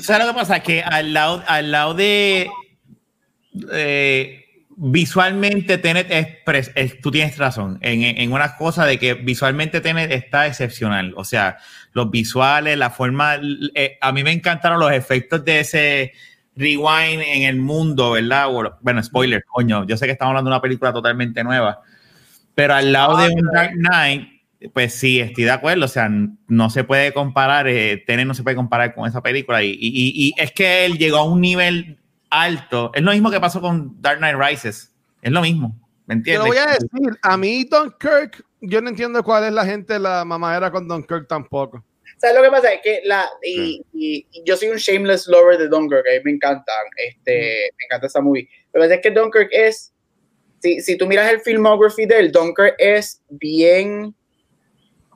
[0.00, 0.60] ¿Sabes lo que pasa?
[0.60, 2.48] Que al lado, al lado de
[3.72, 4.44] eh,
[4.76, 10.10] visualmente Tenet es, es- tú tienes razón en, en una cosa de que visualmente Tenet
[10.10, 11.12] está excepcional.
[11.16, 11.58] O sea,
[11.92, 13.36] los visuales, la forma,
[13.74, 16.12] eh, a mí me encantaron los efectos de ese
[16.56, 18.48] rewind en el mundo, ¿verdad?
[18.48, 21.80] Bueno, Bueno, spoiler, coño, yo sé que estamos hablando de una película totalmente nueva,
[22.54, 24.31] pero al lado de un Dark Knight,
[24.72, 25.84] pues sí, estoy de acuerdo.
[25.84, 26.08] O sea,
[26.48, 29.62] no se puede comparar, eh, Tenet no se puede comparar con esa película.
[29.62, 31.98] Y, y- y- y es que él llegó a un nivel
[32.30, 32.90] alto.
[32.94, 34.94] Es lo mismo que pasó con Dark Knight Rises.
[35.20, 35.78] Es lo mismo.
[36.06, 36.46] ¿Me Te lo entiendes?
[36.48, 40.70] voy a decir, a mí Dunkirk, yo no entiendo cuál es la gente, la mamadera
[40.70, 41.84] con Dunkirk tampoco.
[42.18, 42.72] ¿Sabes lo que pasa?
[42.72, 46.20] Es que la, y, y- y yo soy un shameless lover de Dunkirk, a mí
[46.24, 48.48] me encanta, este, me encanta esa movie.
[48.72, 49.92] Pero es que Dunkirk es,
[50.60, 54.14] si, si tú miras el filmography de él, Dunkirk es bien,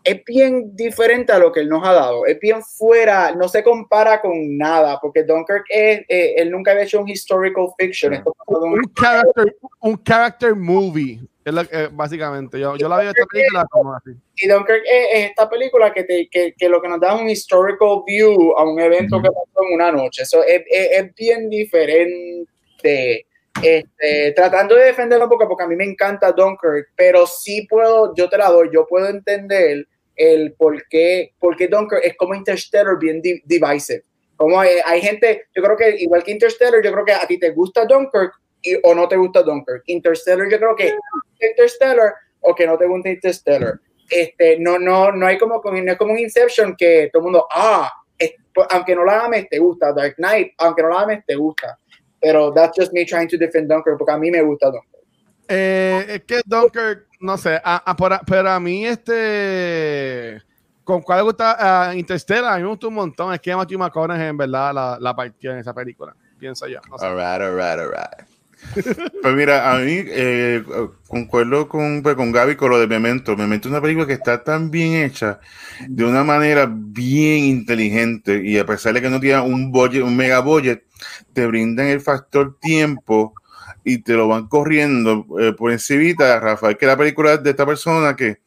[0.06, 3.62] es bien diferente a lo que él nos ha dado, es bien fuera, no se
[3.62, 8.34] compara con nada, porque Dunkirk es, eh, él nunca había hecho un historical fiction, esto
[8.46, 12.58] un- Un character, un character movie, es lo que- básicamente.
[12.60, 14.10] Yo, yo la vi esta película como así.
[14.36, 17.20] y Dunkirk es, es esta película que, te, que, que lo que nos da es
[17.22, 20.22] un historical view a un evento que pasó en una noche.
[20.22, 23.26] Eso es, es- es bien diferente.
[23.62, 28.14] Este, tratando de defenderlo un poco, porque a mí me encanta Dunkirk, pero sí puedo,
[28.14, 29.86] yo te la doy, yo puedo entender
[30.16, 34.02] el por qué, por qué Dunkirk es como Interstellar bien di- divisive.
[34.36, 37.38] Como hay, hay gente, yo creo que igual que Interstellar, yo creo que a ti
[37.38, 39.82] te gusta Dunkirk y, o no te gusta Dunkirk.
[39.86, 40.92] Interstellar, yo creo que
[41.40, 43.78] Interstellar o que no te gusta Interstellar.
[44.08, 47.24] Este, no, no, no hay como, como- no es como un Inception que todo el
[47.24, 49.92] mundo, ah, es- pues, aunque no la ames, te gusta.
[49.92, 51.78] Dark Knight, aunque no la ames, te gusta.
[52.20, 55.04] Pero that's just me trying to defend Dunkirk, porque a mí me gusta Dunkirk.
[55.48, 60.42] Eh, es que Dunkirk, no sé, a- a- por a- pero a mí este,
[60.84, 63.32] con cuál gusta Interstellar, a mí me gustó un montón.
[63.34, 66.80] Es que Matthew McConaughey en verdad la, la partió en esa película, pienso yo.
[66.90, 67.06] no sé.
[67.06, 68.28] Alright, alright, alright.
[69.22, 70.64] Pues mira, a mí eh,
[71.08, 73.36] concuerdo con, pues, con Gaby con lo de Memento.
[73.36, 75.40] Memento es una película que está tan bien hecha,
[75.88, 80.16] de una manera bien inteligente, y a pesar de que no tiene un budget, un
[80.16, 80.84] mega budget,
[81.32, 83.34] te brindan el factor tiempo
[83.88, 87.64] y te lo van corriendo eh, por encima, Rafael, que la película es de esta
[87.64, 88.40] persona que,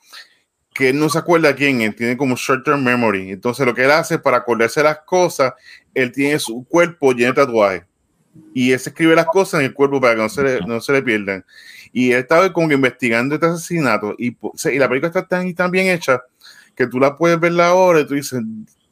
[0.74, 3.32] que él no se acuerda quién es, tiene como short term memory.
[3.32, 5.54] Entonces lo que él hace para acordarse las cosas,
[5.94, 7.84] él tiene su cuerpo lleno de tatuajes
[8.54, 10.82] y él se escribe las cosas en el cuerpo para que no se le, no
[10.82, 11.46] se le pierdan.
[11.94, 15.88] Y él estaba como investigando este asesinato y, y la película está tan tan bien
[15.88, 16.22] hecha
[16.76, 18.42] que tú la puedes ver ahora y tú dices,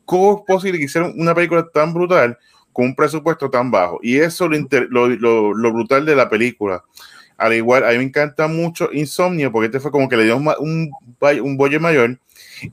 [0.05, 2.37] ¿cómo es posible que hicieron una película tan brutal
[2.77, 3.99] con un presupuesto tan bajo?
[4.03, 6.83] Y eso es lo, inter- lo, lo- lo brutal de la película.
[7.35, 10.37] Al igual, a mí me encanta mucho Insomnia porque este fue como que le dio
[10.37, 12.19] un, un, mayor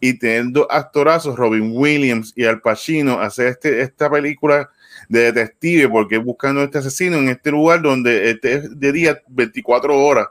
[0.00, 4.68] y teniendo actorazos, Robin Williams y Al Pacino, hacer este, esta película
[5.08, 9.18] de detective porque buscando a este asesino en este lugar donde este es de día
[9.28, 10.26] 24 horas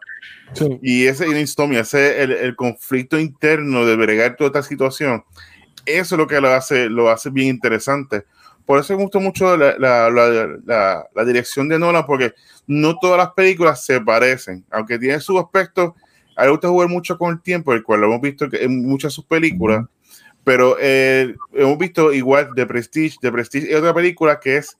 [0.53, 0.79] Sí.
[0.83, 5.23] y ese es Insomnia, ese el, el conflicto interno de bregar toda esta situación,
[5.85, 8.23] eso es lo que lo hace, lo hace bien interesante.
[8.65, 12.33] Por eso me gustó mucho la, la, la, dirección de Nolan, porque
[12.65, 15.93] no todas las películas se parecen, aunque tienen sus aspectos.
[16.35, 19.11] A él gusta jugar mucho con el tiempo, el cual lo hemos visto en muchas
[19.11, 19.85] de sus películas,
[20.43, 24.77] pero eh, hemos visto igual de Prestige, de Prestige y otra película que es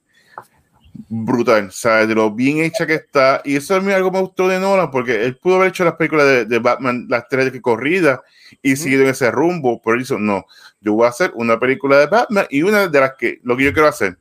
[1.08, 2.08] brutal, ¿sabes?
[2.08, 3.42] De lo bien hecha que está.
[3.44, 5.94] Y eso a mí algo me gustó de Nolan, porque él pudo haber hecho las
[5.94, 8.22] películas de, de Batman, las tres de corrida,
[8.62, 10.46] y seguido en ese rumbo, pero él hizo, no,
[10.80, 13.64] yo voy a hacer una película de Batman y una de las que, lo que
[13.64, 14.16] yo quiero hacer,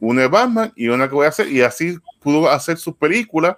[0.00, 3.56] una de Batman y una que voy a hacer, y así pudo hacer sus películas.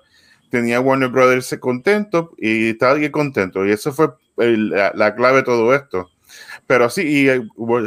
[0.51, 3.65] Tenía Warner Brothers contento y estaba bien contento.
[3.67, 6.11] Y eso fue el- la, la clave de todo esto.
[6.71, 7.43] Pero sí, y eh,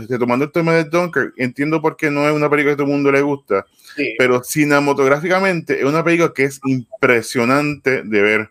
[0.10, 2.88] retomando el tema de Dunkirk, entiendo por qué no es una película que a todo
[2.88, 3.66] el mundo le gusta,
[3.96, 4.14] Sí.
[4.18, 8.50] pero cinematográficamente es una película que es impresionante de ver.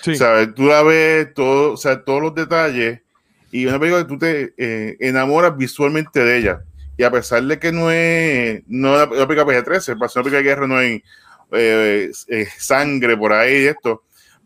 [0.00, 0.12] Sí.
[0.12, 3.00] O sea, tú la ves todo, o sea, todos los detalles
[3.52, 6.60] y una película que tú te eh, enamoras visualmente de ella.
[6.96, 10.30] Y a pesar de que no es no es una película PG-13, para ser una
[10.30, 11.02] película de guerra no hay
[11.52, 14.04] eh, eh, sangre por ahí y esto,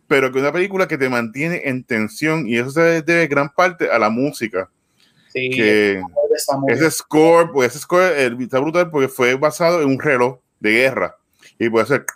[0.09, 3.49] pero que es una película que te mantiene en tensión y eso se debe gran
[3.51, 4.69] parte a la música.
[5.33, 6.03] Sí, Que
[6.69, 11.17] ese score, pues ese score está brutal porque fue basado en un reloj de guerra
[11.59, 12.07] y puede ser.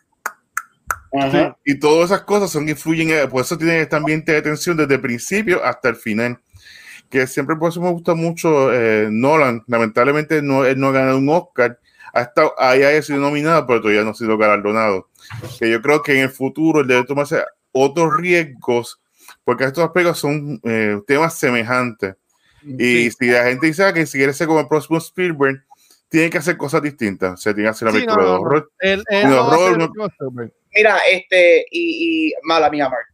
[1.16, 1.56] Ajá.
[1.64, 4.96] y todas esas cosas son influyen, eh, por eso tiene este ambiente de tensión desde
[4.96, 6.40] el principio hasta el final.
[7.08, 9.62] Que siempre por eso me gusta mucho eh, Nolan.
[9.68, 11.78] Lamentablemente no, él no ha ganado un Oscar.
[12.12, 15.08] Ha estado, ahí ha sido nominado, pero todavía no ha sido galardonado.
[15.60, 19.00] Que yo creo que en el futuro él debe tomarse otros riesgos,
[19.44, 22.16] porque estos películas son eh, temas semejantes.
[22.66, 25.62] Y si la gente dice ah, que si quiere ser como el próximo Spielberg,
[26.08, 27.32] tiene que hacer cosas distintas.
[27.32, 28.72] O sea, tiene que hacer una Sí, película no, de horror.
[28.78, 29.92] El, el- horror, no.
[30.74, 33.06] Mira, este, y, y mala mía, Mark.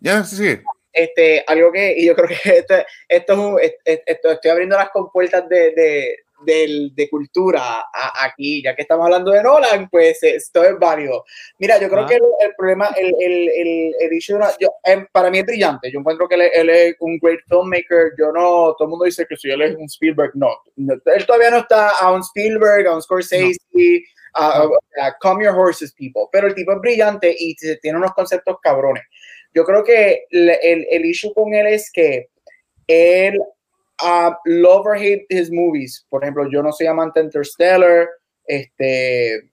[0.00, 0.60] Ya, sí, sí.
[0.92, 2.74] Este, algo que, y yo creo que esto,
[3.08, 8.82] esto esto, estoy abriendo las compuertas de, de, del- de cultura a- aquí, ya que
[8.82, 11.24] estamos hablando de Nolan, pues esto es válido.
[11.58, 12.06] Mira, yo creo Ah.
[12.06, 15.90] que el, el problema, el, el, el, el issue yo, em, para mí es brillante,
[15.90, 19.04] yo encuentro que él, es- él es un great filmmaker, yo no, todo el mundo
[19.04, 22.20] dice que si él es un Spielberg, no, No, él todavía no está a un
[22.22, 23.58] Spielberg, a un Scorsese,
[24.34, 24.68] a, a-
[25.06, 29.02] a Calm Your Horses, people, pero el tipo es brillante y tiene unos conceptos cabrones.
[29.54, 30.50] Yo creo que el,
[30.90, 32.28] el issue con él es que
[32.86, 33.38] él
[34.02, 36.06] uh, love or hate his movies.
[36.08, 38.08] Por ejemplo, yo no soy amante de Interstellar,
[38.46, 39.50] este,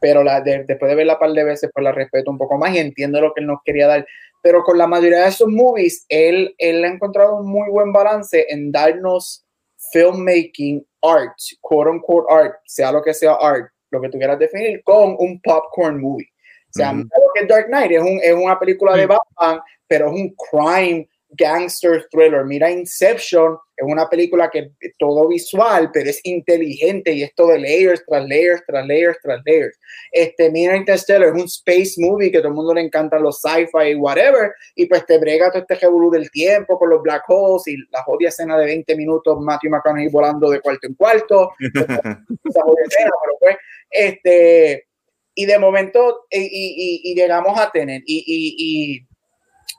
[0.00, 2.56] pero la, de- después de verla un par de veces, pues la respeto un poco
[2.58, 4.06] más y entiendo lo que él nos quería dar.
[4.42, 8.46] Pero con la mayoría de esos movies, él, él ha encontrado un muy buen balance
[8.48, 9.44] en darnos
[9.92, 14.82] filmmaking art, quote unquote art, sea lo que sea art, lo que tú quieras definir,
[14.84, 16.28] con un popcorn movie.
[16.68, 16.94] O sea,
[17.34, 19.08] que es Dark Knight es, un, es una película de Sí.
[19.08, 22.44] Batman, pero es un crime gangster thriller.
[22.44, 27.58] Mira Inception, es una película que es todo visual, pero es inteligente y esto de
[27.58, 29.78] layers tras layers tras layers tras layers.
[30.12, 33.40] Este, mira Interstellar, es un space movie que a todo el mundo le encantan los
[33.40, 37.24] sci-fi y whatever, y pues te brega todo este revolú del tiempo con los black
[37.28, 41.50] holes y la jodida escena de 20 minutos, Matthew McConaughey volando de cuarto en cuarto,
[41.60, 43.56] esa jodida escena, pero pues,
[43.90, 44.86] este,
[45.34, 49.06] y de momento, y, y- y- y llegamos a tener, y,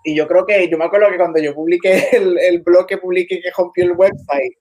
[0.04, 2.98] y, yo creo que, yo me acuerdo que cuando yo publiqué el, el blog que
[2.98, 4.54] publiqué que rompió el website,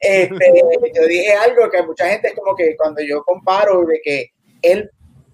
[0.00, 0.52] este,
[0.94, 4.26] yo dije algo que mucha gente es como que cuando yo comparo de que
[4.62, 4.90] él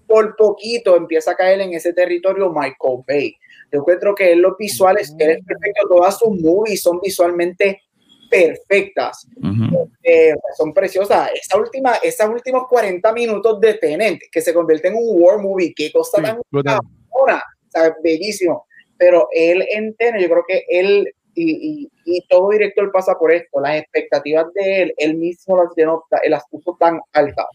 [0.07, 3.33] por poquito empieza a caer en ese territorio Michael Bay.
[3.71, 7.81] Yo encuentro que él los visuales, él es perfecto, todas sus movies son visualmente
[8.29, 9.89] perfectas Ujú.
[10.03, 11.29] eh, son preciosas.
[11.33, 15.73] Esa última, esos últimos 40 minutos de Tenant, que se convierte en un war movie,
[15.73, 18.65] qué cosa Sí, tan cabrona, o sea, bellísimo.
[19.01, 23.31] Pero él en Tenet, yo creo que él y, y, y todo director pasa por
[23.31, 27.47] esto, las expectativas de él, él mismo las, llenó, las puso tan altas,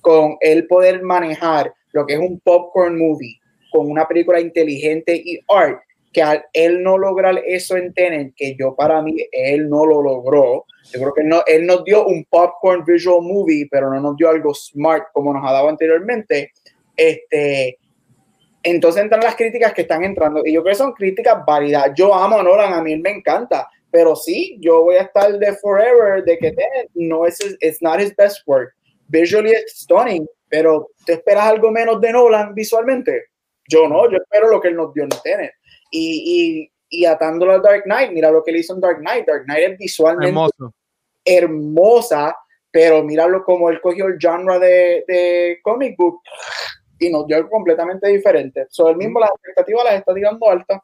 [0.00, 3.40] con él poder manejar lo que es un popcorn movie,
[3.72, 5.80] con una película inteligente y art,
[6.12, 10.00] que al él no lograr eso en Tenet, que yo para mí, él no lo
[10.00, 14.00] logró, yo creo que él, no, él nos dio un popcorn visual movie, pero no
[14.00, 16.52] nos dio algo smart como nos ha dado anteriormente.
[16.96, 17.78] Este,
[18.64, 21.92] entonces entran las críticas que están entrando, y yo creo que son críticas válidas.
[21.94, 25.52] Yo amo a Nolan, a mí me encanta, pero sí, yo voy a estar de
[25.56, 28.74] forever, de que Tenet no es, it's not his best work.
[29.08, 33.26] Visually it's stunning, pero ¿te esperas algo menos de Nolan visualmente?
[33.68, 35.52] Yo no, yo espero lo que él nos dio en Tenet.
[35.90, 39.26] Y, y, y atándolo a Dark Knight, mira lo que le hizo en Dark Knight.
[39.26, 40.74] Dark Knight es visualmente Hermoso.
[41.24, 42.36] hermosa,
[42.70, 46.20] pero míralo como él cogió el genre de, de comic book
[47.06, 48.66] y nos dio algo completamente diferente.
[48.70, 50.80] So, él mismo las expectativas las está tirando altas.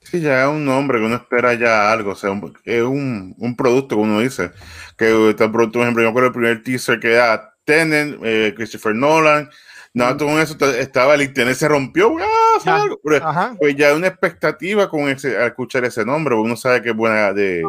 [0.00, 3.34] Sí, ya es un nombre que uno espera ya algo, o sea, un- es un,
[3.38, 4.52] un producto que uno dice,
[4.96, 9.50] que está producto, por ejemplo, yo el primer teaser que era Tenet, eh, Christopher Nolan,
[9.92, 12.60] nada, todo eso ta- estaba, el internet se rompió, ¡ah!
[12.60, 12.82] ¿sabes Ya.
[12.84, 13.00] algo?
[13.02, 16.90] Pero, pues ya hay una expectativa con ese, al escuchar ese nombre, uno sabe que
[16.90, 17.64] es buena, de,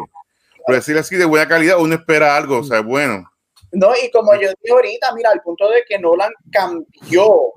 [0.64, 3.28] por decir así, de buena calidad, uno espera algo, o sea, bueno.
[3.80, 7.54] No, y como yo dije ahorita, mira, al punto de que Nolan cambió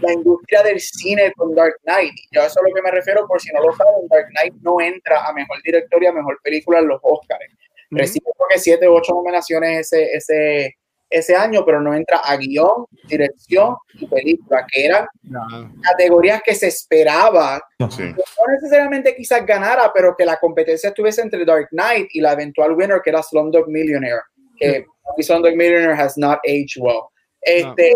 [0.00, 2.14] la industria del cine con Dark Knight.
[2.32, 4.28] Yo a eso es a lo que me refiero, por si no lo saben, Dark
[4.30, 7.44] Knight no entra a mejor director y a mejor película en los Oscars.
[7.90, 10.76] Recibe creo que siete o ocho nominaciones ese, ese,
[11.10, 15.40] ese año, pero no entra a guion, dirección y película, que eran Ya.
[15.82, 17.60] categorías que se esperaba,
[17.90, 18.02] Sí.
[18.02, 22.72] no necesariamente quizás ganara, pero que la competencia estuviese entre Dark Knight y la eventual
[22.72, 24.22] winner que era Slumdog Millionaire,
[24.58, 24.86] que
[25.18, 27.10] Slumdog Millionaire has not aged well.
[27.40, 27.94] Este,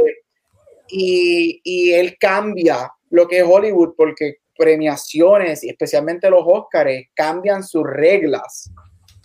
[0.88, 7.62] y, y él cambia lo que es Hollywood porque premiaciones y especialmente los Oscars cambian
[7.62, 8.70] sus reglas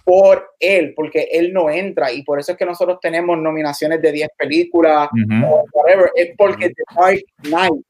[0.05, 4.11] por él, porque él no entra y por eso es que nosotros tenemos nominaciones de
[4.11, 5.45] 10 películas Ujú.
[5.45, 7.85] o whatever, es porque The Dark Knight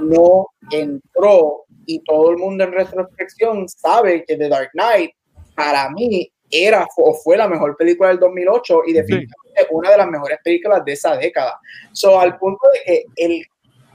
[0.00, 5.12] no entró y todo el mundo en retrospección sabe que The Dark Knight
[5.54, 10.08] para mí era o fue la mejor película del 2008 y definitivamente una de las
[10.08, 11.58] mejores películas de esa década.
[11.92, 13.44] So, al punto de que el,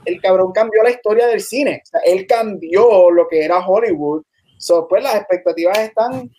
[0.04, 4.22] el cabrón cambió la historia del cine, o sea, él cambió lo que era Hollywood.
[4.58, 6.30] So, pues las expectativas están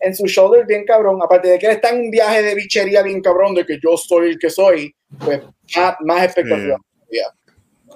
[0.00, 3.02] en su shoulder bien cabrón, aparte de que él está en un viaje de bichería
[3.02, 4.94] bien cabrón, de que yo soy el que soy,
[5.24, 5.40] pues
[5.76, 6.80] más, más expectativas.
[7.10, 7.18] Sí,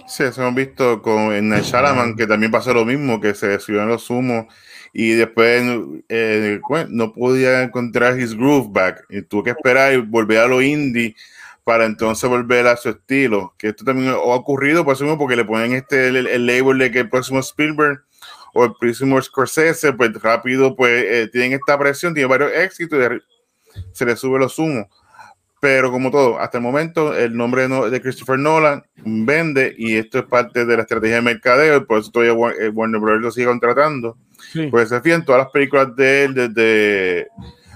[0.09, 3.83] eso hemos visto con en Night Shyamalan, que también pasó lo mismo, que se subió
[3.83, 4.47] en los humos
[4.93, 5.63] y después
[6.09, 10.63] eh, no podía encontrar his groove back y tuvo que esperar y volver a lo
[10.63, 11.15] indie
[11.63, 13.55] para entonces volver a su estilo.
[13.59, 16.91] Que esto también ha ocurrido por eso porque le ponen este el, el label de
[16.91, 18.03] que el próximo Spielberg
[18.55, 23.85] o el próximo Scorsese, pues rápido, pues eh, tienen esta presión, tiene varios éxitos y
[23.93, 24.87] se le sube los humos.
[25.61, 30.25] Pero como todo, hasta el momento el nombre de Christopher Nolan vende y esto es
[30.25, 33.21] parte de la estrategia de mercadeo y por eso todavía eh, Warner Bros.
[33.21, 34.17] lo sigue contratando.
[34.53, 34.69] Sí.
[34.71, 37.27] Pues se fían, todas las películas de él desde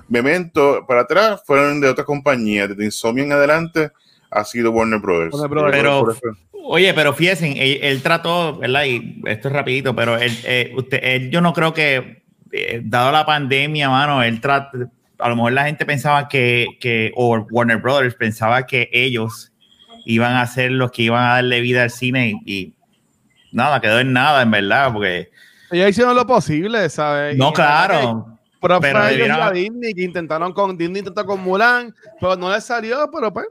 [0.09, 3.91] Memento para atrás fueron de otras compañías, desde Insomnia en adelante
[4.31, 5.33] ha sido Warner Bros.
[5.35, 6.21] Warner Brothers.
[6.23, 8.85] Pero- Oye, pero fíjense, él, él trató, ¿verdad?
[8.85, 12.23] Y esto es rapidito, pero él, eh, usted, él, yo no creo que,
[12.53, 14.79] eh, dado la pandemia, mano, él trató,
[15.23, 19.53] a lo mejor la gente pensaba que, que, o Warner Brothers pensaba que ellos
[20.05, 22.75] iban a ser los que iban a darle vida al cine y, y
[23.53, 25.31] nada, quedó en nada, en verdad, porque,
[25.71, 27.37] Ellos hicieron lo posible, ¿sabes?
[27.37, 28.27] no, Y- claro,
[28.61, 32.63] Pero, Pero debieron- a Disney que intentaron con Disney intentó con Mulan, pero no les
[32.65, 33.47] salió, pero pues.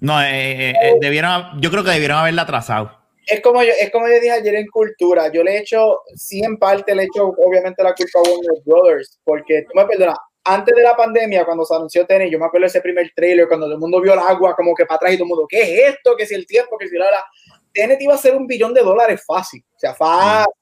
[0.00, 2.96] no, eh, eh, eh, debieron, yo creo que debieron haberla atrasado.
[3.26, 6.40] Es como, yo, es como yo dije ayer en Cultura, yo le he hecho, sí
[6.42, 10.16] en parte le he hecho obviamente la culpa a Warner Brothers, porque tú me perdonas,
[10.48, 13.66] antes de la pandemia, cuando se anunció Tenet, yo me acuerdo ese primer trailer, cuando
[13.66, 15.62] todo el mundo vio el agua como que para atrás y todo el mundo, ¿qué
[15.62, 16.16] es esto?
[16.16, 17.24] Que si el tiempo, que si la, la.
[17.72, 20.52] Tenet iba a ser un billón de dólares fácil, o sea, fácil,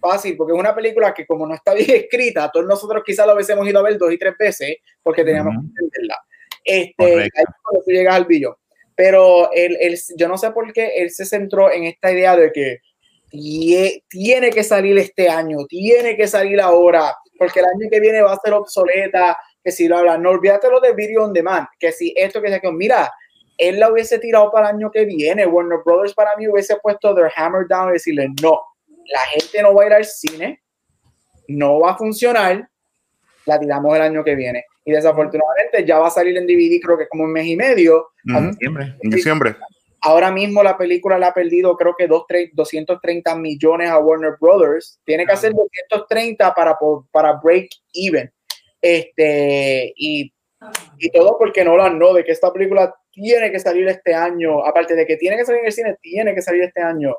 [0.00, 3.34] fácil, porque es una película que como no está bien escrita, todos nosotros quizás lo
[3.34, 5.62] hubiésemos ido a ver dos y tres veces, porque teníamos Ujú.
[5.62, 6.16] que entenderla.
[6.64, 7.28] Este, ahí
[7.62, 8.54] cuando tú llegas al billón
[8.94, 12.52] pero él, él- yo no sé por qué él se centró en esta idea de
[12.52, 12.78] que
[13.32, 18.22] tie- tiene que salir este año, tiene que salir ahora, porque el año que viene
[18.22, 21.66] va a ser obsoleta, que si lo habla, no olvídate lo de Video on Demand,
[21.78, 23.12] que si esto que se que mira,
[23.58, 27.14] él la hubiese tirado para el año que viene, Warner Brothers para mí hubiese puesto
[27.14, 28.60] their hammer down y decirle, no,
[29.06, 30.62] la gente no va a ir al cine,
[31.48, 32.68] no va a funcionar,
[33.46, 34.64] la tiramos el año que viene.
[34.84, 38.08] Y desafortunadamente ya va a salir en DVD creo que como un mes y medio,
[38.28, 38.52] Ujú.
[38.54, 38.94] Siempre.
[39.00, 39.56] En diciembre.
[40.04, 44.34] Ahora mismo la película la ha perdido creo que dos, tre- 230 millones a Warner
[44.40, 45.00] Brothers.
[45.04, 46.76] Tiene que hacer 230 para,
[47.10, 48.30] para break even.
[48.80, 50.32] Este, y,
[50.98, 54.64] y todo porque no la no, de que esta película tiene que salir este año.
[54.66, 57.14] Aparte de que tiene que salir en el cine, tiene que salir este año.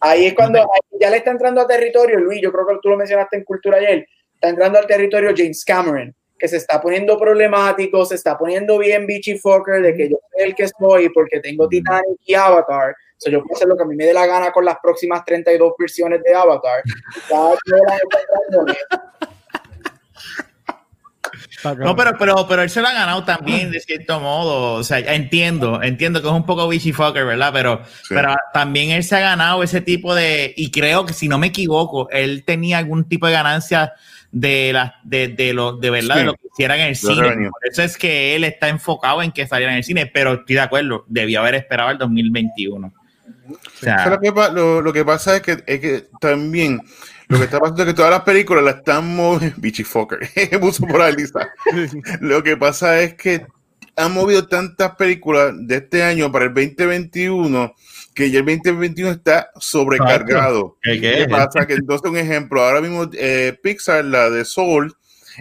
[0.00, 0.62] Ahí es cuando
[1.00, 3.78] ya le está entrando a territorio, Luis, yo creo que tú lo mencionaste en Cultura
[3.78, 6.14] ayer, está entrando al territorio James Cameron,
[6.44, 10.44] que se está poniendo problemático, se está poniendo bien bitchy fucker de que yo soy
[10.46, 13.86] el que soy porque tengo Titanic y Avatar, so yo puedo hacer lo que a
[13.86, 16.82] mí me dé la gana con las próximas 32 versiones de Avatar.
[21.78, 24.74] No, pero, pero, pero él se lo ha ganado también, de cierto modo.
[24.74, 27.50] O sea, entiendo, entiendo que es un poco bitchy fucker, ¿verdad?
[27.54, 28.14] Pero, Sí.
[28.14, 30.52] pero también él se ha ganado ese tipo de.
[30.58, 33.94] Y creo que si no me equivoco, él tenía algún tipo de ganancia
[34.36, 36.20] de la, de, de lo, de verdad, Sí.
[36.20, 37.22] de lo que hiciera en el cine.
[37.22, 37.50] revenue.
[37.50, 40.56] Por eso es que él está enfocado en que saliera en el cine, pero estoy
[40.56, 42.92] de acuerdo, debió haber esperado el 2021.
[43.48, 46.80] O sea, Eso Lo que, lo, lo que pasa es que, es que también
[47.28, 49.56] lo que está pasando es que todas las películas las están moviendo.
[49.60, 50.18] Bitchy fucker.
[50.60, 51.48] Puso por ahí, Lisa.
[52.20, 53.46] Lo que pasa es que
[53.96, 57.72] han movido tantas películas de este año para el 2021
[58.14, 60.76] que ya el 2021 está sobrecargado.
[60.82, 61.28] ¿Qué- qué ¿Qué es?
[61.28, 61.66] pasa?
[61.66, 64.94] Que entonces, un ejemplo, ahora mismo eh, Pixar, la de Soul,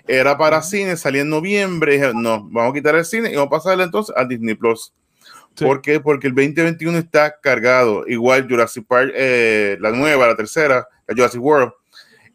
[0.07, 1.99] era para cine, salía en noviembre.
[2.13, 4.91] no, vamos a quitar el cine y vamos a pasarla entonces a Disney Plus.
[5.55, 5.65] Sí.
[5.65, 5.99] ¿Por qué?
[5.99, 8.03] Porque el 2021 está cargado.
[8.07, 11.71] Igual Jurassic Park, eh, la nueva, la tercera, la Jurassic World,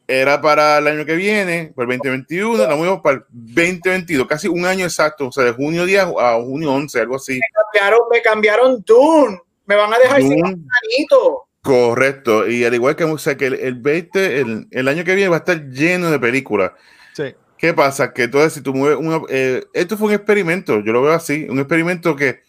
[0.06, 4.46] era para el año que viene, para el 2021, la movimos para el 2022, casi
[4.48, 7.34] un año exacto, o sea, de junio 10 a junio 11, algo así.
[7.34, 7.40] Me
[7.72, 9.38] cambiaron, me cambiaron Dune.
[9.68, 10.42] Me van a dejar sin Dune.
[10.54, 11.44] un anito.
[11.62, 15.14] Correcto, y al igual que, o sea, que el, el 20, el, el año que
[15.14, 16.72] viene va a estar lleno de películas.
[17.14, 17.34] Sí.
[17.58, 18.12] ¿Qué pasa?
[18.12, 21.46] Que entonces si tú mueves una, eh, esto fue un experimento, yo lo veo así,
[21.50, 22.40] un experimento que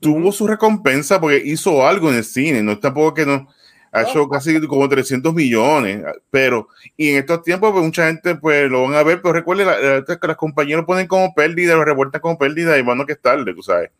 [0.00, 3.48] tuvo su recompensa porque hizo algo en el cine, no es tampoco que no
[3.90, 8.70] ha hecho casi como 300 millones, pero y en estos tiempos pues mucha gente pues
[8.70, 11.74] lo van a ver, pero recuerde la- la- que las compañías lo ponen como pérdida,
[11.74, 13.90] lo reportan como pérdida y bueno que es tarde, tú sabes,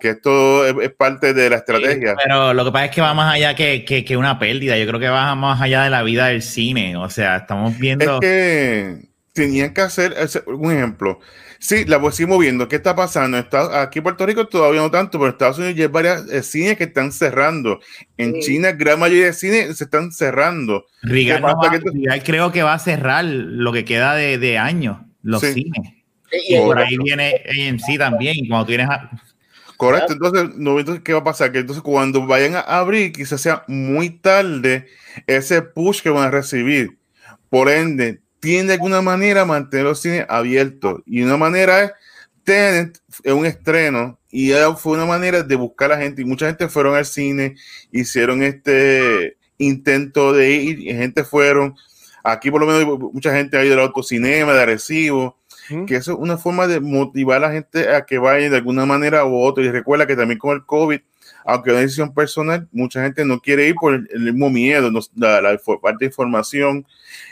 [0.00, 2.14] que esto es, es parte de la estrategia.
[2.22, 4.76] Pero lo que pasa es que va más allá que, que, que una pérdida.
[4.78, 6.96] Yo creo que va más allá de la vida del cine.
[6.96, 8.20] O sea, estamos Es viendo.
[8.20, 8.96] que
[9.32, 10.14] tenían que hacer
[10.46, 11.20] un ejemplo.
[11.60, 12.68] Sí, la pues seguimos viendo.
[12.68, 13.36] ¿Qué está pasando?
[13.36, 16.28] Está, aquí en Puerto Rico todavía no tanto, pero en Estados Unidos ya hay varias
[16.30, 17.80] eh, cines que están cerrando.
[18.16, 18.40] En Sí.
[18.42, 20.86] China, gran mayoría de cines se están cerrando.
[21.02, 21.58] Rigal, ¿qué no pasa?
[21.58, 24.98] va- Que tú- Rigal creo que va a cerrar lo que queda de, de años,
[25.24, 25.52] los Sí.
[25.54, 25.94] cines.
[26.46, 28.36] Y, Y por ahí viene AMC también.
[28.48, 28.88] Cuando tienes.
[28.88, 29.10] a-
[29.78, 30.12] Correcto.
[30.12, 31.52] Entonces, no, entonces, ¿qué va a pasar?
[31.52, 34.88] Que entonces cuando vayan a abrir, quizás sea muy tarde
[35.28, 36.98] ese push que van a recibir.
[37.48, 41.00] Por ende, tiene de alguna manera mantener los cines abiertos.
[41.06, 41.92] Y una manera es
[42.42, 46.22] Tenet es un estreno y fue una manera de buscar a la gente.
[46.22, 47.54] Y mucha gente fueron al cine,
[47.92, 51.76] hicieron este intento de ir, y gente fueron.
[52.24, 55.37] Aquí por lo menos mucha gente ha ido al autocinema, de Arecibo,
[55.86, 58.86] Que eso es una forma de motivar a la gente a que vaya de alguna
[58.86, 59.62] manera u otra.
[59.64, 61.00] Y recuerda que también con el COVID,
[61.44, 65.00] aunque es una decisión personal, mucha gente no quiere ir por el, mismo miedo, no-
[65.16, 66.86] la, la parte de información.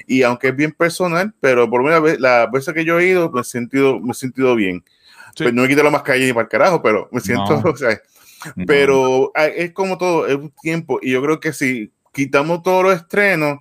[0.06, 3.30] Y aunque es bien personal, pero por una vez, la veces que yo he ido,
[3.30, 4.84] me he sentido, me he sentido bien.
[5.34, 5.44] Sí.
[5.44, 7.70] Pues no me quito la mascarilla ni para el carajo, pero me siento, No.
[7.70, 8.00] o sea,
[8.66, 10.98] pero ah, es como todo, es un tiempo.
[11.02, 13.58] Y yo creo que si quitamos todos los estrenos,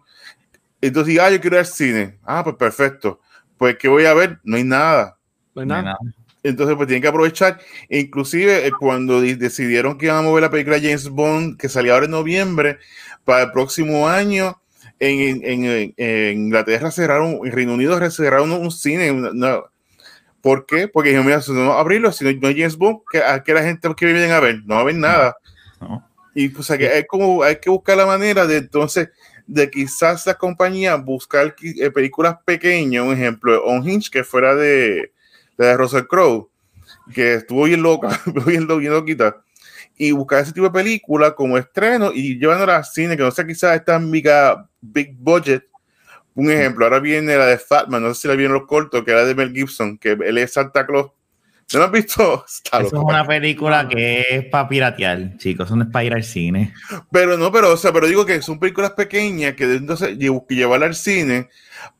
[0.82, 2.18] entonces, ah, yo quiero ir al cine.
[2.24, 3.20] Ah, pues perfecto.
[3.58, 4.40] Pues, ¿qué voy a ver?
[4.44, 5.18] No hay nada.
[5.54, 5.98] No hay nada.
[6.44, 7.60] Entonces, pues tienen que aprovechar.
[7.90, 11.70] E Inclusive, eh, cuando di- decidieron que iban a mover la película James Bond, que
[11.70, 12.78] salía ahora en noviembre,
[13.24, 14.62] para el próximo año,
[15.00, 19.12] en, en- en- en Inglaterra cerraron, en Reino Unido cerraron un, un cine.
[19.12, 19.60] una- una-
[20.42, 20.88] ¿Por qué?
[20.88, 23.52] Porque dijeron, mira, si no abrirlo, si no, no hay James Bond, ¿qué, a qué
[23.54, 24.62] la gente que vienen a ver?
[24.66, 25.36] No va a ver nada.
[25.82, 26.08] No.
[26.36, 29.10] Y pues hay que, hay como, hay que buscar la manera de entonces,
[29.48, 35.12] de quizás la compañía buscar eh, películas pequeñas, un ejemplo, On Hinge, que fuera de,
[35.58, 36.50] de Russell Crowe,
[37.14, 39.38] que estuvo bien loca, bien, bien loquita,
[39.98, 43.46] y buscar ese tipo de película como estreno y llevándola al cine, que no sea
[43.46, 45.64] quizás esta mega big budget.
[46.34, 49.12] Un ejemplo, ahora viene la de Fatman, no sé si la vieron los cortos, que
[49.12, 51.12] era de Mel Gibson, que él es Santa Claus.
[51.74, 52.46] ¿No lo has visto?
[52.64, 55.66] Está Eso es una película que es para piratear, chicos.
[55.68, 56.74] Eso no es para ir al cine.
[57.12, 60.56] Pero no, pero, o sea, pero digo que son películas pequeñas que entonces lle- que
[60.56, 61.50] llevarla al cine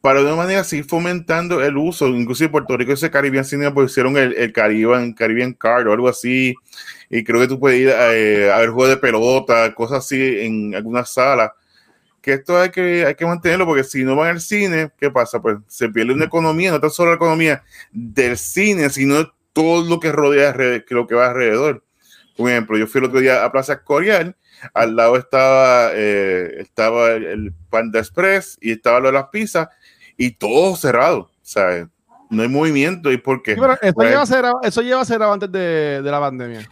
[0.02, 2.08] para de una manera seguir fomentando el uso.
[2.08, 6.10] Inclusive Puerto Rico ese Caribbean Cinema pues hicieron el, el Caribbean, Caribbean Card o algo
[6.10, 6.54] así.
[7.10, 10.76] Y creo que tú puedes ir eh, a ver juegos de pelota, cosas así en
[10.76, 11.52] algunas salas.
[12.22, 15.40] Que esto hay que, hay que mantenerlo porque si no van al cine, ¿qué pasa?
[15.42, 20.02] Pues se pierde una economía, no tan solo la economía del cine, sino todo lo
[20.02, 20.54] que rodea,
[20.90, 21.82] lo que va alrededor.
[22.36, 24.36] Por ejemplo, yo fui el otro día a Plaza Escorial
[24.74, 29.70] al lado estaba, eh, estaba el, el Panda Express y estaba lo de las pizzas
[30.18, 31.20] y todo cerrado.
[31.20, 31.88] O sea,
[32.30, 33.12] no hay movimiento.
[33.12, 33.56] ¿Y por qué?
[33.56, 36.70] Sí, eso, Pues, lleva cerrado, eso lleva cerrado antes de, de la pandemia.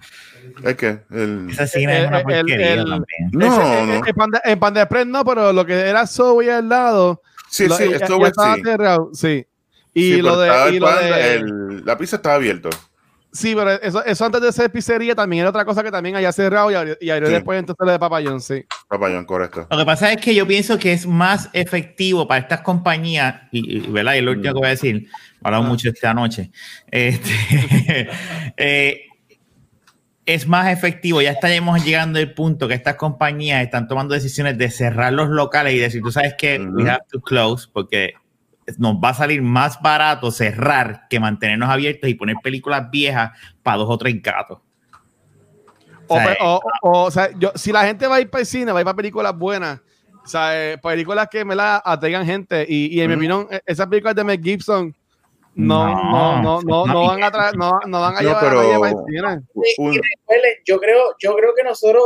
[0.64, 3.30] es que el- Ese cine El- es una el- porquería el- también.
[3.31, 4.15] no, Ese- no.
[4.15, 7.22] Panda, Panda Express no, pero lo que era Subway al lado.
[7.49, 8.18] Sí, lo- sí, ya- esto
[8.55, 8.61] sí.
[8.64, 9.45] cerrado, sí.
[9.94, 10.48] Y Sí, lo de.
[10.48, 12.70] estaba y el lo Panda, de- el- la pizza estaba abierto.
[13.32, 16.32] Sí, pero eso, eso antes de ser pizzería también era otra cosa que también había
[16.32, 17.34] cerrado y abrió, y abrió Sí.
[17.34, 18.64] después entonces lo de Papayón, sí.
[18.88, 19.65] Papayón, correcto.
[19.72, 23.78] Lo que pasa es que yo pienso que es más efectivo para estas compañías, y,
[23.78, 24.14] y- ¿verdad?
[24.14, 25.68] Y lo último que voy a decir, he hablado Ah.
[25.68, 26.52] mucho esta noche,
[26.91, 27.32] este,
[28.57, 29.02] eh,
[30.28, 34.70] es más efectivo, ya estamos llegando al punto que estas compañías están tomando decisiones de
[34.70, 36.88] cerrar los locales y decir, tú sabes que we Ujú.
[36.91, 38.14] have to close porque
[38.77, 43.31] nos va a salir más barato cerrar que mantenernos abiertos y poner películas viejas
[43.61, 44.60] para dos o tres gatos.
[46.07, 48.30] O, O sea, pe- o- o- o sea, yo, si la gente va a ir
[48.30, 49.80] para el cine, va a ir para películas buenas.
[50.23, 52.65] O sea, eh, películas que me la atraigan gente.
[52.68, 53.19] Y, y en mi Ujú.
[53.19, 54.95] opinión, eh, esas películas de Mel Gibson
[55.56, 58.60] no, No, no, no, no, van a traer, no, no van a No, llevar pero-
[58.60, 59.41] a nadie para el cine.
[59.77, 60.02] Y- y
[60.65, 62.03] yo creo, yo creo que nosotros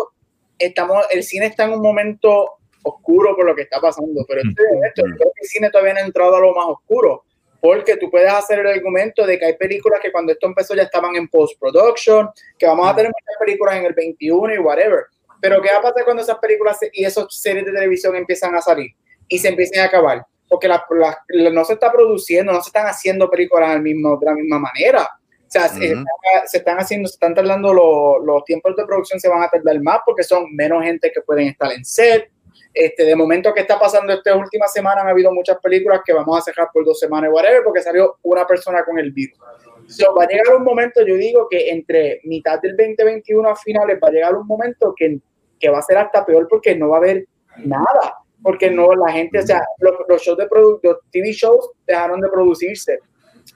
[0.59, 2.56] estamos, el cine está en un momento
[2.87, 5.93] oscuro por lo que está pasando, pero este momento, yo creo que el cine todavía
[5.93, 7.23] no ha entrado a lo más oscuro,
[7.61, 10.83] porque tú puedes hacer el argumento de que hay películas que cuando esto empezó ya
[10.83, 15.05] estaban en post-production, que vamos a tener muchas películas en el 21 y whatever,
[15.41, 18.61] pero ¿qué va a pasar cuando esas películas y esas series de televisión empiezan a
[18.61, 18.91] salir
[19.27, 20.25] y se empiecen a acabar?
[20.49, 20.81] porque la-
[21.27, 24.57] la- no se está produciendo, no se están haciendo películas al mismo, de la misma
[24.59, 25.03] manera.
[25.03, 25.99] O sea, se, Ujú.
[25.99, 29.49] están, se están haciendo, se están tardando los, los tiempos de producción, se van a
[29.49, 32.31] tardar más porque son menos gente que pueden estar en set.
[32.79, 36.37] Este, de momento que está pasando esta última semana han habido muchas películas que vamos
[36.37, 39.39] a cerrar por dos semanas, whatever, porque salió una persona con el virus.
[39.87, 43.97] So, va a llegar un momento, yo digo que entre mitad del 2021 a finales
[44.03, 45.17] va a llegar un momento que,
[45.59, 47.25] que va a ser hasta peor porque no va a haber
[47.65, 48.13] nada,
[48.43, 52.21] porque no la gente, o sea, los, los shows de produ- los TV shows dejaron
[52.21, 52.99] de producirse,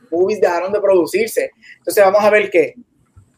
[0.10, 2.74] movies dejaron de producirse, entonces vamos a ver qué,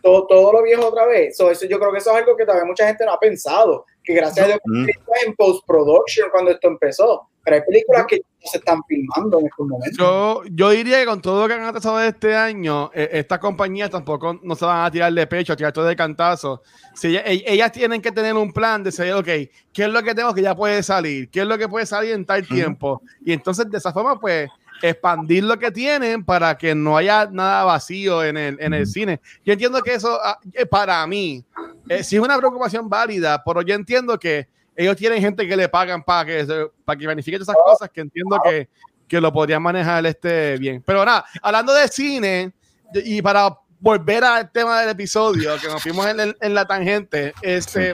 [0.01, 2.45] todo, todo lo viejo otra vez, so, eso yo creo que eso es algo que
[2.45, 4.87] todavía mucha gente no ha pensado, que gracias a Dios Mm.
[5.25, 9.67] en post-production cuando esto empezó, pero hay películas que no se están filmando en estos
[9.67, 9.97] momentos.
[9.97, 13.39] Yo, yo diría que con todo lo que han atrasado de este año, eh, estas
[13.39, 16.61] compañías tampoco no se van a tirar de pecho, a tirar todo de cantazo.
[16.93, 20.03] Si ella- e- ellas tienen que tener un plan de decir, ok, ¿qué es lo
[20.03, 21.29] que tengo que ya puede salir?
[21.29, 23.01] ¿Qué es lo que puede salir en tal tiempo?
[23.25, 24.49] Y entonces de esa forma, pues,
[24.81, 29.21] expandir lo que tienen para que no haya nada vacío en el, en el cine.
[29.45, 31.45] Yo entiendo que eso, ah, eh, para mí,
[31.89, 35.69] eh, sí es una preocupación válida, pero yo entiendo que ellos tienen gente que le
[35.69, 38.67] pagan para que, para que todas esas cosas, que entiendo que,
[39.07, 40.81] que lo podrían manejar este bien.
[40.85, 42.53] Pero nada, hablando de cine,
[42.93, 47.93] y para volver al tema del episodio, que nos fuimos en la tangente, este,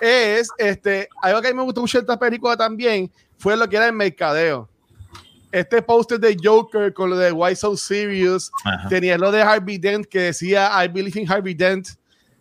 [0.00, 3.68] es este, algo que a mí me gustó mucho de esta película también, fue lo
[3.68, 4.68] que era el mercadeo.
[5.50, 8.88] Este póster de Joker con lo de Why So Serious, Ajá.
[8.88, 11.88] tenía lo de Harvey Dent que decía I believe in Harvey Dent,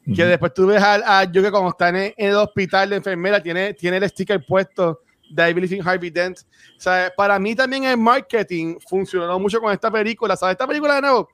[0.06, 2.95] que después tú ves a, a Joker cuando está en el, en el hospital de
[2.98, 6.40] enfermera, tiene, tiene el sticker puesto de I believe in Harvey Dent.
[6.78, 10.36] Sea, para mí también el marketing funcionó mucho con esta película.
[10.36, 10.53] ¿Sabes?
[10.53, 11.30] Esta película de nuevo,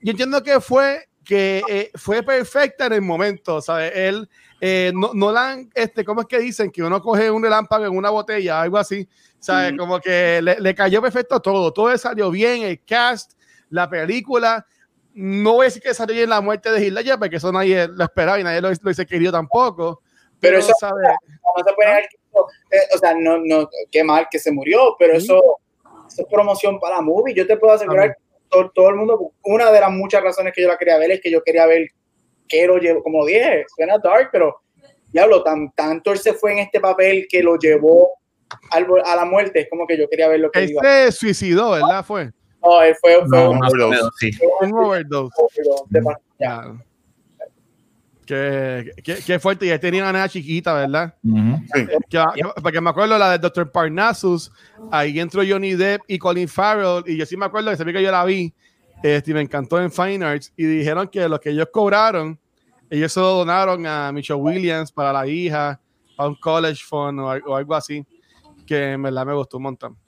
[0.00, 3.92] yo entiendo que fue que eh, fue perfecta en el momento, ¿sabes?
[3.94, 4.28] Él,
[4.60, 6.70] eh, no, no la, este, ¿cómo es que dicen?
[6.70, 9.08] Que uno coge un relámpago en una botella, algo así,
[9.38, 9.70] ¿sabes?
[9.70, 9.78] Ujú.
[9.78, 13.32] Como que le, le cayó perfecto todo, todo salió bien, el cast,
[13.70, 14.66] la película,
[15.14, 18.04] no voy a decir que salió bien la muerte de Ledger, porque eso nadie lo
[18.04, 20.02] esperaba y nadie lo, lo hubiese querido tampoco,
[20.40, 21.08] Pero pero, eso- ¿sabes?
[21.56, 24.96] no se puede que eso, eh, o sea, no, no, qué mal que se murió,
[24.98, 25.40] pero eso,
[26.08, 27.32] eso es promoción para la movie.
[27.34, 30.62] Yo te puedo asegurar que todo, todo el mundo, una de las muchas razones que
[30.62, 31.88] yo la quería ver es que yo quería ver
[32.48, 34.60] qué lo llevó, como dije, suena dark, pero
[35.12, 38.10] diablo, tan, tanto él se fue en este papel que lo llevó
[38.72, 40.82] al, a la muerte, es como que yo quería ver lo que Él iba.
[40.82, 42.04] se suicidó, ¿verdad?
[42.04, 42.32] Fue
[42.64, 44.10] No, él fue, fue No, un- no, overdose.
[44.18, 44.30] sí.
[44.62, 45.34] un overdose.
[45.90, 46.74] de pastilla.
[48.26, 49.66] Qué, qué, qué fuerte.
[49.66, 51.14] Y él tenía una nena chiquita, ¿verdad?
[51.22, 51.86] Sí.
[52.08, 53.70] Que, que- porque me acuerdo la del Dr.
[53.70, 54.50] Parnassus,
[54.90, 58.02] ahí entró Johnny Depp y Colin Farrell, y yo sí me acuerdo que se que
[58.02, 58.54] yo la vi,
[59.02, 62.38] este, y me encantó en Fine Arts, y dijeron que lo que ellos cobraron,
[62.88, 65.78] ellos se lo donaron a Michelle Williams para la hija,
[66.16, 68.06] para un college fund o algo así,
[68.66, 69.98] que en verdad me gustó un montón.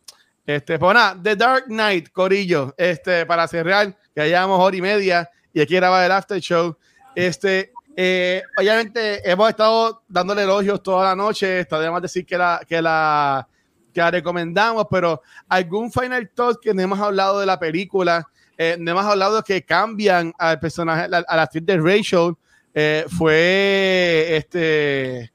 [0.46, 4.80] Este, pues nada, The Dark Knight, Corillo, este, para cerrar, que ya llevamos hora y
[4.80, 6.76] media, y aquí graba el after show,
[7.14, 11.60] este, eh, obviamente hemos estado dándole elogios toda la noche.
[11.60, 13.48] Está de más decir que la, que la,
[13.92, 18.28] que la recomendamos, pero algún final thought que no hemos hablado de la película,
[18.58, 22.34] eh, no hemos hablado que cambian al personaje, a, a la actriz de Rachel,
[22.74, 25.32] eh, fue este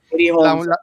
[0.68, 0.78] la-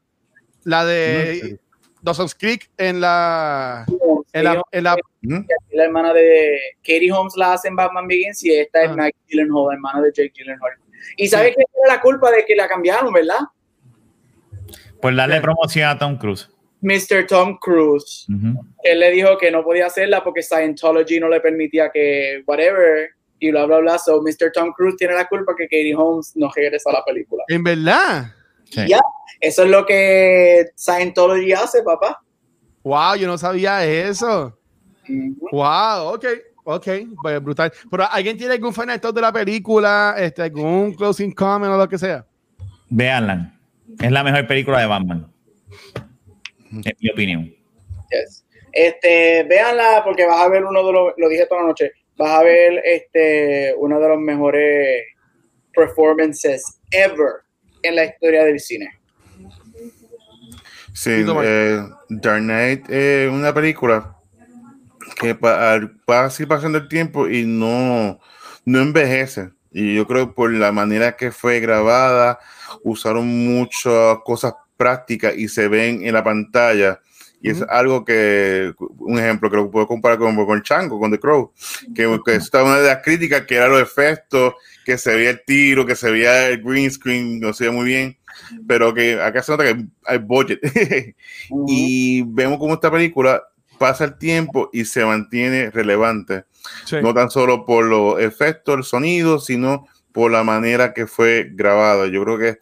[0.65, 1.61] la de
[2.09, 3.85] Dawson's Creek en la
[4.33, 8.83] en la, en la hermana de Katie Holmes la hace en Batman Begins y esta
[8.83, 8.95] es Ah.
[8.97, 10.73] Mike Gyllenhaal, la hermana de Jake Gyllenhaal.
[11.17, 13.41] Y sabes que era la culpa de que la cambiaron, ¿verdad?
[15.01, 15.43] Por darle Sí.
[15.43, 16.49] promoción a Tom Cruise.
[16.81, 17.27] Mr.
[17.27, 18.27] Tom Cruise.
[18.85, 23.11] Él le dijo que no podía hacerla porque Scientology no le permitía que whatever
[23.41, 23.99] y bla bla bla.
[23.99, 24.53] So Mr.
[24.53, 27.45] Tom Cruise tiene la culpa que Katie Holmes no regresa a la película.
[27.49, 28.27] en verdad.
[28.65, 28.87] Sí.
[28.87, 29.01] Ya.
[29.41, 32.21] Eso es lo que Scientology hace, papá.
[32.83, 34.59] Wow, yo no sabía eso.
[35.53, 36.25] Wow, ok,
[36.65, 36.89] ok,
[37.23, 37.73] pues brutal.
[37.91, 40.15] Pero ¿alguien tiene algún final de la película?
[40.19, 42.27] Este, algún closing comment o lo que sea.
[42.89, 43.55] Véanla.
[44.01, 45.33] Es la mejor película de Batman.
[46.73, 47.45] En mi opinión.
[48.11, 48.45] Yes.
[48.73, 52.41] Este, véanla porque vas a ver uno de los, lo dije toda la noche, vas
[52.41, 55.05] a ver este, uno de los mejores
[55.75, 57.43] performances ever
[57.83, 58.98] en la historia del cine.
[61.01, 64.17] Sí, eh, Dark Knight es una película
[65.21, 68.19] que pa- al- va así pasando el tiempo y no,
[68.65, 69.51] no envejece.
[69.71, 72.41] Y yo creo por la manera que fue grabada,
[72.83, 77.01] usaron muchas cosas prácticas y se ven en la pantalla.
[77.41, 81.21] Y es algo que, un ejemplo que lo puedo comparar con, con Chango, con The
[81.21, 81.53] Crow,
[81.95, 84.55] que, que esta una de las críticas, que era los efectos,
[84.85, 87.87] que se veía el tiro, que se veía el green screen, no se veía muy
[87.87, 88.17] bien,
[88.67, 90.61] pero que acá se nota que hay budget.
[91.67, 93.43] y vemos como esta película
[93.79, 96.45] pasa el tiempo y se mantiene relevante.
[96.85, 96.97] Sí.
[97.03, 102.07] No tan solo por los efectos, el sonido, sino por la manera que fue grabado.
[102.07, 102.59] Yo creo que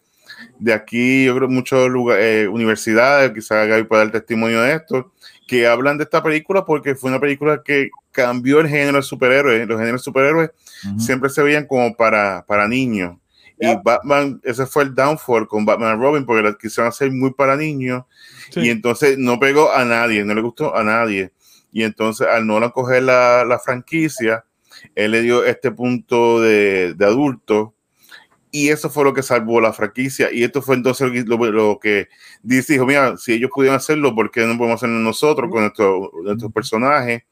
[0.59, 5.11] de aquí, yo creo muchas lugares, universidades, quizás Gaby pueda dar testimonio de esto,
[5.47, 9.67] que hablan de esta película porque fue una película que cambió el género de superhéroes.
[9.67, 10.49] Los géneros de superhéroes
[10.97, 13.17] siempre se veían como para, para niños.
[13.59, 13.75] Y.
[13.83, 18.03] Batman, ese fue el downfall con Batman Robin, porque la quisieron hacer muy para niños.
[18.51, 18.61] Sí.
[18.61, 21.31] Y entonces no pegó a nadie, no le gustó a nadie.
[21.71, 24.45] Y entonces al no coger la, la franquicia,
[24.95, 27.73] él le dio este punto de, de adulto.
[28.49, 30.31] Y eso fue lo que salvó la franquicia.
[30.31, 32.07] Y esto fue entonces lo, que- lo que
[32.41, 36.11] dice, dijo, mira, si ellos pudieron hacerlo, ¿por qué no podemos hacerlo nosotros con nuestro-
[36.23, 37.23] nuestros personajes?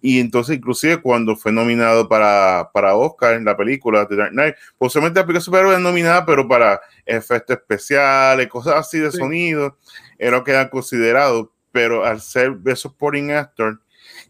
[0.00, 4.54] Y entonces, inclusive cuando fue nominado para, para Oscar en la película The Dark Knight,
[4.78, 9.18] posiblemente la película de superhéroes es nominada, pero para efectos especiales, cosas así de Sí.
[9.18, 9.78] sonido,
[10.18, 11.48] era lo que eran considerados.
[11.72, 13.80] Pero al ser Best Supporting Actor,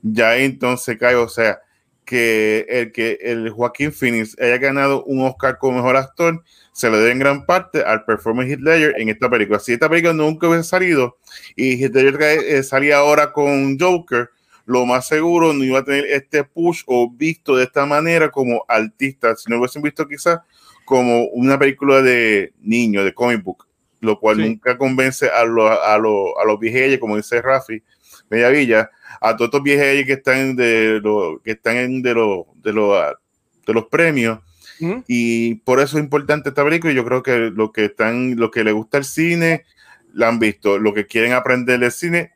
[0.02, 1.60] ya entonces cae, o sea,
[2.04, 6.42] que el que el Joaquín Phoenix haya ganado un Oscar como mejor actor
[6.72, 9.58] se lo debe en gran parte al performance Heath Ledger en esta película.
[9.58, 11.18] Si esta película nunca hubiese salido
[11.56, 14.28] y Heath Ledger eh, salía ahora con Joker,
[14.66, 18.64] lo más seguro no iba a tener este push o visto de esta manera como
[18.68, 20.40] artista, si no hubiesen visto quizás
[20.84, 23.66] como una película de niño, de comic book,
[24.00, 24.42] lo cual Sí.
[24.42, 27.82] nunca convence a, los a, los a los viejillos, como dice Rafi
[28.30, 32.72] Bellavilla, a todos estos viejillos que están de los que están en de los de
[32.72, 33.14] los
[33.66, 34.40] de los premios
[35.06, 38.50] y por eso es importante esta película y yo creo que lo que están lo
[38.50, 39.64] que le gusta el cine
[40.12, 42.32] la han visto lo que quieren aprender del cine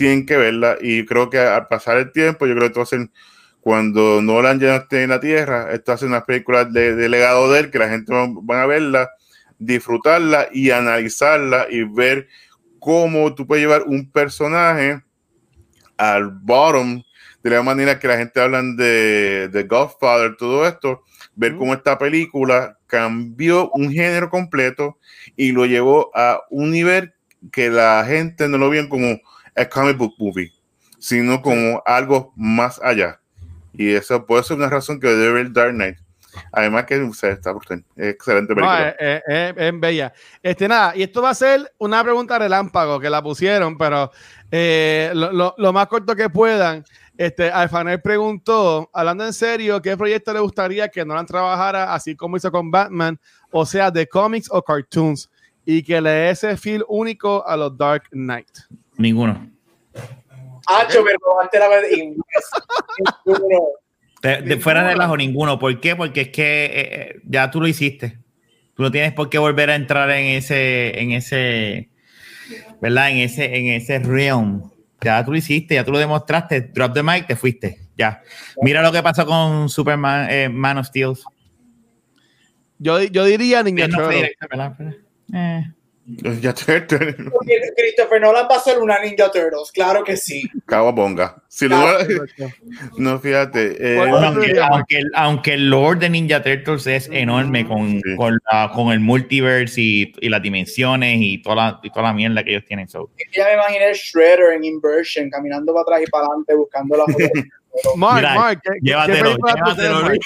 [0.00, 0.78] tienen que verla.
[0.80, 3.12] Y creo que al pasar el tiempo yo creo que esto hacen
[3.60, 7.52] cuando Nolan ya no esté en la tierra esto hace unas películas de, de legado
[7.52, 9.10] de él que la gente van, van a verla
[9.58, 12.28] disfrutarla y analizarla y ver
[12.78, 15.02] cómo tú puedes llevar un personaje
[15.98, 17.02] al bottom
[17.42, 21.02] de la manera que la gente habla de, de Godfather, todo esto,
[21.34, 24.96] ver cómo esta película cambió un género completo
[25.36, 27.12] y lo llevó a un nivel
[27.52, 29.20] que la gente no lo veía como
[29.60, 30.52] a comic book movie,
[30.98, 33.20] sino como algo más allá.
[33.72, 35.96] Y eso puede ser una razón que debe ver Dark Knight.
[36.52, 37.84] Además que o sea, está brutal.
[37.96, 38.90] Excelente No, película.
[38.90, 40.12] es, es- es- es bella.
[40.42, 44.10] Este, nada, y esto va a ser una pregunta relámpago que la pusieron, pero
[44.50, 46.84] eh, lo, lo- lo más corto que puedan.
[47.18, 52.36] Este, Alfanel preguntó, hablando en serio, ¿qué proyecto le gustaría que Nolan trabajara así como
[52.36, 53.18] hizo con Batman?
[53.50, 55.28] O sea, de cómics o cartoons,
[55.66, 58.48] y que le dé ese feel único a los Dark Knight.
[59.00, 59.50] Ninguno.
[60.66, 62.22] Hacho, pero antes la vez inglés.
[63.24, 63.60] Ninguno.
[64.22, 65.58] De, de fuera de relajo, ninguno.
[65.58, 65.96] ¿Por qué?
[65.96, 68.18] Porque es que eh, eh, ya tú lo hiciste.
[68.74, 71.88] Tú no tienes por qué volver a entrar en ese, en ese,
[72.82, 73.12] ¿verdad?
[73.12, 74.70] En ese, en ese realm.
[75.00, 76.60] Ya tú lo hiciste, ya tú lo demostraste.
[76.60, 77.78] Drop the mic, te fuiste.
[77.96, 78.20] Ya.
[78.60, 81.14] Mira lo que pasó con Superman, eh, Man of Steel.
[82.78, 83.88] Yo, yo diría Ninja
[85.32, 85.72] eh.
[87.76, 90.42] Christopher Nolan va a ser una Ninja Turtles, claro que sí.
[90.66, 91.42] Cababonga.
[91.48, 91.84] Si no,
[92.98, 93.76] no, fíjate.
[93.78, 98.16] eh, Bueno, aunque, el- aunque el lore de Ninja Turtles es enorme con, Sí.
[98.16, 102.12] con, la- con el multiverse y, y las dimensiones y toda, la, y toda la
[102.12, 102.88] mierda que ellos tienen.
[102.88, 107.04] So, Ya me imaginé Shredder en Inversion, caminando para atrás y para adelante buscando la
[107.04, 107.18] foto.
[107.96, 110.18] Mark, Mira, Mark, ¿qué, qué llévatelo, tú Mark?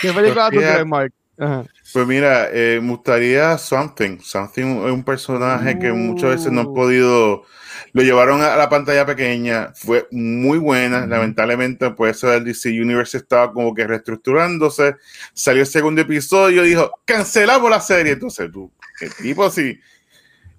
[0.00, 1.12] ¿Qué película tú Mark?
[1.38, 1.64] Ajá.
[1.92, 4.20] Pues mira, eh, me gustaría Something.
[4.20, 7.44] Something es un personaje que muchas veces no han podido.
[7.92, 11.06] Lo llevaron a la pantalla pequeña, fue muy buena.
[11.06, 14.96] Lamentablemente, pues eso del DC Universe estaba como que reestructurándose.
[15.32, 18.12] Salió el segundo episodio, dijo: cancelamos la serie.
[18.12, 19.80] Entonces, tú, el tipo así.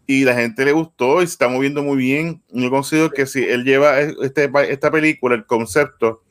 [0.07, 2.41] Y la gente le gustó y se está moviendo muy bien.
[2.49, 6.23] Yo considero que si él lleva este, esta película, el concepto,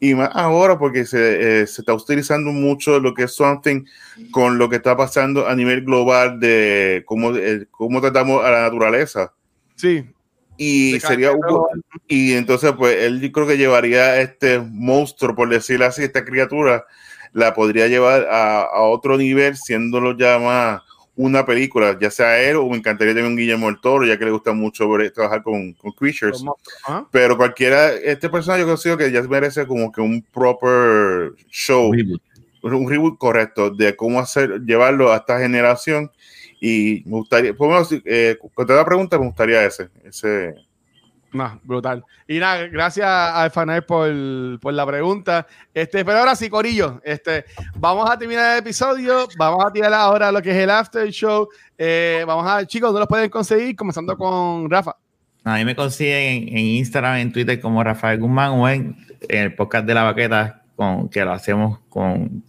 [0.00, 3.84] y más ahora porque se, eh, se está utilizando mucho lo que es Something
[4.30, 8.62] con lo que está pasando a nivel global de cómo, eh, cómo tratamos a la
[8.62, 9.32] naturaleza.
[9.76, 10.04] Sí.
[10.56, 11.32] Y De sería
[12.06, 16.84] y entonces pues él yo creo que llevaría este monstruo, por decirlo así, esta criatura,
[17.32, 20.82] la podría llevar a, a otro nivel, siéndolo ya más
[21.14, 24.24] una película, ya sea él o me encantaría también un Guillermo del Toro, ya que
[24.24, 26.42] le gusta mucho ver- trabajar con, con creatures.
[27.10, 32.22] Pero cualquiera, este personaje yo considero que ya merece como que un proper show, reboot.
[32.62, 36.10] un reboot correcto de cómo hacer, llevarlo a esta generación.
[36.60, 40.54] Y me gustaría, por lo menos, eh, contestar la pregunta, me gustaría ese, ese.
[41.32, 42.04] No, brutal.
[42.28, 44.10] Y nada, gracias a Alfanel por,
[44.60, 45.46] por la pregunta.
[45.72, 49.26] Este, pero ahora sí, Corillo, este, vamos a terminar el episodio.
[49.38, 51.48] Vamos a tirar ahora lo que es el after show.
[51.78, 53.74] Eh, vamos a ver, chicos, ¿dónde los pueden conseguir?
[53.74, 54.94] Comenzando con Rafa.
[55.44, 58.96] A mí me consiguen en, Instagram, en Twitter como Rafael Guzmán o en,
[59.28, 62.44] el podcast de la baqueta con, que lo hacemos con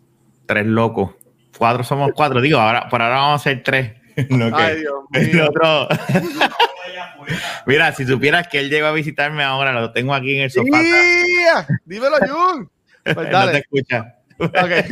[0.45, 1.11] tres locos.
[1.57, 3.93] Cuatro somos cuatro, digo, ahora por ahora vamos a ser tres.
[4.17, 5.49] Ay, Dios mío.
[5.49, 5.87] otro...
[7.65, 10.81] Mira, si supieras que él llegó a visitarme ahora, lo tengo aquí en el sofá.
[11.85, 12.69] Dímelo, Jun.
[13.03, 14.15] Pues no te escucha.
[14.39, 14.85] Okay.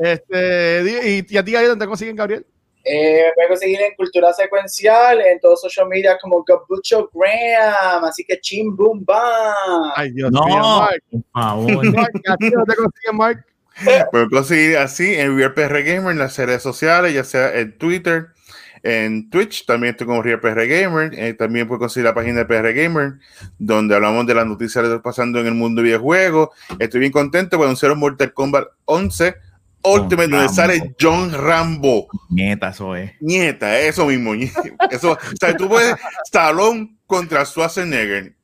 [0.00, 2.44] este, ¿Y a ti, dónde te consiguen, Gabriel?
[2.84, 8.04] Eh, me pueden conseguir en Cultura Secuencial, en todos los social media como Gabucho Graham,
[8.04, 9.92] así que chim boom bam.
[9.94, 11.02] Ay, Dios no, mío, Mark.
[11.10, 11.94] Por favor.
[11.94, 13.46] Mark, ¿a ti te consiguen, Mark?
[14.10, 18.31] Pueden conseguir así en PR Gamer en las redes sociales, ya sea en Twitter,
[18.82, 22.72] en Twitch, también estoy como PR Gamer, eh, también pueden conseguir la página de PR
[22.72, 23.14] Gamer,
[23.58, 26.50] donde hablamos de las noticias que están pasando en el mundo de videojuegos.
[26.78, 29.34] Estoy bien contento por anunciar un Mortal Kombat 11
[29.84, 32.06] Ultimate, donde sale John Rambo.
[32.30, 33.12] Nieta, eso es.
[33.20, 34.32] Nieta, eso mismo.
[34.90, 38.34] Eso, o sea, tú puedes Stallone contra Schwarzenegger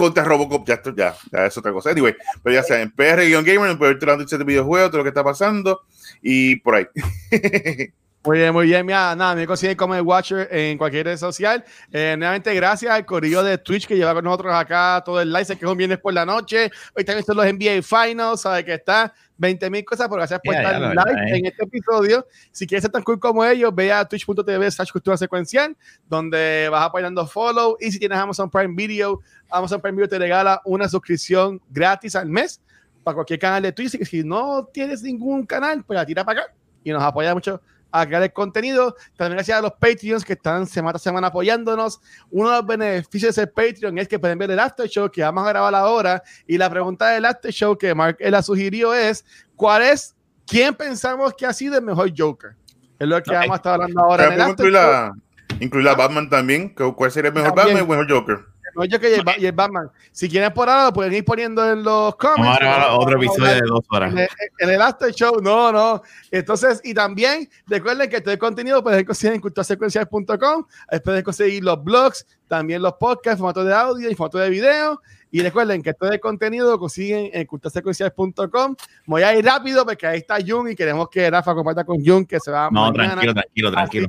[0.00, 1.90] contra Robocop, ya, ya, ya es otra cosa.
[1.90, 5.22] Anyway, pero ya sea en PR-Gamer, puedes ver las de videojuegos, todo lo que está
[5.22, 5.82] pasando
[6.22, 6.86] y por ahí.
[8.22, 8.84] Muy bien, muy bien.
[8.84, 11.64] Mira, nada, me consiguen como el Watcher en cualquier red social.
[11.90, 15.46] Eh, nuevamente, gracias al corillo de Twitch que lleva con nosotros acá todo el live.
[15.46, 16.70] Sé que es un viernes por la noche.
[16.94, 20.54] Hoy también son los NBA Finals, sabe que está 20 mil cosas, pero gracias por
[20.54, 22.26] estar live en este episodio.
[22.52, 25.74] Si quieres ser tan cool como ellos, ve a twitch.tv slash cultura secuencial,
[26.06, 27.78] donde vas apoyando follow.
[27.80, 32.28] Y si tienes Amazon Prime Video, Amazon Prime Video te regala una suscripción gratis al
[32.28, 32.60] mes
[33.02, 33.94] para cualquier canal de Twitch.
[33.94, 36.52] Y si no tienes ningún canal, pues la tira para acá
[36.84, 37.60] y nos apoya mucho
[37.92, 38.94] a crear el contenido.
[39.16, 42.00] También gracias a los Patreons que están semana a semana apoyándonos.
[42.30, 45.44] Uno de los beneficios del Patreon es que pueden ver el After Show que vamos
[45.44, 46.22] a grabar ahora.
[46.46, 49.24] Y la pregunta del After Show que Mark él ha sugirido es:
[49.56, 50.14] ¿cuál es,
[50.46, 52.52] quién pensamos que ha sido el mejor Joker?
[52.98, 54.26] Es lo que vamos a estar hablando ahora.
[54.26, 55.12] En el After Show.
[55.60, 56.74] Incluir a Batman también.
[56.74, 58.49] ¿Cuál sería el mejor Batman y el mejor Joker?
[58.74, 59.90] No, yo que y el Batman.
[60.12, 62.60] Si quieren por ahora, lo pueden ir poniendo en los comments.
[62.62, 64.14] Ahora otro episodio de dos horas.
[64.58, 66.02] En el, After Show, no, no.
[66.30, 70.66] Entonces, y también recuerden que todo el contenido pueden conseguir en culturasecuencial.com.
[71.04, 75.00] Pueden conseguir los blogs, también los podcasts, formato de audio y formato de video.
[75.32, 78.76] Y recuerden que todo el contenido lo consiguen en culturasecuencial.com.
[79.06, 82.26] Voy a ir rápido porque ahí está Jung y queremos que Rafa comparta con Jung
[82.26, 84.08] que se va No, tranquilo, tranquilo, tranquilo.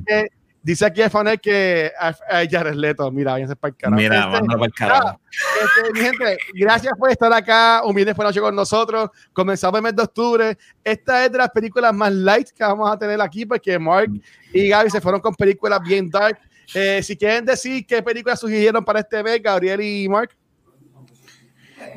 [0.62, 2.14] Dice aquí Fanel que a
[2.48, 4.00] Jared Leto, mira, váyanse para el carajo.
[4.00, 5.20] Mira, este, para el carajo.
[5.30, 9.10] Este, mi gente, gracias por estar acá un viernes por noche con nosotros.
[9.32, 10.58] Comenzamos el mes de octubre.
[10.84, 14.10] Esta es de las películas más light que vamos a tener aquí porque Mark
[14.52, 16.38] y Gaby se fueron con películas bien dark.
[16.74, 20.30] Eh, si quieren decir qué películas sugirieron para este mes, Gabriel y Mark.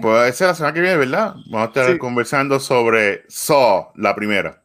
[0.01, 1.35] Pues esa es la semana que viene, ¿verdad?
[1.51, 4.61] Vamos a estar conversando sobre Saw, la primera.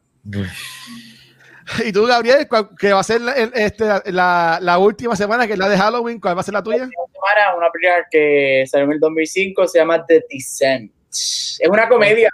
[1.85, 3.21] ¿Y tú, Gabriel, que va a ser
[3.53, 6.19] este, la, la, última semana, que es la de Halloween?
[6.19, 6.79] ¿Cuál va a ser la tuya?
[6.79, 10.91] La semana, una película que salió en el 2005, se llama The Descent.
[11.09, 12.29] Es una comedia.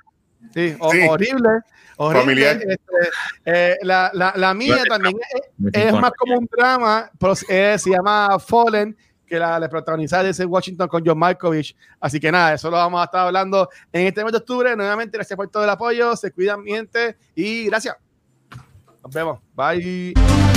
[0.54, 1.50] Sí, horrible.
[1.98, 2.52] horrible.
[2.52, 2.78] Este,
[3.46, 5.18] eh, la, la, la, mía también
[5.74, 8.96] es, más como un drama, pero se llama Fallen,
[9.26, 11.76] que la, la protagoniza de Washington con John Malkovich.
[12.00, 14.76] Así que nada, eso lo vamos a estar hablando en este mes de octubre.
[14.76, 16.16] Nuevamente, gracias por todo el apoyo.
[16.16, 17.98] Se cuidan, mi gente, y gracias.
[19.08, 19.40] Nos vemos.
[19.56, 20.57] Bye.